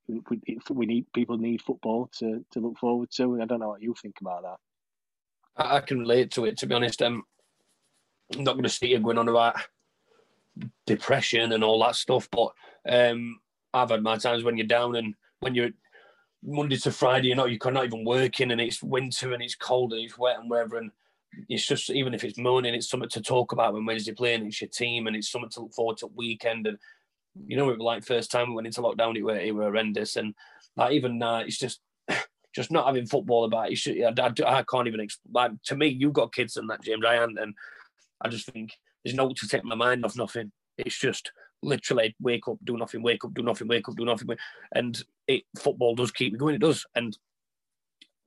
we, 0.69 0.85
need 0.85 1.05
people 1.13 1.37
need 1.37 1.61
football 1.61 2.09
to, 2.19 2.43
to 2.51 2.59
look 2.59 2.77
forward 2.77 3.09
to. 3.11 3.41
I 3.41 3.45
don't 3.45 3.59
know 3.59 3.69
what 3.69 3.81
you 3.81 3.95
think 4.01 4.15
about 4.21 4.43
that. 4.43 4.57
I, 5.65 5.79
can 5.79 5.99
relate 5.99 6.31
to 6.31 6.45
it. 6.45 6.57
To 6.57 6.67
be 6.67 6.75
honest, 6.75 7.01
um, 7.01 7.23
I'm 8.33 8.43
not 8.43 8.53
going 8.53 8.63
to 8.63 8.69
sit 8.69 8.89
here 8.89 8.99
going 8.99 9.17
on 9.17 9.29
about 9.29 9.55
depression 10.85 11.51
and 11.51 11.63
all 11.63 11.83
that 11.83 11.95
stuff, 11.95 12.27
but 12.31 12.53
um, 12.87 13.39
I've 13.73 13.89
had 13.89 14.03
my 14.03 14.17
times 14.17 14.43
when 14.43 14.57
you're 14.57 14.67
down 14.67 14.95
and 14.95 15.15
when 15.39 15.55
you're 15.55 15.71
Monday 16.43 16.77
to 16.77 16.91
Friday, 16.91 17.29
you 17.29 17.35
know, 17.35 17.45
you're 17.45 17.71
not 17.71 17.85
even 17.85 18.05
working 18.05 18.51
and 18.51 18.61
it's 18.61 18.83
winter 18.83 19.33
and 19.33 19.43
it's 19.43 19.55
cold 19.55 19.93
and 19.93 20.03
it's 20.03 20.17
wet 20.17 20.39
and 20.39 20.49
whatever. 20.49 20.77
And 20.77 20.91
it's 21.49 21.67
just, 21.67 21.89
even 21.89 22.13
if 22.13 22.23
it's 22.23 22.37
morning, 22.37 22.73
it's 22.73 22.89
something 22.89 23.09
to 23.09 23.21
talk 23.21 23.51
about 23.51 23.73
when 23.73 23.85
Wednesday 23.85 24.13
playing, 24.13 24.45
it's 24.45 24.61
your 24.61 24.69
team 24.69 25.07
and 25.07 25.15
it's 25.15 25.29
something 25.29 25.49
to 25.51 25.61
look 25.61 25.73
forward 25.73 25.97
to 25.97 26.07
weekend. 26.15 26.67
And, 26.67 26.77
you 27.45 27.57
know, 27.57 27.69
it 27.69 27.77
was 27.77 27.85
like 27.85 28.05
first 28.05 28.31
time 28.31 28.49
we 28.49 28.55
went 28.55 28.67
into 28.67 28.81
lockdown, 28.81 29.17
it 29.17 29.23
were, 29.23 29.37
it 29.37 29.53
were 29.53 29.63
horrendous. 29.63 30.15
And 30.15 30.33
like 30.75 30.93
even 30.93 31.17
now, 31.19 31.37
it's 31.37 31.57
just, 31.57 31.79
just 32.55 32.71
not 32.71 32.87
having 32.87 33.05
football 33.05 33.45
about 33.45 33.71
it. 33.71 33.87
I, 33.87 34.21
I, 34.21 34.59
I 34.59 34.63
can't 34.63 34.87
even, 34.87 35.01
exp- 35.01 35.19
like, 35.31 35.51
to 35.65 35.75
me, 35.75 35.87
you've 35.87 36.13
got 36.13 36.33
kids 36.33 36.57
and 36.57 36.69
that, 36.69 36.83
James, 36.83 37.05
I. 37.05 37.15
And 37.15 37.53
I 38.21 38.29
just 38.29 38.47
think 38.47 38.71
there's 39.03 39.15
no 39.15 39.29
to 39.29 39.47
take 39.47 39.63
my 39.63 39.75
mind 39.75 40.05
off 40.05 40.17
nothing. 40.17 40.51
It's 40.77 40.99
just 40.99 41.31
literally 41.63 42.15
wake 42.19 42.47
up, 42.47 42.57
do 42.63 42.77
nothing, 42.77 43.01
wake 43.01 43.23
up, 43.25 43.33
do 43.33 43.43
nothing, 43.43 43.67
wake 43.67 43.87
up, 43.89 43.95
do 43.95 44.05
nothing. 44.05 44.27
And 44.73 45.01
it 45.27 45.43
football 45.57 45.95
does 45.95 46.11
keep 46.11 46.33
me 46.33 46.39
going. 46.39 46.55
It 46.55 46.61
does. 46.61 46.85
And 46.95 47.17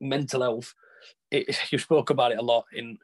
mental 0.00 0.42
health, 0.42 0.74
it, 1.30 1.56
you 1.72 1.78
spoke 1.78 2.10
about 2.10 2.32
it 2.32 2.38
a 2.38 2.42
lot. 2.42 2.64
In 2.72 2.98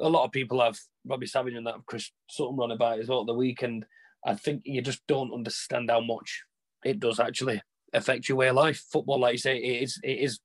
a 0.00 0.08
lot 0.08 0.24
of 0.24 0.32
people 0.32 0.60
have 0.60 0.78
Robbie 1.06 1.26
Savage 1.26 1.54
and 1.54 1.66
that 1.66 1.86
Chris 1.86 2.10
Sutton 2.30 2.58
on 2.60 2.70
about 2.70 2.98
it 2.98 3.02
as 3.02 3.08
well 3.08 3.20
at 3.20 3.26
the 3.26 3.34
weekend. 3.34 3.84
I 4.24 4.34
think 4.34 4.62
you 4.64 4.82
just 4.82 5.06
don't 5.06 5.32
understand 5.32 5.90
how 5.90 6.00
much 6.00 6.44
it 6.84 7.00
does 7.00 7.20
actually 7.20 7.62
affect 7.92 8.28
your 8.28 8.38
way 8.38 8.48
of 8.48 8.56
life. 8.56 8.84
Football, 8.90 9.20
like 9.20 9.32
you 9.32 9.38
say, 9.38 9.56
it 9.56 9.82
is. 9.82 10.00
It 10.02 10.18
is. 10.18 10.40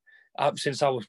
Since 0.55 0.81
I 0.81 0.89
was 0.89 1.07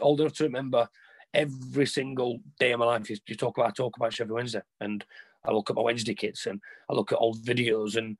old 0.00 0.20
enough 0.20 0.34
to 0.34 0.44
remember, 0.44 0.88
every 1.34 1.86
single 1.86 2.40
day 2.58 2.72
of 2.72 2.80
my 2.80 2.86
life, 2.86 3.10
you, 3.10 3.36
talk 3.36 3.56
about 3.56 3.70
I 3.70 3.72
talk 3.72 3.96
about 3.96 4.12
it 4.12 4.20
every 4.20 4.34
Wednesday, 4.34 4.62
and 4.80 5.04
I 5.44 5.52
look 5.52 5.70
at 5.70 5.76
my 5.76 5.82
Wednesday 5.82 6.14
kits 6.14 6.46
and 6.46 6.60
I 6.88 6.94
look 6.94 7.12
at 7.12 7.18
old 7.18 7.42
videos, 7.44 7.96
and 7.96 8.16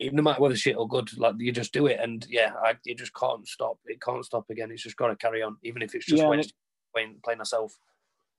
no 0.00 0.22
matter 0.22 0.40
whether 0.40 0.56
shit 0.56 0.76
or 0.76 0.86
good, 0.86 1.16
like 1.18 1.34
you 1.38 1.52
just 1.52 1.72
do 1.72 1.86
it, 1.86 1.98
and 2.00 2.26
yeah, 2.30 2.52
I, 2.62 2.76
you 2.84 2.94
just 2.94 3.14
can't 3.14 3.46
stop. 3.46 3.78
It 3.86 4.00
can't 4.00 4.24
stop 4.24 4.48
again. 4.50 4.70
It's 4.70 4.82
just 4.82 4.96
got 4.96 5.08
to 5.08 5.16
carry 5.16 5.42
on, 5.42 5.56
even 5.62 5.82
if 5.82 5.94
it's 5.94 6.06
just 6.06 6.22
Yeah, 6.22 6.28
Wednesday 6.28 6.54
playing, 6.94 7.16
playing 7.24 7.38
myself. 7.38 7.76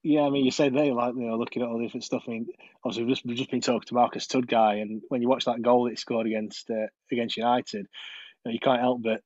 Yeah, 0.07 0.21
I 0.21 0.29
mean, 0.29 0.45
you 0.45 0.51
said 0.51 0.75
there, 0.75 0.93
like, 0.93 1.15
you 1.15 1.25
know, 1.25 1.35
looking 1.35 1.63
at 1.63 1.67
all 1.67 1.79
the 1.79 1.83
different 1.83 2.03
stuff. 2.03 2.25
I 2.27 2.31
mean, 2.31 2.47
obviously, 2.83 3.05
we've 3.05 3.15
just, 3.15 3.25
we've 3.25 3.37
just 3.37 3.49
been 3.49 3.61
talking 3.61 3.87
to 3.87 3.95
Marcus 3.95 4.27
Tudgay, 4.27 4.79
and 4.79 5.01
when 5.07 5.23
you 5.23 5.27
watch 5.27 5.45
that 5.45 5.63
goal 5.63 5.85
that 5.85 5.89
he 5.89 5.95
scored 5.95 6.27
against 6.27 6.69
uh, 6.69 6.85
against 7.11 7.37
United, 7.37 7.87
you, 7.87 8.45
know, 8.45 8.51
you 8.51 8.59
can't 8.59 8.81
help 8.81 9.01
but 9.01 9.21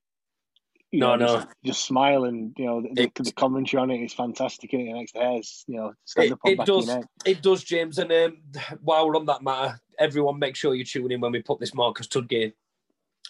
you 0.89 1.01
No, 1.01 1.17
know, 1.17 1.25
no. 1.25 1.35
Just, 1.35 1.47
just 1.65 1.85
smile 1.85 2.23
and 2.23 2.53
you 2.57 2.65
know 2.65 2.81
the, 2.81 3.03
It- 3.03 3.13
the 3.13 3.33
commentary 3.33 3.81
on 3.81 3.91
it 3.91 4.01
is 4.01 4.13
fantastic. 4.13 4.71
And 4.71 4.87
it 4.87 4.93
next 4.93 5.17
hairs, 5.17 5.65
you 5.67 5.75
know, 5.75 5.93
stand 6.05 6.27
It, 6.27 6.31
up 6.31 6.39
on 6.45 6.51
it 6.51 6.65
does. 6.65 6.97
It 7.25 7.41
does, 7.41 7.63
James. 7.65 7.99
And 7.99 8.11
um, 8.13 8.37
while 8.81 9.05
we're 9.05 9.17
on 9.17 9.25
that 9.25 9.43
matter, 9.43 9.79
everyone 9.99 10.39
make 10.39 10.55
sure 10.55 10.73
you 10.75 10.85
tune 10.85 11.11
in 11.11 11.19
when 11.19 11.33
we 11.33 11.41
put 11.41 11.59
this 11.59 11.73
Marcus 11.73 12.07
Tudgay 12.07 12.53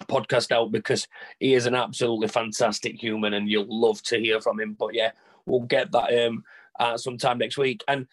podcast 0.03 0.51
out 0.51 0.71
because 0.71 1.07
he 1.39 1.55
is 1.55 1.65
an 1.65 1.73
absolutely 1.73 2.27
fantastic 2.27 3.01
human 3.01 3.33
and 3.33 3.49
you'll 3.49 3.65
love 3.67 4.03
to 4.03 4.19
hear 4.19 4.39
from 4.39 4.59
him. 4.59 4.75
But 4.79 4.93
yeah, 4.93 5.11
we'll 5.47 5.61
get 5.61 5.91
that 5.93 6.27
um 6.27 6.43
uh, 6.79 6.97
sometime 6.97 7.37
next 7.37 7.57
week. 7.57 7.83
And 7.87 8.07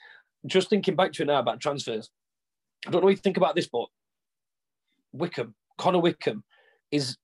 just 0.46 0.68
thinking 0.68 0.96
back 0.96 1.12
to 1.12 1.22
it 1.22 1.26
now 1.26 1.38
about 1.38 1.60
transfers, 1.60 2.10
I 2.86 2.90
don't 2.90 3.00
know 3.00 3.06
what 3.06 3.10
you 3.10 3.16
think 3.16 3.36
about 3.36 3.54
this, 3.54 3.68
but 3.68 3.86
Wickham, 5.12 5.54
Connor 5.78 6.00
Wickham, 6.00 6.44
is 6.90 7.16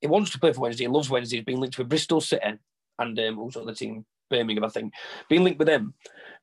he 0.00 0.06
wants 0.06 0.30
to 0.30 0.38
play 0.38 0.52
for 0.52 0.60
Wednesday. 0.60 0.84
He 0.84 0.88
loves 0.88 1.10
Wednesday. 1.10 1.36
He's 1.36 1.44
been 1.44 1.60
linked 1.60 1.78
with 1.78 1.88
Bristol 1.88 2.20
City 2.20 2.58
and 2.98 3.18
um, 3.18 3.38
also 3.38 3.64
the 3.64 3.74
team 3.74 4.04
Birmingham, 4.30 4.64
I 4.64 4.68
think, 4.68 4.92
being 5.28 5.44
linked 5.44 5.58
with 5.58 5.68
them. 5.68 5.94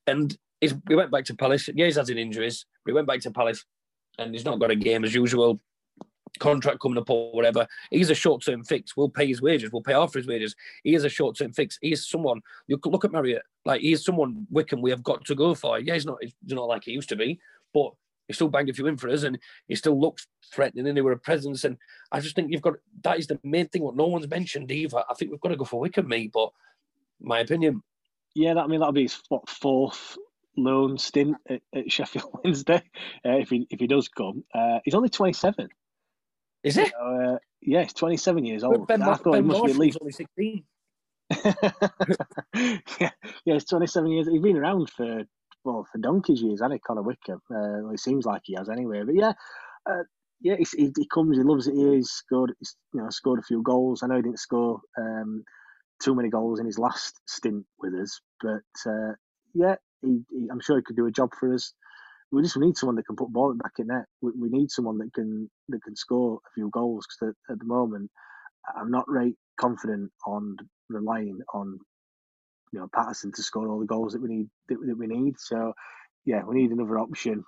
And 0.07 0.35
he's, 0.59 0.73
we 0.87 0.95
went 0.95 1.11
back 1.11 1.25
to 1.25 1.35
Palace. 1.35 1.69
Yeah, 1.73 1.85
he's 1.85 1.95
had 1.95 2.09
injuries. 2.09 2.65
But 2.83 2.91
he 2.91 2.95
went 2.95 3.07
back 3.07 3.21
to 3.21 3.31
Palace, 3.31 3.63
and 4.17 4.33
he's 4.33 4.45
not 4.45 4.59
got 4.59 4.71
a 4.71 4.75
game 4.75 5.03
as 5.03 5.13
usual. 5.13 5.59
Contract 6.39 6.79
coming 6.79 6.97
up 6.97 7.09
or 7.09 7.31
whatever. 7.33 7.67
He's 7.91 8.09
a 8.09 8.15
short 8.15 8.43
term 8.43 8.63
fix. 8.63 8.95
We'll 8.95 9.09
pay 9.09 9.27
his 9.27 9.41
wages. 9.41 9.71
We'll 9.71 9.81
pay 9.81 9.93
half 9.93 10.13
his 10.13 10.27
wages. 10.27 10.55
He 10.83 10.95
is 10.95 11.03
a 11.03 11.09
short 11.09 11.37
term 11.37 11.53
fix. 11.53 11.77
He 11.81 11.91
is 11.91 12.09
someone. 12.09 12.41
You 12.67 12.79
look 12.85 13.05
at 13.05 13.11
Marriott. 13.11 13.43
Like 13.65 13.81
he 13.81 13.91
is 13.91 14.03
someone 14.03 14.45
Wickham. 14.49 14.81
we 14.81 14.91
have 14.91 15.03
got 15.03 15.25
to 15.25 15.35
go 15.35 15.55
for. 15.55 15.79
Yeah, 15.79 15.93
he's 15.93 16.05
not. 16.05 16.17
He's 16.21 16.33
not 16.43 16.67
like 16.67 16.83
he 16.83 16.91
used 16.91 17.09
to 17.09 17.15
be, 17.15 17.39
but 17.73 17.91
he 18.27 18.33
still 18.33 18.49
banged 18.49 18.69
a 18.69 18.73
few 18.73 18.87
in 18.87 18.97
for 18.97 19.09
us, 19.09 19.23
and 19.23 19.37
he 19.67 19.75
still 19.75 19.99
looks 19.99 20.27
threatening, 20.51 20.87
and 20.87 20.97
they 20.97 21.01
were 21.01 21.11
a 21.11 21.19
presence. 21.19 21.63
And 21.63 21.77
I 22.11 22.19
just 22.19 22.35
think 22.35 22.51
you've 22.51 22.61
got 22.61 22.75
that 23.03 23.19
is 23.19 23.27
the 23.27 23.39
main 23.43 23.67
thing. 23.67 23.83
What 23.83 23.95
no 23.95 24.07
one's 24.07 24.27
mentioned 24.27 24.71
either. 24.71 25.03
I 25.09 25.13
think 25.13 25.31
we've 25.31 25.41
got 25.41 25.49
to 25.49 25.57
go 25.57 25.65
for 25.65 25.79
Wickham, 25.79 26.07
me. 26.07 26.29
But 26.33 26.49
my 27.19 27.39
opinion. 27.39 27.81
Yeah, 28.33 28.55
that, 28.55 28.65
I 28.65 28.67
mean 28.67 28.81
that'll 28.81 28.93
be 28.93 29.03
his 29.03 29.21
what 29.29 29.49
fourth 29.49 30.17
loan 30.57 30.97
stint 30.97 31.37
at, 31.49 31.61
at 31.73 31.91
Sheffield 31.91 32.39
Wednesday 32.43 32.81
uh, 33.25 33.37
if 33.37 33.49
he 33.49 33.67
if 33.69 33.79
he 33.79 33.87
does 33.87 34.09
come. 34.09 34.43
Uh, 34.53 34.79
he's 34.83 34.95
only 34.95 35.09
twenty 35.09 35.33
seven. 35.33 35.69
Is 36.65 36.78
it? 36.78 36.91
So, 36.91 36.97
uh, 36.97 37.38
yeah, 37.62 37.84
he's 37.84 37.93
twenty 37.93 38.17
seven 38.17 38.43
years 38.43 38.63
old. 38.63 38.88
Ben, 38.88 39.01
I 39.01 39.15
thought 39.15 39.34
ben 39.34 39.43
he 39.43 39.47
must 39.47 39.60
Marshall's 39.62 39.67
be 39.67 39.71
at 39.71 39.80
least 39.80 39.97
only 40.01 40.13
sixteen. 40.13 40.63
yeah, 42.99 43.12
yeah, 43.45 43.54
he's 43.54 43.65
twenty 43.65 43.88
seven 43.88 44.12
years. 44.12 44.28
He's 44.28 44.41
been 44.41 44.58
around 44.58 44.89
for 44.89 45.23
well 45.63 45.86
for 45.91 45.97
donkey's 45.99 46.41
years, 46.41 46.62
hasn't 46.62 46.73
he, 46.73 46.80
Connor 46.80 47.04
Wickham? 47.04 47.41
Uh, 47.49 47.84
well, 47.84 47.91
it 47.91 47.99
seems 47.99 48.25
like 48.25 48.41
he 48.45 48.56
has 48.56 48.69
anyway. 48.69 49.04
But 49.06 49.15
yeah, 49.15 49.34
uh, 49.89 50.04
yeah, 50.41 50.56
he, 50.58 50.91
he, 50.95 51.08
comes, 51.13 51.38
he 51.38 51.43
loves 51.43 51.67
it. 51.67 51.75
He's 51.75 52.10
scored, 52.10 52.54
he's, 52.60 52.75
you 52.93 53.01
know, 53.01 53.10
scored 53.10 53.39
a 53.39 53.43
few 53.43 53.62
goals. 53.63 54.04
I 54.04 54.08
know 54.08 54.17
he 54.17 54.21
didn't 54.21 54.39
score 54.39 54.80
um, 54.97 55.43
too 56.01 56.15
many 56.15 56.30
goals 56.30 56.60
in 56.60 56.65
his 56.65 56.78
last 56.78 57.19
stint 57.28 57.65
with 57.80 57.93
us, 57.95 58.19
but 58.41 58.89
uh, 58.91 59.13
yeah, 59.54 59.75
he, 60.01 60.21
he, 60.30 60.47
I'm 60.51 60.60
sure 60.60 60.78
he 60.78 60.84
could 60.84 60.97
do 60.97 61.08
a 61.08 61.12
job 61.12 61.30
for 61.39 61.54
us. 61.54 61.73
We 62.35 62.43
just 62.43 62.57
need 62.57 62.77
someone 62.77 62.97
that 62.97 63.07
can 63.07 63.17
put 63.17 63.33
ball 63.33 63.55
back 63.55 63.73
in 63.79 63.87
net. 63.87 64.05
We, 64.21 64.31
we 64.39 64.49
need 64.49 64.71
someone 64.71 64.99
that 64.99 65.13
can 65.15 65.49
that 65.69 65.83
can 65.83 65.97
score 65.97 66.35
a 66.45 66.51
few 66.55 66.69
goals 66.71 67.07
because 67.07 67.35
at, 67.49 67.59
the 67.59 67.65
moment 67.65 68.11
I'm 68.77 68.91
not 68.91 69.05
very 69.09 69.35
confident 69.59 70.11
on 70.27 70.57
relying 70.89 71.39
on 71.53 71.79
you 72.73 72.79
know 72.79 72.89
Paterson 72.95 73.31
to 73.33 73.43
score 73.43 73.67
all 73.69 73.79
the 73.79 73.87
goals 73.87 74.13
that 74.13 74.21
we 74.23 74.29
need 74.29 74.49
that, 74.69 74.77
that 74.85 74.97
we 74.97 75.07
need. 75.07 75.35
So 75.39 75.73
yeah, 76.25 76.43
we 76.45 76.55
need 76.55 76.71
another 76.71 76.99
option. 76.99 77.43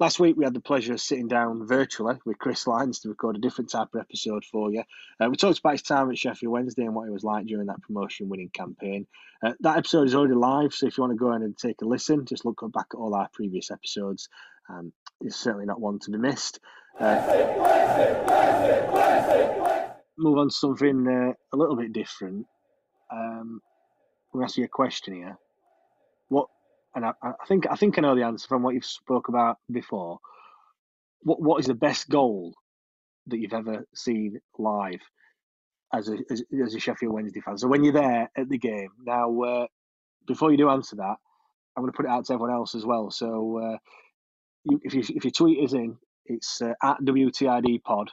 Last 0.00 0.18
week, 0.18 0.34
we 0.38 0.44
had 0.44 0.54
the 0.54 0.60
pleasure 0.60 0.94
of 0.94 1.00
sitting 1.02 1.28
down 1.28 1.66
virtually 1.66 2.14
with 2.24 2.38
Chris 2.38 2.66
Lines 2.66 3.00
to 3.00 3.10
record 3.10 3.36
a 3.36 3.38
different 3.38 3.70
type 3.70 3.88
of 3.92 4.00
episode 4.00 4.46
for 4.46 4.72
you. 4.72 4.82
Uh, 5.20 5.28
we 5.28 5.36
talked 5.36 5.58
about 5.58 5.72
his 5.72 5.82
time 5.82 6.10
at 6.10 6.16
Sheffield 6.16 6.50
Wednesday 6.50 6.84
and 6.84 6.94
what 6.94 7.06
it 7.06 7.12
was 7.12 7.22
like 7.22 7.44
during 7.44 7.66
that 7.66 7.82
promotion 7.82 8.30
winning 8.30 8.48
campaign. 8.48 9.06
Uh, 9.44 9.52
that 9.60 9.76
episode 9.76 10.08
is 10.08 10.14
already 10.14 10.32
live, 10.32 10.72
so 10.72 10.86
if 10.86 10.96
you 10.96 11.02
want 11.02 11.12
to 11.12 11.18
go 11.18 11.34
in 11.34 11.42
and 11.42 11.54
take 11.54 11.82
a 11.82 11.84
listen, 11.84 12.24
just 12.24 12.46
look 12.46 12.62
back 12.72 12.86
at 12.94 12.96
all 12.96 13.14
our 13.14 13.28
previous 13.34 13.70
episodes. 13.70 14.30
Um, 14.70 14.90
it's 15.20 15.36
certainly 15.36 15.66
not 15.66 15.82
one 15.82 15.98
to 15.98 16.10
be 16.10 16.16
missed. 16.16 16.60
Uh, 16.98 17.16
move 20.16 20.38
on 20.38 20.48
to 20.48 20.54
something 20.54 21.06
uh, 21.06 21.34
a 21.52 21.56
little 21.58 21.76
bit 21.76 21.92
different. 21.92 22.46
Um, 23.12 23.60
I'm 24.32 24.38
going 24.38 24.46
to 24.46 24.50
ask 24.50 24.56
you 24.56 24.64
a 24.64 24.68
question 24.68 25.12
here. 25.12 25.36
And 26.94 27.04
I, 27.04 27.12
I, 27.22 27.32
think 27.46 27.66
I 27.70 27.76
think 27.76 27.98
I 27.98 28.02
know 28.02 28.16
the 28.16 28.24
answer 28.24 28.48
from 28.48 28.62
what 28.62 28.74
you've 28.74 28.84
spoke 28.84 29.28
about 29.28 29.58
before. 29.70 30.18
What 31.22 31.40
what 31.40 31.60
is 31.60 31.66
the 31.66 31.74
best 31.74 32.08
goal 32.08 32.54
that 33.26 33.38
you've 33.38 33.52
ever 33.52 33.86
seen 33.94 34.40
live 34.58 35.00
as 35.94 36.08
a 36.08 36.16
as, 36.30 36.42
as 36.64 36.74
a 36.74 36.80
Sheffield 36.80 37.12
Wednesday 37.12 37.40
fan? 37.40 37.58
So 37.58 37.68
when 37.68 37.84
you're 37.84 37.92
there 37.92 38.30
at 38.36 38.48
the 38.48 38.58
game 38.58 38.90
now, 39.04 39.40
uh, 39.40 39.66
before 40.26 40.50
you 40.50 40.58
do 40.58 40.70
answer 40.70 40.96
that, 40.96 41.16
I'm 41.76 41.82
going 41.82 41.92
to 41.92 41.96
put 41.96 42.06
it 42.06 42.10
out 42.10 42.24
to 42.26 42.32
everyone 42.32 42.54
else 42.54 42.74
as 42.74 42.84
well. 42.84 43.10
So 43.10 43.58
uh, 43.58 43.78
you, 44.64 44.80
if 44.82 44.94
you 44.94 45.04
if 45.08 45.24
you 45.24 45.30
tweet 45.30 45.64
us 45.64 45.72
in, 45.72 45.96
it's 46.26 46.60
uh, 46.60 46.74
at 46.82 46.98
WTID 47.02 47.82
Pod. 47.82 48.10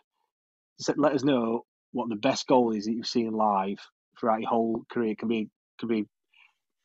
Let 0.96 1.14
us 1.14 1.24
know 1.24 1.66
what 1.92 2.10
the 2.10 2.16
best 2.16 2.46
goal 2.46 2.74
is 2.74 2.86
that 2.86 2.94
you've 2.94 3.08
seen 3.08 3.32
live 3.32 3.80
throughout 4.20 4.42
your 4.42 4.50
whole 4.50 4.84
career. 4.92 5.12
It 5.12 5.20
can 5.20 5.28
be 5.28 5.50
could 5.80 5.90
be 5.90 6.06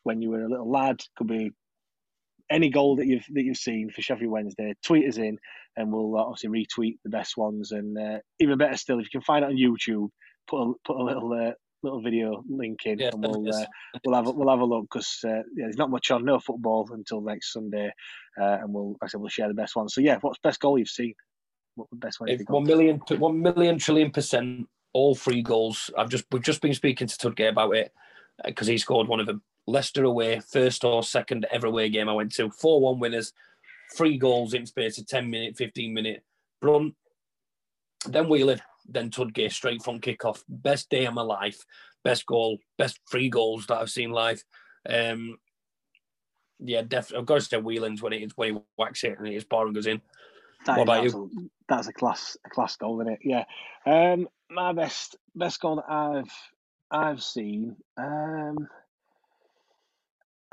when 0.04 0.22
you 0.22 0.30
were 0.30 0.42
a 0.42 0.48
little 0.48 0.70
lad, 0.70 1.02
could 1.16 1.28
be 1.28 1.52
any 2.52 2.70
goal 2.70 2.96
that 2.96 3.06
you've 3.06 3.24
that 3.32 3.42
you've 3.42 3.56
seen 3.56 3.90
for 3.90 4.02
Sheffield 4.02 4.30
Wednesday, 4.30 4.74
tweet 4.84 5.08
us 5.08 5.16
in, 5.16 5.38
and 5.76 5.92
we'll 5.92 6.16
uh, 6.16 6.22
obviously 6.22 6.50
retweet 6.50 6.98
the 7.04 7.10
best 7.10 7.36
ones. 7.36 7.72
And 7.72 7.98
uh, 7.98 8.18
even 8.38 8.58
better 8.58 8.76
still, 8.76 8.98
if 8.98 9.06
you 9.06 9.20
can 9.20 9.22
find 9.22 9.44
it 9.44 9.48
on 9.48 9.56
YouTube, 9.56 10.08
put 10.48 10.62
a 10.62 10.72
put 10.84 10.96
a 10.96 11.02
little 11.02 11.32
uh, 11.32 11.52
little 11.82 12.02
video 12.02 12.42
link 12.48 12.80
in, 12.84 12.98
yeah, 12.98 13.10
and 13.12 13.22
we'll 13.22 13.48
uh, 13.54 13.66
we'll 14.04 14.14
have 14.14 14.26
a, 14.26 14.30
we'll 14.30 14.50
have 14.50 14.60
a 14.60 14.64
look 14.64 14.84
because 14.84 15.18
uh, 15.24 15.28
yeah, 15.28 15.64
there's 15.64 15.76
not 15.76 15.90
much 15.90 16.10
on 16.10 16.24
no 16.24 16.38
football 16.38 16.88
until 16.92 17.20
next 17.20 17.52
Sunday, 17.52 17.92
uh, 18.40 18.58
and 18.60 18.72
we'll 18.72 18.90
like 18.90 18.98
I 19.02 19.06
said 19.08 19.20
we'll 19.20 19.28
share 19.28 19.48
the 19.48 19.54
best 19.54 19.76
ones. 19.76 19.94
So 19.94 20.00
yeah, 20.00 20.18
what's 20.20 20.38
best 20.42 20.60
goal 20.60 20.78
you've 20.78 20.88
seen? 20.88 21.14
What 21.74 21.88
the 21.90 21.96
best 21.96 22.20
one? 22.20 22.30
One 22.48 22.64
million, 22.64 23.00
one 23.18 23.40
million 23.40 23.78
trillion 23.78 24.10
percent, 24.10 24.68
all 24.92 25.14
three 25.14 25.42
goals. 25.42 25.90
I've 25.96 26.10
just 26.10 26.26
we've 26.30 26.42
just 26.42 26.60
been 26.60 26.74
speaking 26.74 27.06
to 27.06 27.16
Tudgay 27.16 27.48
about 27.48 27.74
it 27.76 27.92
because 28.44 28.66
he 28.66 28.78
scored 28.78 29.08
one 29.08 29.20
of 29.20 29.26
them. 29.26 29.42
Leicester 29.66 30.04
away, 30.04 30.40
first 30.40 30.84
or 30.84 31.02
second 31.02 31.46
ever 31.50 31.68
away 31.68 31.88
game 31.88 32.08
I 32.08 32.14
went 32.14 32.32
to. 32.34 32.50
4 32.50 32.80
1 32.80 32.98
winners, 32.98 33.32
three 33.96 34.18
goals 34.18 34.54
in 34.54 34.66
space 34.66 34.98
of 34.98 35.06
10 35.06 35.30
minute, 35.30 35.56
15 35.56 35.94
minute. 35.94 36.22
Brunt, 36.60 36.94
then 38.06 38.28
Whelan, 38.28 38.60
then 38.88 39.10
Tudgay 39.10 39.50
straight 39.50 39.82
from 39.82 40.00
kickoff. 40.00 40.42
Best 40.48 40.90
day 40.90 41.06
of 41.06 41.14
my 41.14 41.22
life, 41.22 41.64
best 42.04 42.26
goal, 42.26 42.58
best 42.78 43.00
three 43.10 43.28
goals 43.28 43.66
that 43.66 43.78
I've 43.78 43.90
seen 43.90 44.10
live. 44.10 44.42
Um, 44.88 45.38
yeah, 46.58 46.82
definitely. 46.82 47.18
I've 47.18 47.26
got 47.26 47.34
to 47.36 47.40
say 47.40 47.56
Whelan's 47.58 48.02
when 48.02 48.12
it 48.12 48.32
when 48.36 48.54
he 48.54 48.60
whacks 48.76 49.04
it 49.04 49.18
and 49.18 49.26
his 49.26 49.44
bar 49.44 49.66
and 49.66 49.74
goes 49.74 49.86
in. 49.86 50.00
That 50.66 50.78
what 50.78 50.84
about 50.84 51.04
you? 51.04 51.50
That's 51.68 51.88
a 51.88 51.92
class 51.92 52.36
a 52.46 52.50
class 52.50 52.76
goal, 52.76 53.00
isn't 53.00 53.14
it? 53.14 53.20
Yeah. 53.24 53.44
Um, 53.84 54.28
my 54.50 54.72
best 54.72 55.16
best 55.34 55.60
goal 55.60 55.76
that 55.76 55.90
I've 55.92 56.32
I've 56.90 57.22
seen. 57.22 57.76
Um, 57.96 58.68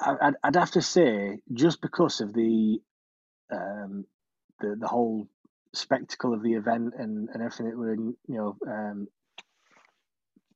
I'd, 0.02 0.36
I'd 0.44 0.56
have 0.56 0.72
to 0.72 0.82
say 0.82 1.40
just 1.54 1.82
because 1.82 2.22
of 2.22 2.34
the 2.34 2.82
um, 3.52 4.06
the 4.60 4.76
the 4.76 4.88
whole 4.88 5.28
spectacle 5.74 6.34
of 6.34 6.44
the 6.44 6.54
event 6.54 6.94
and, 6.98 7.30
and 7.30 7.44
everything 7.44 7.70
that 7.70 7.78
we're 7.78 7.94
in, 7.94 8.16
you 8.28 8.38
know, 8.38 8.58
um, 8.68 9.08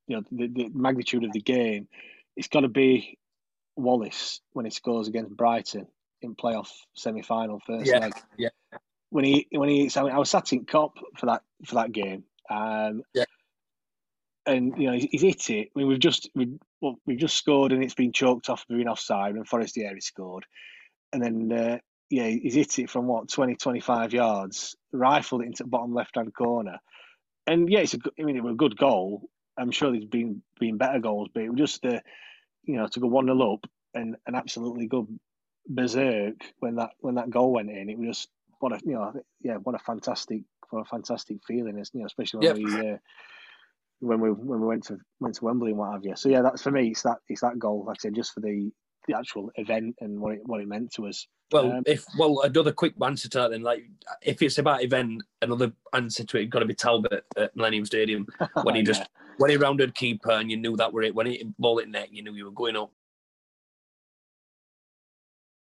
you 0.08 0.15
know, 0.15 0.23
the, 0.32 0.47
the 0.47 0.69
magnitude 0.73 1.23
of 1.23 1.32
the 1.32 1.39
game, 1.39 1.88
it's 2.36 2.47
got 2.47 2.62
to 2.62 2.67
be 2.67 3.19
Wallace 3.75 4.41
when 4.53 4.65
he 4.65 4.71
scores 4.71 5.08
against 5.08 5.38
Brighton 5.38 5.88
in 6.21 6.36
playoff 6.36 6.69
semi 6.95 7.21
final 7.21 7.60
first 7.65 7.86
yeah, 7.86 7.99
leg. 7.99 8.13
Yeah. 8.38 8.49
When 9.10 9.25
he 9.25 9.47
when 9.51 9.69
he 9.69 9.91
I, 9.95 10.03
mean, 10.03 10.12
I 10.12 10.17
was 10.17 10.29
sat 10.29 10.53
in 10.53 10.65
Kop 10.65 10.93
for 11.17 11.27
that 11.27 11.43
for 11.65 11.75
that 11.75 11.91
game. 11.91 12.23
Um, 12.49 13.03
yeah 13.13 13.25
and 14.45 14.73
you 14.77 14.88
know 14.88 14.93
he's, 14.93 15.08
he's 15.12 15.21
hit 15.21 15.49
it. 15.49 15.69
I 15.75 15.79
mean, 15.79 15.88
we've 15.88 15.99
just 15.99 16.29
we 16.36 16.58
well, 16.83 16.99
we've 17.05 17.17
just 17.17 17.37
scored 17.37 17.71
and 17.71 17.81
it's 17.81 17.93
been 17.93 18.11
choked 18.11 18.49
off 18.49 18.67
being 18.67 18.89
offside, 18.89 19.35
and 19.35 19.47
Forestieri 19.47 20.01
scored, 20.01 20.45
and 21.13 21.23
then 21.23 21.51
uh, 21.51 21.77
yeah, 22.09 22.27
he's 22.27 22.55
hit 22.55 22.77
it 22.77 22.89
from 22.89 23.07
what 23.07 23.29
20, 23.29 23.55
25 23.55 24.11
yards, 24.11 24.75
rifled 24.91 25.43
it 25.43 25.45
into 25.45 25.63
the 25.63 25.69
bottom 25.69 25.93
left 25.93 26.15
hand 26.15 26.33
corner, 26.35 26.79
and 27.47 27.69
yeah, 27.69 27.79
it's 27.79 27.93
a 27.93 27.99
I 28.19 28.23
mean 28.23 28.35
it 28.35 28.43
was 28.43 28.53
a 28.53 28.57
good 28.57 28.75
goal. 28.75 29.29
I'm 29.57 29.71
sure 29.71 29.91
there's 29.91 30.03
been 30.03 30.41
been 30.59 30.77
better 30.77 30.99
goals, 30.99 31.29
but 31.33 31.43
it 31.43 31.49
was 31.49 31.57
just 31.57 31.85
uh, 31.85 32.01
you 32.63 32.75
know 32.75 32.87
to 32.87 32.99
go 32.99 33.07
one 33.07 33.27
0 33.27 33.53
up 33.53 33.65
and 33.93 34.17
and 34.27 34.35
absolutely 34.35 34.87
go 34.87 35.07
berserk 35.65 36.35
when 36.59 36.75
that 36.75 36.89
when 36.99 37.15
that 37.15 37.29
goal 37.29 37.53
went 37.53 37.69
in. 37.69 37.89
It 37.89 37.97
was 37.97 38.17
just 38.17 38.29
what 38.59 38.73
a 38.73 38.79
you 38.83 38.95
know 38.95 39.13
yeah 39.41 39.55
what 39.55 39.75
a 39.75 39.79
fantastic 39.79 40.41
what 40.69 40.81
a 40.81 40.85
fantastic 40.85 41.37
feeling, 41.47 41.77
you 41.77 41.99
know 42.01 42.05
especially 42.07 42.45
when 42.45 42.57
yep. 42.57 42.81
we. 42.81 42.89
Uh, 42.91 42.97
when 44.03 44.19
we 44.19 44.29
when 44.29 44.59
we 44.59 44.67
went 44.67 44.83
to 44.85 44.97
went 45.19 45.35
to 45.35 45.45
Wembley 45.45 45.71
and 45.71 45.79
what 45.79 45.93
have 45.93 46.05
you. 46.05 46.15
So 46.15 46.29
yeah, 46.29 46.41
that's 46.41 46.61
for 46.61 46.71
me. 46.71 46.89
It's 46.89 47.03
that 47.03 47.17
it's 47.29 47.41
that 47.41 47.57
goal. 47.57 47.85
Like 47.85 47.97
I 47.99 48.01
said, 48.01 48.15
just 48.15 48.33
for 48.33 48.41
the 48.41 48.71
the 49.07 49.17
actual 49.17 49.51
event 49.55 49.95
and 50.01 50.19
what 50.19 50.33
it 50.33 50.41
what 50.45 50.61
it 50.61 50.67
meant 50.67 50.93
to 50.93 51.07
us. 51.07 51.27
Well, 51.51 51.71
um, 51.71 51.83
if 51.85 52.05
well, 52.17 52.41
another 52.41 52.71
quick 52.71 52.93
answer 53.03 53.29
to 53.29 53.37
that 53.39 53.51
then, 53.51 53.61
like 53.61 53.83
if 54.21 54.41
it's 54.41 54.57
about 54.57 54.83
event, 54.83 55.23
another 55.41 55.71
answer 55.93 56.23
to 56.23 56.38
it 56.38 56.49
got 56.49 56.59
to 56.59 56.65
be 56.65 56.73
Talbot 56.73 57.23
at 57.38 57.55
Millennium 57.55 57.86
Stadium 57.86 58.28
when 58.63 58.75
he 58.75 58.84
just 58.84 59.03
when 59.38 59.49
he 59.49 59.57
rounded 59.57 59.95
keeper 59.95 60.32
and 60.32 60.51
you 60.51 60.57
knew 60.57 60.75
that 60.78 60.91
were 60.91 61.03
it. 61.03 61.15
When 61.15 61.28
he 61.28 61.45
ball 61.57 61.80
it 61.80 61.89
net, 61.89 62.13
you 62.13 62.23
knew 62.23 62.34
you 62.34 62.45
were 62.45 62.51
going 62.51 62.75
up. 62.75 62.91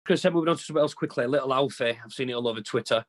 Chris, 0.04 0.24
moving 0.24 0.48
on 0.48 0.56
to 0.56 0.62
something 0.62 0.80
else 0.80 0.94
quickly. 0.94 1.24
A 1.24 1.28
little 1.28 1.52
Alfie, 1.52 1.98
I've 2.04 2.12
seen 2.12 2.30
it 2.30 2.34
all 2.34 2.46
over 2.46 2.61
Twitter. 2.61 3.04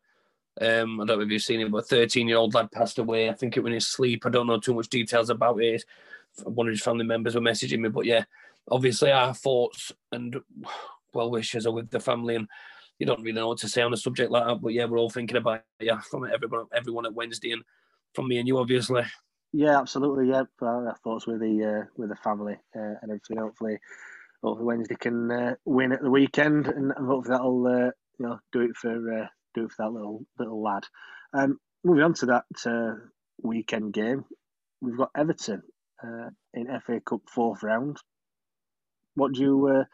Um, 0.60 1.00
I 1.00 1.06
don't 1.06 1.20
know 1.20 1.26
if 1.26 1.30
you've 1.30 1.42
seen 1.42 1.62
it, 1.62 1.72
but 1.72 1.80
a 1.80 1.84
13 1.84 2.28
year 2.28 2.38
old 2.38 2.54
lad 2.54 2.72
passed 2.72 3.00
away. 3.00 3.30
I 3.30 3.34
think 3.34 3.56
it 3.56 3.62
was 3.62 3.70
in 3.70 3.76
his 3.76 3.88
sleep. 3.88 4.26
I 4.26 4.30
don't 4.30 4.48
know 4.48 4.60
too 4.60 4.74
much 4.74 4.90
details 4.90 5.30
about 5.30 5.62
it. 5.62 5.84
One 6.44 6.68
of 6.68 6.72
his 6.72 6.82
family 6.82 7.06
members 7.06 7.36
were 7.36 7.42
messaging 7.42 7.80
me, 7.80 7.90
but 7.90 8.06
yeah, 8.06 8.24
obviously 8.70 9.12
our 9.12 9.34
thoughts 9.34 9.92
and 10.12 10.38
well 11.14 11.32
wishes 11.32 11.66
are 11.66 11.74
with 11.74 11.90
the 11.90 12.00
family. 12.00 12.36
And 12.36 12.48
you 13.00 13.06
don't 13.06 13.22
really 13.22 13.34
know 13.34 13.50
what 13.50 13.60
to 13.60 13.70
say 13.70 13.82
on 13.82 13.94
a 13.94 13.98
subject 13.98 14.32
like 14.32 14.46
that. 14.46 14.62
But 14.62 14.74
yeah, 14.74 14.86
we're 14.86 15.00
all 15.00 15.10
thinking 15.10 15.38
about 15.38 15.64
yeah 15.80 16.02
from 16.02 16.26
everyone 16.26 16.66
everyone 16.76 17.06
at 17.06 17.14
Wednesday 17.14 17.52
and 17.52 17.64
from 18.14 18.28
me 18.28 18.40
and 18.40 18.48
you 18.48 18.58
obviously. 18.58 19.04
Yeah, 19.54 19.80
absolutely. 19.80 20.30
Yeah, 20.30 20.44
our 20.62 20.96
thoughts 21.04 21.26
with 21.26 21.40
the 21.40 21.64
uh, 21.64 21.86
with 21.96 22.10
the 22.10 22.16
family 22.18 22.58
uh, 22.76 22.96
and 23.02 23.12
everything. 23.12 23.38
Hopefully, 23.38 23.80
hopefully 24.44 24.66
Wednesday 24.66 24.96
can 25.00 25.32
uh, 25.32 25.56
win 25.66 25.94
at 25.94 26.02
the 26.02 26.10
weekend, 26.10 26.68
and 26.68 26.92
hopefully 26.92 27.38
that'll 27.38 27.68
uh, 27.68 27.92
you 28.20 28.26
know 28.26 28.40
do 28.52 28.62
it 28.62 28.76
for 28.76 29.22
uh, 29.22 29.28
do 29.62 29.70
for 29.70 29.84
that 29.84 29.92
little 29.92 30.26
little 30.38 30.62
lad. 30.62 30.84
Um, 31.34 31.60
moving 31.84 32.04
on 32.04 32.14
to 32.16 32.26
that 32.28 32.46
uh, 32.66 32.96
weekend 33.42 33.94
game, 33.94 34.26
we've 34.82 34.98
got 34.98 35.12
Everton 35.16 35.64
in 36.54 36.68
FA 36.86 37.02
Cup 37.06 37.22
fourth 37.28 37.64
round. 37.64 37.98
What 39.16 39.34
do 39.34 39.42
you 39.42 39.86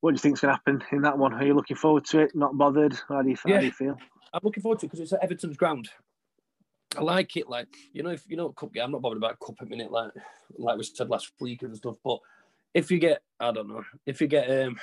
what 0.00 0.12
do 0.12 0.14
you 0.14 0.18
think's 0.18 0.40
going 0.40 0.50
to 0.50 0.56
happen 0.56 0.82
in 0.92 1.02
that 1.02 1.18
one? 1.18 1.34
Are 1.34 1.44
you 1.44 1.54
looking 1.54 1.76
forward 1.76 2.06
to 2.06 2.20
it? 2.20 2.34
Not 2.34 2.56
bothered? 2.56 2.98
How 3.08 3.22
do 3.22 3.28
you, 3.28 3.36
yeah. 3.46 3.54
how 3.54 3.60
do 3.60 3.66
you 3.66 3.72
feel? 3.72 3.96
I'm 4.32 4.40
looking 4.42 4.62
forward 4.62 4.78
to 4.80 4.86
it 4.86 4.88
because 4.88 5.00
it's 5.00 5.12
at 5.12 5.22
Everton's 5.22 5.56
ground. 5.56 5.90
I 6.96 7.02
like 7.02 7.36
it. 7.36 7.48
Like 7.48 7.68
you 7.92 8.02
know, 8.02 8.10
if 8.10 8.24
you 8.26 8.36
know 8.36 8.50
cup 8.50 8.72
game, 8.72 8.84
I'm 8.84 8.92
not 8.92 9.02
bothered 9.02 9.18
about 9.18 9.38
cup 9.38 9.56
at 9.60 9.68
minute. 9.68 9.92
Like 9.92 10.10
like 10.56 10.76
we 10.76 10.84
said 10.84 11.10
last 11.10 11.32
week 11.40 11.62
and 11.62 11.76
stuff. 11.76 11.96
But 12.02 12.18
if 12.74 12.90
you 12.90 12.98
get, 12.98 13.22
I 13.38 13.52
don't 13.52 13.68
know, 13.68 13.84
if 14.06 14.20
you 14.20 14.26
get, 14.26 14.50
um 14.64 14.76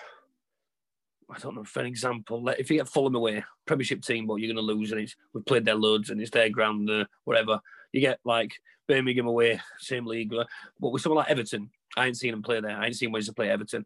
I 1.29 1.39
don't 1.39 1.55
know, 1.55 1.63
for 1.63 1.81
an 1.81 1.87
example, 1.87 2.43
like 2.43 2.59
if 2.59 2.71
you 2.71 2.77
get 2.77 2.87
Fulham 2.87 3.15
away, 3.15 3.43
Premiership 3.65 4.01
team, 4.01 4.27
but 4.27 4.35
you're 4.35 4.53
going 4.53 4.65
to 4.65 4.73
lose, 4.73 4.91
and 4.91 5.01
it's 5.01 5.15
we've 5.33 5.45
played 5.45 5.65
their 5.65 5.75
loads, 5.75 6.09
and 6.09 6.21
it's 6.21 6.31
their 6.31 6.49
ground, 6.49 6.89
uh, 6.89 7.05
whatever. 7.25 7.59
You 7.91 7.99
get 7.99 8.19
like 8.23 8.53
Birmingham 8.87 9.27
away, 9.27 9.59
same 9.77 10.05
league, 10.05 10.33
but 10.79 10.91
with 10.91 11.01
someone 11.01 11.17
like 11.17 11.29
Everton, 11.29 11.69
I 11.97 12.07
ain't 12.07 12.17
seen 12.17 12.31
them 12.31 12.43
play 12.43 12.61
there. 12.61 12.77
I 12.77 12.85
ain't 12.85 12.95
seen 12.95 13.11
Wednesday 13.11 13.33
play 13.33 13.49
Everton 13.49 13.85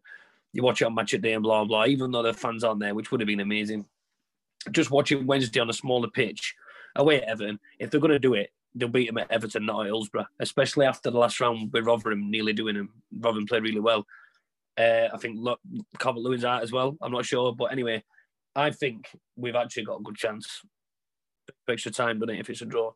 you 0.52 0.62
watch 0.62 0.82
it 0.82 0.84
on 0.84 0.94
match 0.94 1.14
of 1.14 1.22
day 1.22 1.32
and 1.32 1.42
blah 1.42 1.64
blah. 1.64 1.86
Even 1.86 2.10
though 2.10 2.22
the 2.22 2.32
fans 2.32 2.64
aren't 2.64 2.80
there, 2.80 2.94
which 2.94 3.10
would 3.10 3.20
have 3.20 3.26
been 3.26 3.40
amazing. 3.40 3.86
Just 4.70 4.90
watching 4.90 5.26
Wednesday 5.26 5.60
on 5.60 5.70
a 5.70 5.72
smaller 5.72 6.08
pitch 6.08 6.54
away 6.94 7.22
at 7.22 7.28
Everton. 7.28 7.58
If 7.78 7.90
they're 7.90 8.00
going 8.00 8.12
to 8.12 8.18
do 8.18 8.34
it, 8.34 8.52
they'll 8.74 8.88
beat 8.88 9.08
them 9.08 9.18
at 9.18 9.30
Everton, 9.30 9.66
not 9.66 9.80
at 9.80 9.86
Hillsborough. 9.86 10.26
Especially 10.38 10.86
after 10.86 11.10
the 11.10 11.18
last 11.18 11.40
round 11.40 11.72
with 11.72 11.86
Rotherham 11.86 12.30
nearly 12.30 12.52
doing 12.52 12.76
them. 12.76 12.90
Rotherham 13.18 13.46
played 13.46 13.64
really 13.64 13.80
well. 13.80 14.06
Uh, 14.78 15.08
I 15.12 15.18
think 15.18 15.36
look, 15.38 15.60
Calvert 15.98 16.22
Lewin's 16.22 16.44
out 16.44 16.62
as 16.62 16.72
well. 16.72 16.96
I'm 17.02 17.12
not 17.12 17.26
sure, 17.26 17.54
but 17.54 17.72
anyway, 17.72 18.02
I 18.54 18.70
think 18.70 19.08
we've 19.36 19.54
actually 19.54 19.84
got 19.84 20.00
a 20.00 20.02
good 20.02 20.16
chance. 20.16 20.62
Extra 21.68 21.92
time, 21.92 22.18
doesn't 22.18 22.34
it? 22.34 22.40
If 22.40 22.50
it's 22.50 22.62
a 22.62 22.66
draw. 22.66 22.92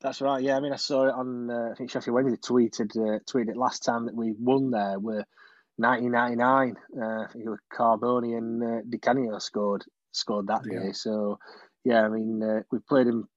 That's 0.00 0.20
right. 0.20 0.42
Yeah, 0.42 0.56
I 0.56 0.60
mean, 0.60 0.72
I 0.72 0.76
saw 0.76 1.06
it 1.06 1.14
on. 1.14 1.50
Uh, 1.50 1.70
I 1.72 1.74
think 1.74 1.90
Sheffield 1.90 2.14
Wednesday 2.14 2.36
tweeted 2.36 2.96
uh, 2.96 3.20
tweeted 3.20 3.50
it 3.50 3.56
last 3.56 3.84
time 3.84 4.06
that 4.06 4.14
we 4.14 4.32
won 4.38 4.70
there. 4.70 4.98
were 4.98 5.24
1999. 5.76 6.76
Uh, 6.96 7.22
I 7.22 7.26
think 7.32 7.44
it 7.44 7.50
was 7.50 7.58
Carboni 7.72 8.36
and 8.36 8.62
uh, 8.62 8.82
Di 8.88 8.98
Canio 8.98 9.38
scored 9.38 9.84
scored 10.12 10.48
that 10.48 10.62
yeah. 10.70 10.80
day. 10.80 10.92
So 10.92 11.38
yeah, 11.84 12.04
I 12.04 12.08
mean 12.08 12.42
uh, 12.42 12.62
we 12.70 12.78
played 12.80 13.06
him 13.06 13.28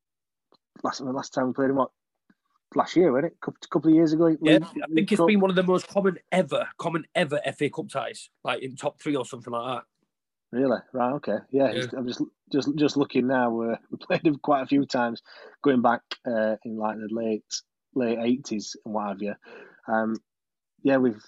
last 0.84 1.02
last 1.02 1.34
time 1.34 1.48
we 1.48 1.54
played 1.54 1.70
him 1.70 1.78
what 1.78 1.92
last 2.76 2.96
year, 2.96 3.12
wasn't 3.12 3.34
it? 3.34 3.38
A 3.42 3.46
couple, 3.46 3.60
couple 3.70 3.90
of 3.90 3.96
years 3.96 4.14
ago. 4.14 4.28
Yeah, 4.42 4.60
we, 4.60 4.84
I 4.84 4.88
think 4.94 5.12
it's 5.12 5.24
been 5.24 5.40
one 5.40 5.50
of 5.50 5.56
the 5.56 5.64
most 5.64 5.88
common 5.88 6.18
ever, 6.32 6.68
common 6.78 7.06
ever 7.16 7.40
FA 7.58 7.70
Cup 7.70 7.90
ties, 7.90 8.30
like 8.44 8.62
in 8.62 8.76
top 8.76 9.00
three 9.02 9.16
or 9.16 9.26
something 9.26 9.54
like 9.54 9.78
that. 9.78 9.84
Really? 10.58 10.80
Right. 10.94 11.14
Okay. 11.14 11.38
Yeah. 11.52 11.72
yeah. 11.72 11.86
I'm 11.98 12.08
just 12.08 12.22
just 12.52 12.70
just 12.76 12.98
looking 12.98 13.28
now. 13.28 13.62
Uh, 13.62 13.76
we 13.92 13.98
played 13.98 14.26
him 14.26 14.38
quite 14.42 14.64
a 14.64 14.68
few 14.68 14.86
times, 14.86 15.22
going 15.64 15.82
back 15.82 16.02
uh, 16.26 16.56
in 16.64 16.78
like 16.78 16.98
the 16.98 17.10
late 17.12 17.44
late 17.94 18.20
eighties 18.22 18.76
and 18.86 18.94
what 18.94 19.10
have 19.10 19.22
you. 19.22 19.34
Um, 19.88 20.16
yeah, 20.84 20.98
we've 20.98 21.22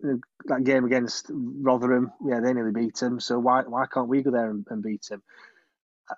that 0.00 0.64
game 0.64 0.84
against 0.84 1.26
Rotherham, 1.30 2.12
yeah, 2.24 2.40
they 2.40 2.52
nearly 2.52 2.72
beat 2.72 3.00
him. 3.00 3.20
So 3.20 3.38
why 3.38 3.62
why 3.62 3.86
can't 3.86 4.08
we 4.08 4.22
go 4.22 4.30
there 4.30 4.50
and, 4.50 4.66
and 4.68 4.82
beat 4.82 5.06
him? 5.10 5.22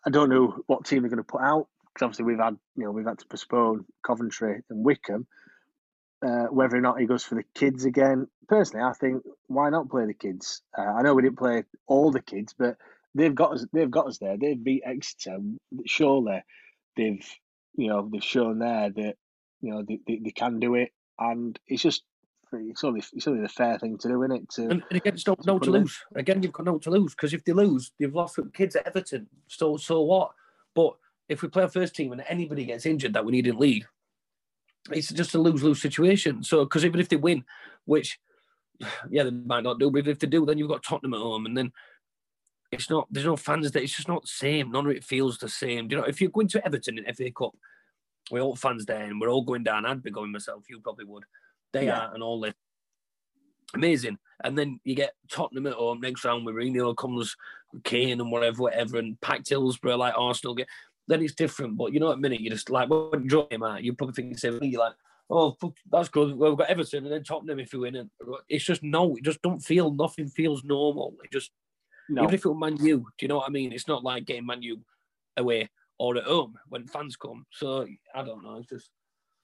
I 0.04 0.10
don't 0.10 0.30
know 0.30 0.62
what 0.66 0.84
team 0.84 1.02
they're 1.02 1.10
going 1.10 1.18
to 1.18 1.24
put 1.24 1.40
out 1.40 1.68
because 1.98 2.06
obviously 2.06 2.24
we've 2.24 2.44
had 2.44 2.56
you 2.76 2.84
know 2.84 2.90
we've 2.90 3.06
had 3.06 3.18
to 3.18 3.26
postpone 3.26 3.84
Coventry 4.06 4.62
and 4.70 4.84
Wycombe. 4.84 5.26
Uh, 6.24 6.46
whether 6.46 6.76
or 6.76 6.80
not 6.80 6.98
he 6.98 7.06
goes 7.06 7.22
for 7.22 7.36
the 7.36 7.44
kids 7.54 7.84
again, 7.84 8.26
personally, 8.48 8.84
I 8.84 8.92
think 8.92 9.22
why 9.46 9.70
not 9.70 9.88
play 9.88 10.04
the 10.06 10.14
kids? 10.14 10.62
Uh, 10.76 10.82
I 10.82 11.02
know 11.02 11.14
we 11.14 11.22
didn't 11.22 11.38
play 11.38 11.62
all 11.86 12.10
the 12.10 12.20
kids, 12.20 12.56
but 12.58 12.76
they've 13.14 13.34
got 13.34 13.52
us. 13.52 13.66
They've 13.72 13.90
got 13.90 14.08
us 14.08 14.18
there. 14.18 14.36
They've 14.36 14.62
beat 14.62 14.82
Exeter. 14.84 15.38
Surely, 15.86 16.42
they've 16.96 17.24
you 17.76 17.88
know 17.88 18.08
they've 18.12 18.22
shown 18.22 18.58
there 18.58 18.90
that 18.90 19.14
you 19.60 19.72
know 19.72 19.84
they, 19.86 20.00
they, 20.06 20.20
they 20.24 20.30
can 20.30 20.58
do 20.58 20.74
it, 20.74 20.90
and 21.20 21.58
it's 21.68 21.82
just 21.82 22.02
it's 22.52 22.82
only 22.82 23.02
it's 23.12 23.28
only 23.28 23.42
the 23.42 23.48
fair 23.48 23.78
thing 23.78 23.98
to 23.98 24.08
do, 24.08 24.22
isn't 24.24 24.36
it? 24.36 24.50
To, 24.50 24.62
and, 24.62 24.82
and 24.90 24.96
again, 24.96 25.14
it's 25.14 25.26
no, 25.26 25.36
no 25.46 25.58
to 25.60 25.70
lose. 25.70 26.04
In. 26.14 26.20
Again, 26.20 26.42
you've 26.42 26.52
got 26.52 26.66
no 26.66 26.78
to 26.78 26.90
lose 26.90 27.14
because 27.14 27.32
if 27.32 27.44
they 27.44 27.52
lose, 27.52 27.92
they've 28.00 28.14
lost 28.14 28.36
the 28.36 28.50
kids 28.52 28.74
at 28.74 28.88
Everton. 28.88 29.28
So 29.46 29.76
so 29.76 30.02
what? 30.02 30.32
But 30.74 30.96
if 31.28 31.42
we 31.42 31.48
play 31.48 31.62
our 31.62 31.68
first 31.68 31.94
team 31.94 32.12
and 32.12 32.24
anybody 32.28 32.64
gets 32.64 32.86
injured 32.86 33.12
that 33.12 33.24
we 33.24 33.32
need 33.32 33.46
in 33.46 33.58
league, 33.58 33.86
it's 34.90 35.10
just 35.10 35.34
a 35.34 35.38
lose 35.38 35.62
lose 35.62 35.80
situation. 35.80 36.42
So 36.42 36.64
because 36.64 36.84
even 36.84 37.00
if 37.00 37.08
they 37.08 37.16
win, 37.16 37.44
which 37.84 38.18
yeah 39.10 39.24
they 39.24 39.30
might 39.30 39.64
not 39.64 39.78
do, 39.78 39.90
but 39.90 40.08
if 40.08 40.18
they 40.18 40.26
do, 40.26 40.46
then 40.46 40.58
you've 40.58 40.70
got 40.70 40.82
Tottenham 40.82 41.14
at 41.14 41.20
home, 41.20 41.46
and 41.46 41.56
then 41.56 41.72
it's 42.70 42.90
not 42.90 43.06
there's 43.10 43.26
no 43.26 43.36
fans 43.36 43.70
there. 43.70 43.82
It's 43.82 43.96
just 43.96 44.08
not 44.08 44.22
the 44.22 44.28
same. 44.28 44.70
None 44.70 44.86
of 44.86 44.92
it 44.92 45.04
feels 45.04 45.38
the 45.38 45.48
same. 45.48 45.88
Do 45.88 45.96
you 45.96 46.02
know 46.02 46.08
if 46.08 46.20
you're 46.20 46.30
going 46.30 46.48
to 46.48 46.64
Everton 46.64 46.98
in 46.98 47.14
FA 47.14 47.30
Cup, 47.30 47.52
we're 48.30 48.40
all 48.40 48.56
fans 48.56 48.84
there 48.84 49.04
and 49.04 49.20
we're 49.20 49.30
all 49.30 49.42
going 49.42 49.64
down. 49.64 49.86
I'd 49.86 50.02
be 50.02 50.10
going 50.10 50.32
myself. 50.32 50.64
You 50.68 50.80
probably 50.80 51.06
would. 51.06 51.24
They 51.72 51.86
yeah. 51.86 52.00
are 52.00 52.14
and 52.14 52.22
all 52.22 52.40
this. 52.40 52.54
Amazing. 53.74 54.18
And 54.42 54.56
then 54.56 54.80
you 54.84 54.94
get 54.94 55.14
Tottenham 55.30 55.66
at 55.66 55.74
home 55.74 56.00
next 56.00 56.24
round 56.24 56.46
Mourinho 56.46 56.96
comes 56.96 57.36
Kane 57.84 58.20
and 58.20 58.30
whatever, 58.30 58.62
whatever, 58.62 58.98
and 58.98 59.20
packed 59.20 59.48
Hillsborough 59.48 59.96
like 59.96 60.14
Arsenal 60.16 60.54
get. 60.54 60.68
Then 61.08 61.22
it's 61.22 61.34
different. 61.34 61.76
But 61.76 61.92
you 61.92 62.00
know, 62.00 62.12
at 62.12 62.20
minute 62.20 62.40
you 62.40 62.50
just 62.50 62.70
like 62.70 62.88
when 62.88 63.22
you 63.22 63.28
draw 63.28 63.46
him 63.50 63.62
out, 63.62 63.82
you 63.82 63.94
probably 63.94 64.14
think 64.14 64.34
the 64.34 64.38
same 64.38 64.58
You're 64.62 64.80
like, 64.80 64.94
oh, 65.30 65.56
that's 65.90 66.08
good. 66.08 66.36
Well, 66.36 66.50
we've 66.50 66.58
got 66.58 66.70
Everton 66.70 67.04
and 67.04 67.12
then 67.12 67.24
Tottenham 67.24 67.58
if 67.58 67.72
we 67.72 67.80
win. 67.80 67.96
And 67.96 68.10
it's 68.48 68.64
just 68.64 68.82
no, 68.82 69.16
it 69.16 69.24
just 69.24 69.42
don't 69.42 69.60
feel 69.60 69.92
nothing 69.92 70.28
feels 70.28 70.64
normal. 70.64 71.14
It 71.24 71.32
just 71.32 71.50
no. 72.08 72.22
even 72.22 72.34
if 72.34 72.44
it 72.44 72.48
was 72.48 72.58
Man 72.58 72.84
U, 72.84 72.98
do 72.98 73.24
you 73.24 73.28
know 73.28 73.38
what 73.38 73.48
I 73.48 73.50
mean? 73.50 73.72
It's 73.72 73.88
not 73.88 74.04
like 74.04 74.26
getting 74.26 74.46
Man 74.46 74.62
U 74.62 74.80
away 75.36 75.68
or 75.98 76.16
at 76.16 76.24
home 76.24 76.54
when 76.68 76.86
fans 76.86 77.16
come. 77.16 77.44
So 77.52 77.86
I 78.14 78.22
don't 78.22 78.42
know. 78.42 78.56
It's 78.56 78.68
just. 78.68 78.90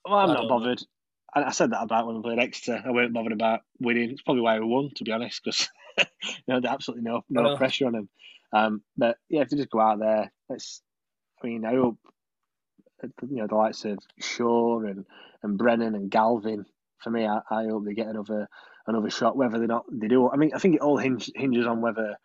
Well, 0.05 0.19
I'm 0.19 0.29
not 0.29 0.49
bothered. 0.49 0.81
Know. 0.81 1.45
I 1.47 1.51
said 1.51 1.73
that 1.73 1.83
about 1.83 2.07
when 2.07 2.17
we 2.17 2.23
played 2.23 2.39
Exeter. 2.39 2.83
I 2.85 2.93
weren't 2.93 3.13
bothered 3.13 3.33
about 3.33 3.61
winning. 3.81 4.11
It's 4.11 4.23
probably 4.23 4.43
why 4.43 4.59
we 4.59 4.67
won, 4.67 4.91
to 4.95 5.05
be 5.05 5.11
honest, 5.11 5.43
because 5.43 5.69
you 5.99 6.05
know, 6.49 6.61
there's 6.61 6.73
absolutely 6.73 7.03
no 7.03 7.23
no 7.29 7.57
pressure 7.57 7.87
on 7.87 7.95
him. 7.95 8.09
Um, 8.53 8.83
but 8.97 9.17
yeah, 9.29 9.41
if 9.41 9.49
they 9.49 9.57
just 9.57 9.71
go 9.71 9.81
out 9.81 9.99
there, 9.99 10.33
it's. 10.51 10.81
I 11.45 11.47
mean, 11.47 11.65
I 11.67 11.75
hope 11.75 11.99
you 13.03 13.37
know 13.37 13.47
the 13.47 13.55
likes 13.55 13.85
of 13.85 13.99
Shaw 14.19 14.81
and 14.81 15.05
and 15.43 15.59
Brennan 15.59 15.95
and 15.95 16.11
Galvin. 16.11 16.65
For 17.03 17.11
me, 17.11 17.27
I, 17.27 17.41
I 17.51 17.65
hope 17.65 17.85
they 17.85 17.93
get 17.93 18.07
another 18.07 18.49
another 18.87 19.11
shot. 19.11 19.37
Whether 19.37 19.59
they 19.59 19.67
not 19.67 19.85
they 19.93 20.09
do, 20.09 20.31
I 20.31 20.37
mean, 20.37 20.53
I 20.55 20.59
think 20.59 20.77
it 20.77 20.81
all 20.81 20.97
hinge, 20.97 21.31
hinges 21.35 21.67
on 21.67 21.83
whether 21.83 22.17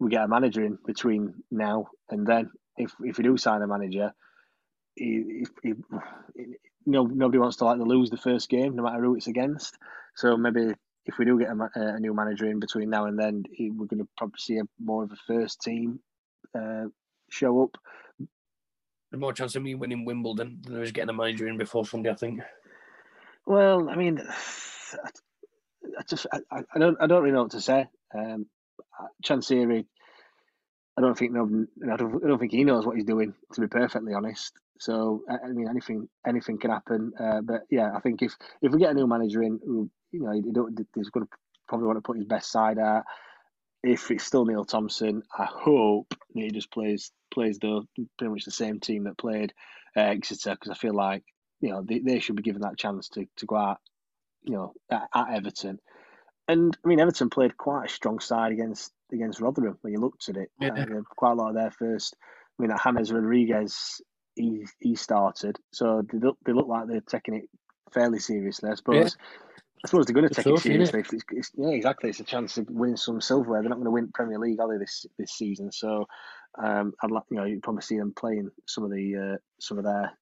we 0.00 0.10
get 0.10 0.24
a 0.24 0.28
manager 0.28 0.64
in 0.64 0.78
between 0.84 1.34
now 1.50 1.86
and 2.10 2.26
then. 2.26 2.50
If 2.76 2.92
if 3.00 3.18
we 3.18 3.24
do 3.24 3.36
sign 3.36 3.62
a 3.62 3.68
manager, 3.68 4.12
if, 4.96 5.48
if, 5.62 5.76
no, 6.86 7.04
nobody 7.04 7.38
wants 7.38 7.58
to 7.58 7.66
like 7.66 7.78
to 7.78 7.84
lose 7.84 8.10
the 8.10 8.16
first 8.16 8.48
game, 8.48 8.74
no 8.74 8.82
matter 8.82 9.02
who 9.02 9.14
it's 9.14 9.28
against. 9.28 9.78
So 10.16 10.36
maybe 10.36 10.74
if 11.04 11.18
we 11.18 11.24
do 11.24 11.38
get 11.38 11.50
a, 11.50 11.94
a 11.94 12.00
new 12.00 12.14
manager 12.14 12.46
in 12.46 12.58
between 12.58 12.90
now 12.90 13.06
and 13.06 13.16
then, 13.16 13.44
we're 13.58 13.86
going 13.86 14.02
to 14.02 14.08
probably 14.16 14.38
see 14.38 14.58
a, 14.58 14.62
more 14.80 15.04
of 15.04 15.12
a 15.12 15.16
first 15.26 15.60
team 15.60 16.00
uh, 16.58 16.86
show 17.30 17.62
up. 17.62 17.76
There's 19.10 19.20
more 19.20 19.32
chance 19.32 19.54
of 19.54 19.62
me 19.62 19.74
winning 19.74 20.04
Wimbledon 20.04 20.60
than 20.62 20.74
there 20.74 20.82
is 20.82 20.92
getting 20.92 21.10
a 21.10 21.12
manager 21.12 21.46
in 21.46 21.58
before 21.58 21.86
Sunday, 21.86 22.10
I 22.10 22.14
think. 22.14 22.40
Well, 23.46 23.88
I 23.88 23.96
mean, 23.96 24.20
I 25.98 26.02
just 26.08 26.26
I, 26.32 26.40
I 26.74 26.78
don't 26.78 26.96
I 27.00 27.06
don't 27.06 27.22
really 27.22 27.34
know 27.34 27.42
what 27.42 27.52
to 27.52 27.60
say. 27.60 27.86
Um, 28.14 28.46
Chansiri, 29.24 29.86
I 30.96 31.00
don't 31.00 31.16
think 31.16 31.32
no, 31.32 31.66
I 31.92 31.96
don't, 31.96 32.24
I 32.24 32.28
don't 32.28 32.38
think 32.38 32.52
he 32.52 32.64
knows 32.64 32.86
what 32.86 32.96
he's 32.96 33.04
doing. 33.04 33.34
To 33.54 33.60
be 33.60 33.68
perfectly 33.68 34.14
honest, 34.14 34.52
so 34.80 35.22
I 35.28 35.48
mean, 35.48 35.68
anything 35.68 36.08
anything 36.26 36.58
can 36.58 36.70
happen. 36.70 37.12
Uh, 37.18 37.40
but 37.42 37.62
yeah, 37.70 37.92
I 37.94 38.00
think 38.00 38.22
if 38.22 38.34
if 38.62 38.72
we 38.72 38.78
get 38.78 38.90
a 38.90 38.94
new 38.94 39.06
manager 39.06 39.42
in, 39.42 39.60
who 39.64 39.90
you 40.12 40.22
know, 40.22 40.32
he 40.32 40.42
don't 40.52 40.78
he's 40.94 41.10
going 41.10 41.26
to 41.26 41.32
probably 41.68 41.86
want 41.86 41.98
to 41.98 42.02
put 42.02 42.16
his 42.16 42.26
best 42.26 42.50
side 42.50 42.78
out. 42.78 43.04
If 43.82 44.10
it's 44.10 44.24
still 44.24 44.44
Neil 44.44 44.64
Thompson, 44.64 45.22
I 45.36 45.44
hope 45.44 46.08
that 46.10 46.42
he 46.42 46.50
just 46.50 46.72
plays 46.72 47.12
plays 47.32 47.58
the 47.58 47.82
pretty 48.18 48.32
much 48.32 48.44
the 48.44 48.50
same 48.50 48.80
team 48.80 49.04
that 49.04 49.18
played 49.18 49.52
uh, 49.96 50.00
Exeter 50.00 50.54
because 50.54 50.70
I 50.70 50.74
feel 50.74 50.94
like 50.94 51.24
you 51.60 51.70
know 51.70 51.82
they, 51.82 52.00
they 52.00 52.18
should 52.18 52.36
be 52.36 52.42
given 52.42 52.62
that 52.62 52.78
chance 52.78 53.08
to, 53.10 53.26
to 53.36 53.46
go 53.46 53.56
out, 53.56 53.78
you 54.42 54.54
know, 54.54 54.72
at, 54.90 55.08
at 55.14 55.34
Everton. 55.34 55.78
And 56.48 56.76
I 56.84 56.88
mean, 56.88 57.00
Everton 57.00 57.30
played 57.30 57.56
quite 57.56 57.86
a 57.86 57.92
strong 57.92 58.20
side 58.20 58.52
against 58.52 58.92
against 59.12 59.40
Rotherham 59.40 59.78
when 59.80 59.92
you 59.92 60.00
looked 60.00 60.28
at 60.28 60.36
it. 60.36 60.50
Yeah. 60.60 60.72
Uh, 60.72 61.02
quite 61.16 61.32
a 61.32 61.34
lot 61.34 61.50
of 61.50 61.54
their 61.54 61.70
first. 61.70 62.16
I 62.58 62.62
mean, 62.62 62.76
James 62.82 63.12
Rodriguez 63.12 64.00
he 64.34 64.66
he 64.78 64.94
started, 64.94 65.58
so 65.72 66.02
they 66.10 66.18
look 66.18 66.38
they 66.44 66.52
look 66.52 66.68
like 66.68 66.86
they're 66.86 67.00
taking 67.00 67.34
it 67.34 67.44
fairly 67.92 68.18
seriously. 68.18 68.70
I 68.70 68.74
suppose 68.74 69.16
I 69.84 69.88
suppose 69.88 70.06
they're 70.06 70.14
going 70.14 70.28
to 70.28 70.34
take 70.34 70.44
tough, 70.44 70.58
it 70.58 70.62
seriously. 70.62 71.00
If 71.00 71.12
it's, 71.12 71.24
it's, 71.30 71.50
yeah, 71.56 71.68
exactly. 71.68 72.10
It's 72.10 72.20
a 72.20 72.24
chance 72.24 72.56
of 72.56 72.68
winning 72.70 72.96
some 72.96 73.20
silverware. 73.20 73.60
They're 73.62 73.68
not 73.68 73.76
going 73.76 73.84
to 73.84 73.90
win 73.90 74.10
Premier 74.12 74.38
League, 74.38 74.60
are 74.60 74.72
they, 74.72 74.78
this 74.78 75.06
this 75.18 75.32
season? 75.32 75.70
So, 75.70 76.06
um, 76.58 76.94
I'd 77.02 77.10
like 77.10 77.24
you 77.30 77.36
know 77.36 77.44
you 77.44 77.60
probably 77.60 77.82
see 77.82 77.98
them 77.98 78.12
playing 78.16 78.50
some 78.66 78.84
of 78.84 78.90
the 78.90 79.34
uh, 79.34 79.36
some 79.60 79.78
of 79.78 79.84
their 79.84 80.12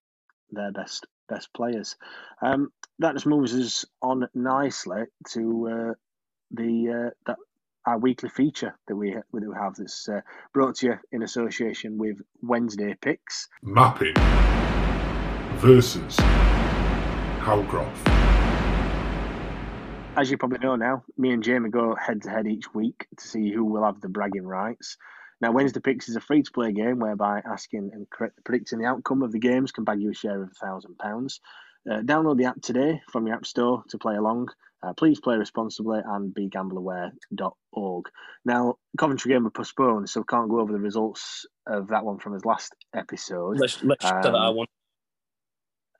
their 0.50 0.72
best 0.72 1.06
best 1.28 1.52
players. 1.54 1.96
Um, 2.42 2.72
that 2.98 3.14
just 3.14 3.26
moves 3.26 3.54
us 3.54 3.84
on 4.02 4.28
nicely 4.34 5.02
to 5.30 5.68
uh, 5.68 5.94
the 6.50 7.06
uh, 7.06 7.10
that 7.26 7.38
our 7.86 7.98
weekly 7.98 8.28
feature 8.28 8.76
that 8.88 8.96
we 8.96 9.12
that 9.12 9.24
we 9.32 9.40
have 9.54 9.76
that's 9.76 10.08
uh, 10.08 10.20
brought 10.52 10.76
to 10.76 10.86
you 10.86 10.98
in 11.12 11.22
association 11.22 11.98
with 11.98 12.18
Wednesday 12.42 12.96
Picks. 13.00 13.48
Mapping 13.62 14.14
versus 15.58 16.16
Howcroft. 17.40 18.13
As 20.16 20.30
you 20.30 20.38
probably 20.38 20.58
know 20.60 20.76
now, 20.76 21.02
me 21.18 21.32
and 21.32 21.42
Jamie 21.42 21.70
go 21.70 21.96
head 21.96 22.22
to 22.22 22.30
head 22.30 22.46
each 22.46 22.72
week 22.72 23.06
to 23.16 23.26
see 23.26 23.52
who 23.52 23.64
will 23.64 23.82
have 23.84 24.00
the 24.00 24.08
bragging 24.08 24.46
rights. 24.46 24.96
Now, 25.40 25.50
Wednesday 25.50 25.80
Picks 25.80 26.08
is 26.08 26.14
a 26.14 26.20
free 26.20 26.42
to 26.42 26.52
play 26.52 26.72
game 26.72 27.00
whereby 27.00 27.42
asking 27.44 27.90
and 27.92 28.06
predicting 28.44 28.78
the 28.78 28.86
outcome 28.86 29.22
of 29.22 29.32
the 29.32 29.40
games 29.40 29.72
can 29.72 29.82
bag 29.82 30.00
you 30.00 30.10
a 30.10 30.14
share 30.14 30.40
of 30.40 30.50
a 30.50 30.66
thousand 30.66 30.98
pounds. 30.98 31.40
Uh, 31.90 31.98
download 32.00 32.38
the 32.38 32.44
app 32.44 32.60
today 32.62 33.02
from 33.10 33.26
your 33.26 33.34
app 33.34 33.44
store 33.44 33.82
to 33.88 33.98
play 33.98 34.14
along. 34.14 34.48
Uh, 34.84 34.92
please 34.92 35.18
play 35.18 35.36
responsibly 35.36 36.00
and 36.04 36.32
be 36.32 36.48
gambleaware.org. 36.48 38.04
Now, 38.44 38.76
Coventry 38.96 39.32
game 39.32 39.44
were 39.44 39.50
postponed, 39.50 40.08
so 40.08 40.22
can't 40.22 40.48
go 40.48 40.60
over 40.60 40.72
the 40.72 40.78
results 40.78 41.44
of 41.66 41.88
that 41.88 42.04
one 42.04 42.18
from 42.18 42.34
his 42.34 42.44
last 42.44 42.72
episode. 42.94 43.58
Let's 43.58 43.82
let's 43.82 44.04
um, 44.04 44.22
that 44.22 44.54
one. 44.54 44.68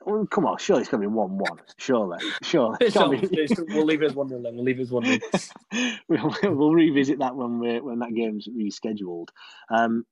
Well, 0.07 0.27
come 0.27 0.47
on, 0.47 0.59
surely 0.59 0.83
it's 0.83 0.91
going 0.91 1.03
to 1.03 1.09
be 1.09 1.15
one-one. 1.15 1.61
Surely, 1.79 2.19
surely. 2.43 2.77
It's 2.81 2.95
not, 2.95 3.15
it's, 3.15 3.61
we'll 3.69 3.87
leave 3.87 4.03
it 4.03 4.07
as 4.07 4.15
one 4.15 4.29
0 4.29 4.41
We'll 4.43 4.63
leave 4.63 4.79
it 4.79 4.83
as 4.83 4.91
one 4.91 5.05
0 5.05 5.19
we'll, 6.09 6.35
we'll 6.43 6.75
revisit 6.75 7.19
that 7.21 7.35
when 7.35 7.59
we 7.59 7.81
when 7.81 8.01
that 8.01 8.15
game's 8.15 8.47
rescheduled. 8.49 9.29
Um, 9.71 10.05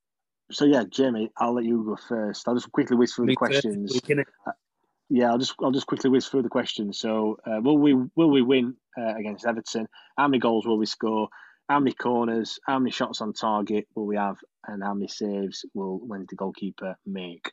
so 0.51 0.65
yeah, 0.65 0.85
Jamie, 0.89 1.31
I'll 1.37 1.55
let 1.55 1.65
you 1.65 1.85
go 1.85 1.97
first. 1.97 2.47
I'll 2.47 2.55
just 2.55 2.73
quickly 2.73 2.97
whiz 2.97 3.15
through 3.15 3.27
the 3.27 3.35
questions. 3.35 4.01
Uh, 4.11 4.53
yeah, 5.09 5.31
I'll 5.31 5.39
just 5.39 5.55
I'll 5.63 5.73
just 5.73 5.87
quickly 5.87 6.11
whiz 6.11 6.29
through 6.29 6.43
the 6.43 6.49
questions. 6.49 6.99
So, 6.99 7.39
uh, 7.47 7.61
will 7.61 7.79
we 7.79 7.95
will 7.95 8.31
we 8.31 8.43
win 8.43 8.75
uh, 8.99 9.15
against 9.15 9.47
Everton? 9.47 9.87
How 10.17 10.29
many 10.29 10.39
goals 10.39 10.67
will 10.67 10.79
we 10.79 10.87
score? 10.87 11.29
How 11.69 11.81
many 11.81 11.93
corners? 11.93 12.59
How 12.67 12.79
many 12.79 12.91
shots 12.91 13.21
on 13.21 13.33
target 13.33 13.87
will 13.95 14.07
we 14.07 14.17
have? 14.17 14.37
And 14.67 14.83
how 14.83 14.95
many 14.95 15.09
saves 15.09 15.65
will 15.75 16.01
Wednesday 16.03 16.37
goalkeeper 16.37 16.97
make? 17.07 17.51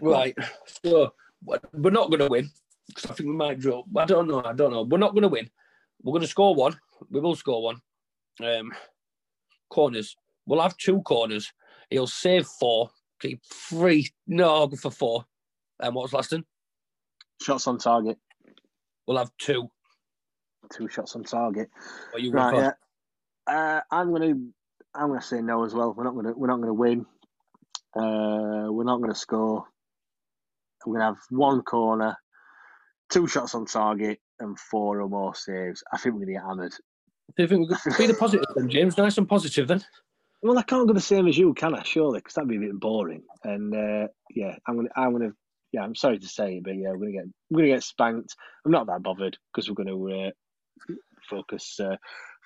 Right. 0.00 0.36
So 0.82 1.12
we're 1.44 1.90
not 1.90 2.08
going 2.08 2.20
to 2.20 2.28
win 2.28 2.50
because 2.86 3.10
I 3.10 3.14
think 3.14 3.28
we 3.28 3.34
might 3.34 3.60
draw. 3.60 3.82
I 3.96 4.04
don't 4.04 4.28
know. 4.28 4.42
I 4.44 4.52
don't 4.52 4.72
know. 4.72 4.82
We're 4.82 4.98
not 4.98 5.12
going 5.12 5.22
to 5.22 5.28
win. 5.28 5.48
We're 6.02 6.12
going 6.12 6.22
to 6.22 6.28
score 6.28 6.54
one. 6.54 6.78
We 7.10 7.20
will 7.20 7.36
score 7.36 7.62
one. 7.62 7.80
Um, 8.42 8.72
corners. 9.70 10.16
We'll 10.46 10.62
have 10.62 10.76
two 10.76 11.02
corners. 11.02 11.52
He'll 11.90 12.06
save 12.06 12.46
four. 12.46 12.90
Keep 13.20 13.42
three. 13.44 14.08
No, 14.26 14.54
I'll 14.54 14.66
go 14.68 14.76
for 14.76 14.90
four. 14.90 15.24
And 15.80 15.88
um, 15.88 15.94
what 15.94 16.02
was 16.02 16.12
last 16.12 16.32
one? 16.32 16.44
Shots 17.42 17.66
on 17.66 17.78
target. 17.78 18.18
We'll 19.06 19.18
have 19.18 19.30
two. 19.38 19.70
Two 20.72 20.88
shots 20.88 21.14
on 21.14 21.24
target. 21.24 21.68
What 22.10 22.22
you 22.22 22.32
right, 22.32 22.54
yeah. 22.54 22.72
Uh, 23.46 23.80
I'm 23.90 24.10
gonna 24.12 24.34
I'm 24.94 25.08
gonna 25.08 25.22
say 25.22 25.40
no 25.40 25.64
as 25.64 25.74
well. 25.74 25.94
We're 25.96 26.04
not 26.04 26.14
gonna 26.14 26.32
we're 26.32 26.48
not 26.48 26.60
gonna 26.60 26.74
win. 26.74 27.06
Uh, 27.94 28.72
we're 28.72 28.84
not 28.84 29.00
gonna 29.00 29.14
score. 29.14 29.64
We're 30.86 30.98
going 30.98 31.12
to 31.12 31.14
have 31.14 31.22
one 31.30 31.62
corner, 31.62 32.16
two 33.10 33.26
shots 33.26 33.54
on 33.54 33.66
target, 33.66 34.18
and 34.38 34.58
four 34.58 35.00
or 35.00 35.08
more 35.08 35.34
saves. 35.34 35.82
I 35.92 35.98
think 35.98 36.14
we're 36.14 36.24
going 36.24 36.34
to 36.34 36.40
get 36.40 36.42
hammered. 36.46 36.72
Do 37.36 37.42
you 37.42 37.48
think 37.48 37.60
we're 37.62 37.76
going 37.76 37.92
to 37.92 37.98
be 37.98 38.06
the 38.06 38.14
positive 38.14 38.46
then, 38.54 38.68
James? 38.68 38.96
Nice 38.96 39.18
and 39.18 39.28
positive 39.28 39.66
then. 39.66 39.84
Well, 40.42 40.58
I 40.58 40.62
can't 40.62 40.86
go 40.86 40.94
the 40.94 41.00
same 41.00 41.26
as 41.26 41.36
you, 41.36 41.54
can 41.54 41.74
I? 41.74 41.82
Surely, 41.82 42.20
because 42.20 42.34
that'd 42.34 42.48
be 42.48 42.56
a 42.56 42.60
bit 42.60 42.78
boring. 42.78 43.22
And 43.42 43.74
uh, 43.74 44.08
yeah, 44.30 44.54
I'm 44.68 44.76
gonna, 44.76 44.88
I'm 44.94 45.12
gonna, 45.12 45.32
yeah, 45.72 45.82
I'm 45.82 45.94
sorry 45.94 46.18
to 46.18 46.28
say, 46.28 46.60
but 46.62 46.76
yeah, 46.76 46.90
we're 46.90 46.98
gonna 47.06 47.12
get, 47.12 47.24
we're 47.50 47.62
gonna 47.62 47.74
get 47.74 47.82
spanked. 47.82 48.36
I'm 48.64 48.70
not 48.70 48.86
that 48.86 49.02
bothered 49.02 49.36
because 49.52 49.68
we're 49.68 49.82
gonna 49.82 50.26
uh, 50.26 50.30
focus, 51.28 51.80
uh, 51.80 51.96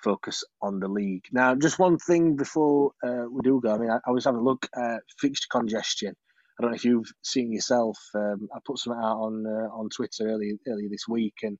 focus 0.03 0.43
on 0.61 0.79
the 0.79 0.87
league. 0.87 1.25
Now, 1.31 1.53
just 1.53 1.79
one 1.79 1.99
thing 1.99 2.37
before 2.37 2.93
uh, 3.05 3.25
we 3.29 3.41
do 3.43 3.61
go. 3.61 3.75
I 3.75 3.77
mean, 3.77 3.91
I, 3.91 3.99
I 4.07 4.11
was 4.11 4.25
having 4.25 4.39
a 4.39 4.43
look 4.43 4.67
at 4.75 5.01
fixture 5.19 5.47
congestion 5.51 6.15
I 6.57 6.61
don't 6.61 6.71
know 6.71 6.75
if 6.75 6.85
you've 6.85 7.11
seen 7.23 7.51
yourself. 7.51 7.97
Um, 8.13 8.49
I 8.53 8.59
put 8.65 8.77
something 8.77 9.01
out 9.01 9.17
on 9.17 9.45
uh, 9.45 9.73
on 9.73 9.89
Twitter 9.89 10.29
earlier 10.29 10.53
earlier 10.67 10.89
this 10.89 11.07
week, 11.07 11.35
and 11.43 11.57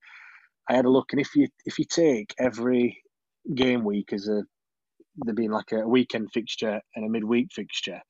I 0.70 0.76
had 0.76 0.86
a 0.86 0.90
look. 0.90 1.12
And 1.12 1.22
if 1.22 1.36
you 1.36 1.48
if 1.66 1.80
you 1.80 1.86
take 1.86 2.36
every 2.40 3.02
game 3.54 3.84
week 3.84 4.14
as 4.14 4.28
a 4.28 4.44
there 5.18 5.34
being 5.34 5.52
like 5.52 5.72
a 5.72 5.88
weekend 5.88 6.32
fixture 6.32 6.82
and 6.96 7.06
a 7.06 7.10
midweek 7.10 7.48
fixture, 7.52 8.02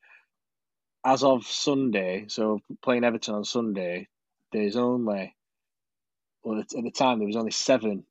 as 1.05 1.23
of 1.23 1.45
Sunday, 1.45 2.25
so 2.27 2.59
playing 2.83 3.03
Everton 3.03 3.35
on 3.35 3.43
Sunday, 3.43 4.07
there's 4.51 4.75
only 4.75 5.35
well 6.43 6.59
at 6.59 6.69
the 6.69 6.91
time 6.91 7.19
there 7.19 7.27
was 7.27 7.37
only 7.37 7.51
seven 7.51 8.05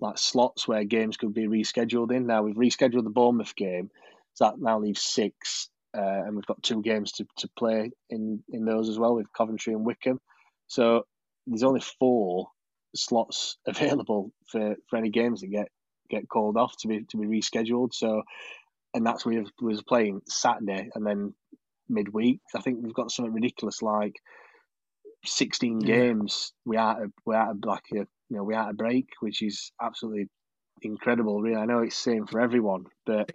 like 0.00 0.18
slots 0.18 0.66
where 0.66 0.84
games 0.84 1.16
could 1.16 1.32
be 1.32 1.46
rescheduled 1.46 2.12
in. 2.12 2.26
Now 2.26 2.42
we've 2.42 2.56
rescheduled 2.56 3.04
the 3.04 3.10
Bournemouth 3.10 3.54
game, 3.54 3.90
so 4.34 4.46
that 4.46 4.58
now 4.58 4.80
leaves 4.80 5.02
six 5.02 5.70
uh, 5.96 6.24
and 6.26 6.34
we've 6.34 6.46
got 6.46 6.62
two 6.62 6.82
games 6.82 7.12
to, 7.12 7.26
to 7.36 7.48
play 7.56 7.90
in, 8.10 8.42
in 8.50 8.64
those 8.64 8.88
as 8.88 8.98
well 8.98 9.14
with 9.14 9.32
Coventry 9.36 9.72
and 9.72 9.84
Wycombe. 9.84 10.20
So 10.66 11.04
there's 11.46 11.62
only 11.62 11.82
four 11.98 12.48
slots 12.96 13.56
available 13.66 14.32
for, 14.46 14.76
for 14.88 14.96
any 14.96 15.10
games 15.10 15.40
that 15.40 15.48
get 15.48 15.68
get 16.10 16.28
called 16.28 16.56
off 16.56 16.76
to 16.78 16.88
be 16.88 17.04
to 17.10 17.16
be 17.16 17.26
rescheduled. 17.26 17.94
So, 17.94 18.22
and 18.92 19.06
that's 19.06 19.24
we 19.24 19.42
was 19.60 19.82
playing 19.82 20.20
Saturday 20.28 20.90
and 20.94 21.06
then 21.06 21.34
midweek. 21.88 22.40
I 22.54 22.60
think 22.60 22.78
we've 22.82 22.94
got 22.94 23.10
something 23.10 23.32
ridiculous 23.32 23.82
like 23.82 24.14
16 25.24 25.80
games. 25.80 26.52
We 26.64 26.76
are 26.76 27.06
we 27.26 27.34
are 27.34 27.54
like 27.64 27.84
a 27.92 27.96
you 27.96 28.06
know 28.30 28.44
we 28.44 28.54
are 28.54 28.70
a 28.70 28.74
break, 28.74 29.08
which 29.20 29.42
is 29.42 29.72
absolutely 29.82 30.28
incredible. 30.84 31.40
Really, 31.40 31.56
I 31.56 31.64
know 31.64 31.80
it's 31.80 31.96
same 31.96 32.26
for 32.26 32.40
everyone, 32.40 32.86
but 33.06 33.30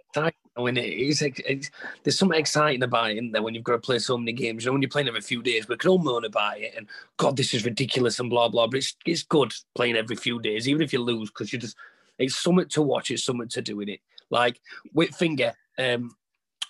when 0.54 0.76
it 0.76 0.92
is, 0.92 1.22
it's, 1.22 1.70
there's 2.02 2.18
something 2.18 2.38
exciting 2.38 2.82
about 2.82 3.10
it, 3.10 3.14
isn't 3.14 3.32
there? 3.32 3.42
When 3.42 3.54
you've 3.54 3.64
got 3.64 3.72
to 3.72 3.78
play 3.78 3.98
so 3.98 4.18
many 4.18 4.32
games, 4.32 4.64
you 4.64 4.68
know, 4.68 4.72
when 4.74 4.82
you're 4.82 4.90
playing 4.90 5.08
every 5.08 5.20
few 5.20 5.42
days, 5.42 5.68
we 5.68 5.76
can 5.76 5.90
all 5.90 5.98
moan 5.98 6.24
about 6.24 6.58
it 6.58 6.74
and 6.76 6.86
God, 7.16 7.36
this 7.36 7.54
is 7.54 7.64
ridiculous 7.64 8.18
and 8.18 8.30
blah 8.30 8.48
blah. 8.48 8.66
But 8.66 8.78
it's 8.78 8.96
it's 9.06 9.22
good 9.22 9.52
playing 9.74 9.96
every 9.96 10.16
few 10.16 10.40
days, 10.40 10.68
even 10.68 10.82
if 10.82 10.92
you 10.92 11.00
lose, 11.00 11.30
because 11.30 11.52
you 11.52 11.58
just 11.58 11.76
it's 12.18 12.36
something 12.36 12.68
to 12.68 12.82
watch, 12.82 13.10
it's 13.10 13.24
something 13.24 13.48
to 13.48 13.62
do 13.62 13.80
in 13.80 13.88
it. 13.88 14.00
Like 14.30 14.60
with 14.92 15.14
finger, 15.14 15.52
um, 15.78 16.14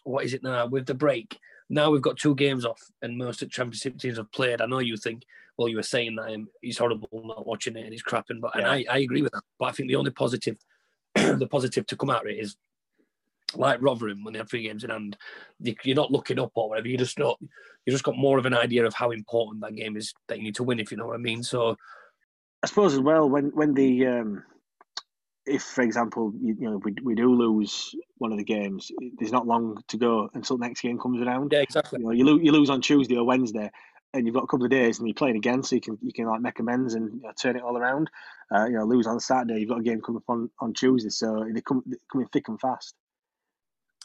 what 0.05 0.25
is 0.25 0.35
it 0.35 0.43
now 0.43 0.67
with 0.67 0.87
the 0.87 0.95
break? 0.95 1.39
Now 1.69 1.91
we've 1.91 2.03
got 2.03 2.17
two 2.17 2.35
games 2.35 2.65
off, 2.65 2.81
and 3.03 3.17
most 3.17 3.43
of 3.43 3.49
the 3.49 3.53
championship 3.53 3.99
teams 3.99 4.17
have 4.17 4.33
played. 4.33 4.61
I 4.61 4.67
know 4.67 4.81
you 4.81 4.97
think, 4.97 5.23
well, 5.57 5.69
you 5.69 5.77
were 5.77 5.83
saying 5.83 6.17
that 6.17 6.35
um, 6.35 6.49
he's 6.63 6.79
horrible 6.79 7.09
not 7.13 7.47
watching 7.47 7.77
it 7.77 7.85
and 7.85 7.93
he's 7.93 8.03
crapping, 8.03 8.41
but 8.41 8.53
yeah. 8.55 8.63
and 8.63 8.67
I, 8.67 8.85
I 8.91 8.99
agree 8.99 9.23
with 9.23 9.33
that. 9.33 9.43
But 9.59 9.67
I 9.67 9.73
think 9.73 9.89
the 9.89 9.97
only 9.97 10.11
positive, 10.11 10.57
the 11.15 11.49
positive 11.51 11.87
to 11.87 11.97
come 11.97 12.11
out 12.11 12.23
of 12.23 12.31
it 12.31 12.39
is 12.39 12.57
like 13.55 13.83
Rotherham 13.83 14.25
when 14.25 14.33
they 14.33 14.39
had 14.39 14.49
three 14.49 14.63
games 14.63 14.85
in 14.85 14.91
hand, 14.91 15.17
you're 15.61 15.97
not 15.97 16.13
looking 16.13 16.39
up 16.39 16.53
or 16.55 16.69
whatever. 16.69 16.89
You 16.89 16.97
just 16.97 17.19
not, 17.19 17.39
you 17.41 17.93
just 17.93 18.05
got 18.05 18.17
more 18.17 18.39
of 18.39 18.47
an 18.47 18.55
idea 18.55 18.87
of 18.87 18.95
how 18.95 19.11
important 19.11 19.63
that 19.63 19.75
game 19.75 19.97
is 19.97 20.13
that 20.29 20.39
you 20.39 20.45
need 20.45 20.55
to 20.57 20.65
win, 20.65 20.81
if 20.81 20.91
you 20.91 20.97
know 20.97 21.07
what 21.07 21.17
I 21.17 21.19
mean. 21.19 21.43
So, 21.43 21.77
I 22.63 22.67
suppose 22.67 22.93
as 22.93 23.01
well 23.01 23.29
when 23.29 23.51
when 23.55 23.73
the 23.73 24.07
um, 24.07 24.43
if 25.47 25.63
for 25.63 25.83
example 25.83 26.33
you, 26.41 26.57
you, 26.61 26.71
know 26.71 26.81
we 26.85 26.95
we 27.03 27.15
do 27.15 27.35
lose 27.35 27.95
one 28.19 28.33
of 28.33 28.39
the 28.39 28.45
games, 28.45 28.91
there's 29.19 29.33
not 29.33 29.47
long 29.47 29.83
to 29.89 29.97
go 29.97 30.29
until 30.35 30.59
next 30.59 30.83
game 30.83 30.99
comes 30.99 31.21
around. 31.23 31.53
Yeah, 31.53 31.61
exactly. 31.61 32.01
You 32.01 32.07
know, 32.07 32.13
you 32.13 32.25
lose 32.25 32.41
you 32.45 32.53
lose 32.53 32.71
on 32.71 32.81
Tuesday 32.83 33.17
or 33.17 33.25
Wednesday. 33.25 33.71
And 34.13 34.27
you've 34.27 34.35
got 34.35 34.43
a 34.45 34.49
couple 34.49 34.65
of 34.65 34.73
days, 34.73 34.99
and 34.99 35.07
you're 35.07 35.15
playing 35.15 35.37
again, 35.37 35.63
so 35.63 35.77
you 35.77 35.81
can 35.81 35.99
you 36.03 36.13
can 36.13 36.27
like 36.27 36.41
make 36.41 36.59
amends 36.59 36.95
and 36.95 37.15
you 37.15 37.23
know, 37.23 37.33
turn 37.41 37.57
it 37.57 37.63
all 37.63 37.77
around. 37.77 38.11
Uh, 38.53 38.67
you 38.67 38.73
know, 38.73 38.85
lose 38.85 39.07
on 39.07 39.21
Saturday, 39.21 39.61
you've 39.61 39.69
got 39.69 39.79
a 39.79 39.85
game 39.85 40.01
coming 40.01 40.17
up 40.17 40.29
on, 40.29 40.51
on 40.59 40.75
Tuesday, 40.75 41.11
so 41.11 41.47
they 41.49 41.61
come 41.61 41.85
they 41.87 41.97
in 42.21 42.27
thick 42.27 42.49
and 42.49 42.61
fast 42.61 42.97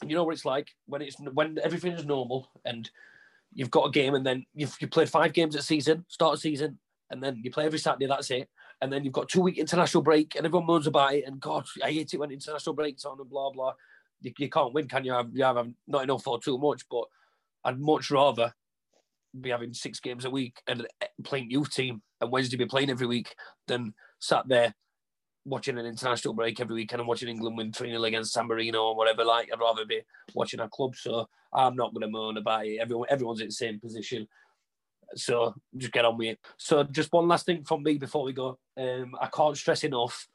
you 0.05 0.13
know 0.13 0.25
what 0.25 0.33
it's 0.33 0.43
like 0.43 0.67
when 0.87 1.01
it's 1.01 1.15
when 1.33 1.57
everything 1.63 1.93
is 1.93 2.05
normal 2.05 2.49
and 2.65 2.89
you've 3.53 3.71
got 3.71 3.87
a 3.87 3.91
game 3.91 4.13
and 4.13 4.25
then 4.25 4.45
you've 4.53 4.75
you 4.79 4.87
played 4.87 5.09
five 5.09 5.33
games 5.33 5.55
a 5.55 5.61
season, 5.61 6.05
start 6.09 6.39
season, 6.39 6.77
and 7.09 7.23
then 7.23 7.39
you 7.43 7.49
play 7.49 7.65
every 7.65 7.79
Saturday. 7.79 8.05
That's 8.05 8.29
it. 8.29 8.49
And 8.81 8.91
then 8.91 9.03
you've 9.03 9.13
got 9.13 9.29
two 9.29 9.41
week 9.41 9.57
international 9.57 10.03
break, 10.03 10.35
and 10.35 10.45
everyone 10.45 10.67
moans 10.67 10.85
about 10.85 11.15
it. 11.15 11.23
And 11.25 11.39
God, 11.39 11.65
I 11.83 11.91
hate 11.91 12.13
it 12.13 12.19
when 12.19 12.31
international 12.31 12.75
breaks 12.75 13.05
on 13.05 13.19
and 13.19 13.29
blah 13.29 13.49
blah. 13.51 13.73
You, 14.21 14.33
you 14.37 14.49
can't 14.49 14.73
win, 14.73 14.87
can 14.87 15.05
you? 15.05 15.13
Have 15.13 15.29
You 15.33 15.45
have 15.45 15.65
not 15.87 16.03
enough 16.03 16.27
or 16.27 16.39
too 16.39 16.57
much, 16.57 16.83
but 16.89 17.05
I'd 17.63 17.79
much 17.79 18.11
rather 18.11 18.53
be 19.41 19.49
having 19.49 19.73
six 19.73 19.99
games 19.99 20.25
a 20.25 20.29
week 20.29 20.61
and 20.67 20.87
playing 21.23 21.51
youth 21.51 21.71
team 21.71 22.01
and 22.21 22.31
Wednesday 22.31 22.57
be 22.57 22.65
playing 22.65 22.89
every 22.89 23.07
week 23.07 23.35
than 23.67 23.93
sat 24.19 24.47
there 24.47 24.73
watching 25.45 25.77
an 25.77 25.85
international 25.85 26.33
break 26.33 26.59
every 26.59 26.75
weekend 26.75 26.99
and 26.99 27.07
watching 27.07 27.29
England 27.29 27.57
win 27.57 27.71
3 27.71 27.89
0 27.89 28.03
against 28.03 28.33
San 28.33 28.47
Marino 28.47 28.83
or 28.83 28.95
whatever. 28.95 29.23
Like, 29.23 29.49
I'd 29.53 29.59
rather 29.59 29.85
be 29.85 30.01
watching 30.33 30.59
our 30.59 30.69
club. 30.69 30.95
So 30.95 31.29
I'm 31.53 31.75
not 31.75 31.93
going 31.93 32.01
to 32.01 32.09
moan 32.09 32.37
about 32.37 32.65
it. 32.65 32.79
Everyone, 32.81 33.07
everyone's 33.09 33.41
in 33.41 33.47
the 33.47 33.53
same 33.53 33.79
position. 33.79 34.27
So 35.15 35.53
just 35.77 35.93
get 35.93 36.05
on 36.05 36.17
with 36.17 36.29
it. 36.29 36.39
So 36.57 36.83
just 36.83 37.13
one 37.13 37.27
last 37.27 37.45
thing 37.45 37.63
from 37.63 37.83
me 37.83 37.97
before 37.97 38.23
we 38.23 38.33
go. 38.33 38.57
Um, 38.75 39.15
I 39.21 39.27
can't 39.27 39.55
stress 39.55 39.83
enough 39.83 40.27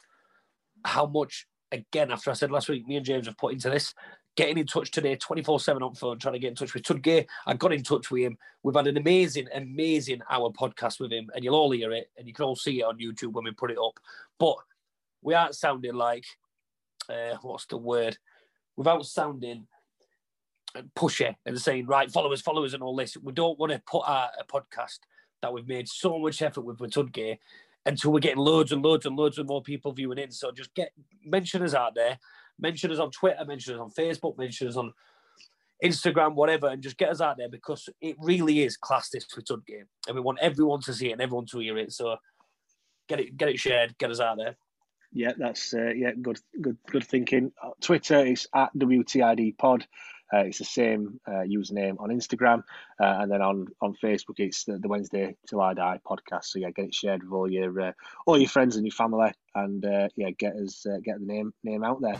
how 0.85 1.07
much, 1.07 1.47
again, 1.73 2.13
after 2.13 2.31
I 2.31 2.35
said 2.35 2.53
last 2.53 2.69
week, 2.69 2.87
me 2.87 2.97
and 2.97 3.05
James 3.05 3.27
have 3.27 3.37
put 3.37 3.53
into 3.53 3.69
this. 3.69 3.93
Getting 4.41 4.57
in 4.57 4.67
touch 4.67 4.91
today, 4.91 5.17
24 5.17 5.61
7 5.61 5.83
on 5.83 5.95
phone, 5.95 6.19
trying 6.19 6.33
to 6.33 6.39
get 6.39 6.49
in 6.49 6.55
touch 6.55 6.73
with 6.73 6.83
Tudgay. 6.83 7.27
I 7.45 7.53
got 7.53 7.75
in 7.75 7.83
touch 7.83 8.11
with 8.11 8.23
him. 8.23 8.39
We've 8.63 8.75
had 8.75 8.87
an 8.87 8.97
amazing, 8.97 9.49
amazing 9.55 10.23
hour 10.31 10.51
podcast 10.51 10.99
with 10.99 11.13
him, 11.13 11.29
and 11.35 11.45
you'll 11.45 11.57
all 11.57 11.73
hear 11.73 11.93
it, 11.93 12.11
and 12.17 12.27
you 12.27 12.33
can 12.33 12.47
all 12.47 12.57
see 12.57 12.81
it 12.81 12.85
on 12.85 12.99
YouTube 12.99 13.35
when 13.35 13.45
we 13.45 13.51
put 13.51 13.71
it 13.71 13.77
up. 13.77 14.01
But 14.39 14.57
we 15.21 15.35
aren't 15.35 15.57
sounding 15.57 15.93
like, 15.93 16.25
uh, 17.11 17.37
what's 17.43 17.67
the 17.67 17.77
word? 17.77 18.17
Without 18.77 19.05
sounding 19.05 19.67
pushy 20.97 21.37
and 21.45 21.61
saying, 21.61 21.85
right, 21.85 22.11
followers, 22.11 22.41
followers, 22.41 22.73
and 22.73 22.83
all 22.83 22.97
this. 22.97 23.19
We 23.19 23.35
don't 23.35 23.59
want 23.59 23.73
to 23.73 23.83
put 23.87 24.09
out 24.09 24.31
a 24.41 24.45
podcast 24.51 25.01
that 25.43 25.53
we've 25.53 25.69
made 25.69 25.87
so 25.87 26.19
much 26.19 26.41
effort 26.41 26.63
with 26.63 26.81
with 26.81 26.93
Tudgay 26.93 27.37
until 27.85 28.11
we're 28.11 28.21
getting 28.21 28.39
loads 28.39 28.73
and 28.73 28.83
loads 28.83 29.05
and 29.05 29.17
loads 29.17 29.37
of 29.37 29.49
more 29.49 29.63
people 29.63 29.93
viewing 29.93 30.17
in. 30.17 30.31
So 30.31 30.51
just 30.51 30.73
get 30.73 30.93
mention 31.23 31.63
us 31.63 31.75
out 31.75 31.95
there, 31.95 32.19
mention 32.61 32.91
us 32.91 32.99
on 32.99 33.11
Twitter, 33.11 33.45
mention 33.45 33.75
us 33.75 33.81
on 33.81 33.91
Facebook, 33.91 34.39
mention 34.39 34.69
us 34.69 34.77
on 34.77 34.93
Instagram, 35.85 36.35
whatever, 36.35 36.69
and 36.69 36.83
just 36.83 36.99
get 36.99 37.11
us 37.11 37.21
out 37.21 37.39
there 37.39 37.49
because 37.49 37.89
it 38.01 38.17
really 38.21 38.63
is 38.63 38.77
class 38.77 39.11
this 39.11 39.25
for 39.25 39.41
Tudgay. 39.41 39.85
And 40.07 40.15
we 40.15 40.21
want 40.21 40.39
everyone 40.41 40.81
to 40.83 40.95
see 40.95 41.09
it 41.09 41.13
and 41.13 41.21
everyone 41.21 41.47
to 41.47 41.59
hear 41.59 41.79
it. 41.79 41.93
So 41.93 42.17
get 43.09 43.21
it 43.21 43.37
get 43.37 43.49
it 43.49 43.59
shared, 43.59 43.97
get 43.99 44.11
us 44.11 44.21
out 44.21 44.37
there. 44.37 44.57
Yeah, 45.13 45.33
that's 45.37 45.75
uh, 45.75 45.91
yeah, 45.97 46.13
good, 46.21 46.39
good, 46.61 46.77
good 46.87 47.05
thinking. 47.05 47.53
Twitter 47.81 48.25
is 48.25 48.47
at 48.55 48.71
WTID 48.79 49.59
Pod. 49.59 49.87
Uh, 50.33 50.45
it's 50.45 50.59
the 50.59 50.65
same 50.65 51.19
uh, 51.27 51.43
username 51.43 52.01
on 52.01 52.11
Instagram, 52.11 52.63
uh, 53.01 53.19
and 53.19 53.33
then 53.33 53.43
on, 53.43 53.67
on 53.81 53.97
Facebook 54.01 54.39
it's 54.39 54.63
the, 54.63 54.79
the, 54.79 54.87
Wednesday 54.87 55.35
Till 55.49 55.61
I 55.61 55.75
Die 55.75 56.01
podcast. 56.09 56.45
So 56.45 56.61
yeah, 56.61 56.71
get 56.71 56.85
it 56.85 56.95
shared 56.95 57.25
with 57.25 57.33
all 57.33 57.51
your 57.51 57.81
uh, 57.81 57.93
all 58.27 58.39
your 58.39 58.49
friends 58.49 58.77
and 58.77 58.87
your 58.87 58.93
family, 58.93 59.33
and 59.57 59.85
uh, 59.85 60.09
yeah, 60.15 60.31
get 60.31 60.55
us 60.55 60.87
get 61.03 61.19
the 61.19 61.27
name 61.27 61.53
name 61.65 61.83
out 61.83 62.01
there. 62.01 62.19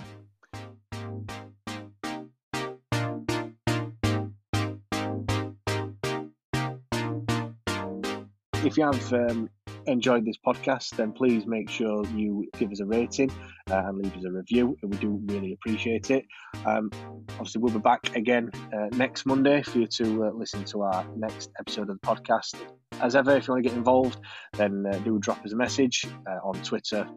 If 8.63 8.77
you 8.77 8.85
have 8.85 9.13
um, 9.15 9.49
enjoyed 9.87 10.25
this 10.25 10.37
podcast, 10.47 10.97
then 10.97 11.13
please 11.13 11.47
make 11.47 11.71
sure 11.71 12.05
you 12.09 12.49
give 12.59 12.71
us 12.71 12.81
a 12.81 12.85
rating 12.85 13.31
uh, 13.71 13.83
and 13.87 13.99
leave 13.99 14.17
us 14.17 14.25
a 14.25 14.31
review. 14.31 14.77
We 14.83 14.97
do 14.99 15.21
really 15.27 15.55
appreciate 15.55 16.11
it. 16.11 16.27
Um, 16.67 16.91
obviously, 17.31 17.63
we'll 17.63 17.73
be 17.73 17.81
back 17.81 18.15
again 18.17 18.51
uh, 18.73 18.89
next 18.93 19.27
Monday 19.27 19.63
for 19.63 19.79
you 19.79 19.87
to 19.87 20.27
uh, 20.27 20.31
listen 20.33 20.65
to 20.65 20.83
our 20.83 21.07
next 21.17 21.51
episode 21.59 21.89
of 21.89 22.01
the 22.01 22.07
podcast. 22.07 22.55
As 23.01 23.17
ever, 23.17 23.37
if 23.37 23.49
you 23.49 23.55
want 23.55 23.65
to 23.65 23.69
get 23.71 23.77
involved, 23.77 24.21
then 24.57 24.85
uh, 24.87 24.99
do 24.99 25.19
drop 25.19 25.45
us 25.45 25.53
a 25.53 25.57
message 25.57 26.07
uh, 26.29 26.47
on 26.47 26.55
Twitter, 26.63 27.09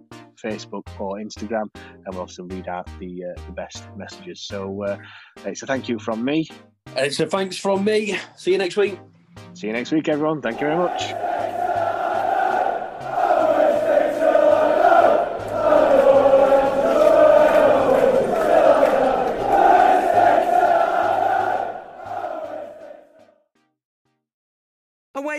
Facebook, 0.42 0.88
or 1.00 1.18
Instagram, 1.18 1.70
and 1.76 2.14
we'll 2.14 2.22
also 2.22 2.44
read 2.44 2.68
out 2.68 2.88
the 3.00 3.24
uh, 3.26 3.42
the 3.48 3.52
best 3.52 3.84
messages. 3.98 4.46
So, 4.48 4.98
it's 5.46 5.62
a 5.62 5.66
thank 5.66 5.90
you 5.90 6.00
from 6.00 6.24
me. 6.24 6.48
It's 6.96 7.20
a 7.20 7.26
thanks 7.26 7.58
from 7.58 7.84
me. 7.84 8.18
See 8.38 8.54
you 8.54 8.58
next 8.58 8.78
week. 8.78 8.98
See 9.54 9.68
you 9.68 9.74
next 9.74 9.92
week, 9.92 10.08
everyone. 10.08 10.42
Thank 10.42 10.62
you 10.62 10.68
very 10.68 10.78
much. 10.78 11.33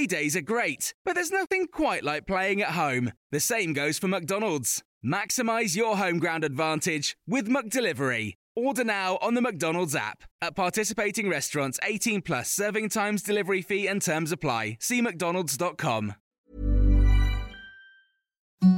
Away 0.05 0.21
days 0.21 0.37
are 0.37 0.43
great, 0.43 0.93
but 1.03 1.15
there's 1.15 1.31
nothing 1.31 1.67
quite 1.67 2.05
like 2.05 2.27
playing 2.27 2.61
at 2.61 2.73
home. 2.73 3.13
The 3.33 3.41
same 3.41 3.73
goes 3.73 3.99
for 3.99 4.07
McDonald's. 4.07 4.83
Maximize 5.03 5.75
your 5.75 5.97
home 5.97 6.19
ground 6.19 6.45
advantage 6.45 7.17
with 7.27 7.49
McDelivery. 7.49 8.35
Order 8.55 8.85
now 8.85 9.17
on 9.23 9.33
the 9.33 9.41
McDonald's 9.41 9.97
app. 9.97 10.25
At 10.43 10.57
participating 10.57 11.31
restaurants, 11.31 11.81
18 11.83 12.21
plus 12.21 12.51
serving 12.51 12.91
times, 12.91 13.23
delivery 13.23 13.63
fee, 13.63 13.87
and 13.87 14.03
terms 14.03 14.31
apply. 14.31 14.77
See 14.79 15.01
McDonald's.com. 15.01 16.15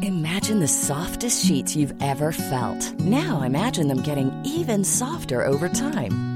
Imagine 0.02 0.60
the 0.60 0.68
softest 0.68 1.44
sheets 1.44 1.74
you've 1.74 2.00
ever 2.00 2.30
felt. 2.30 3.00
Now 3.00 3.42
imagine 3.42 3.88
them 3.88 4.02
getting 4.02 4.30
even 4.44 4.84
softer 4.84 5.44
over 5.44 5.68
time. 5.68 6.35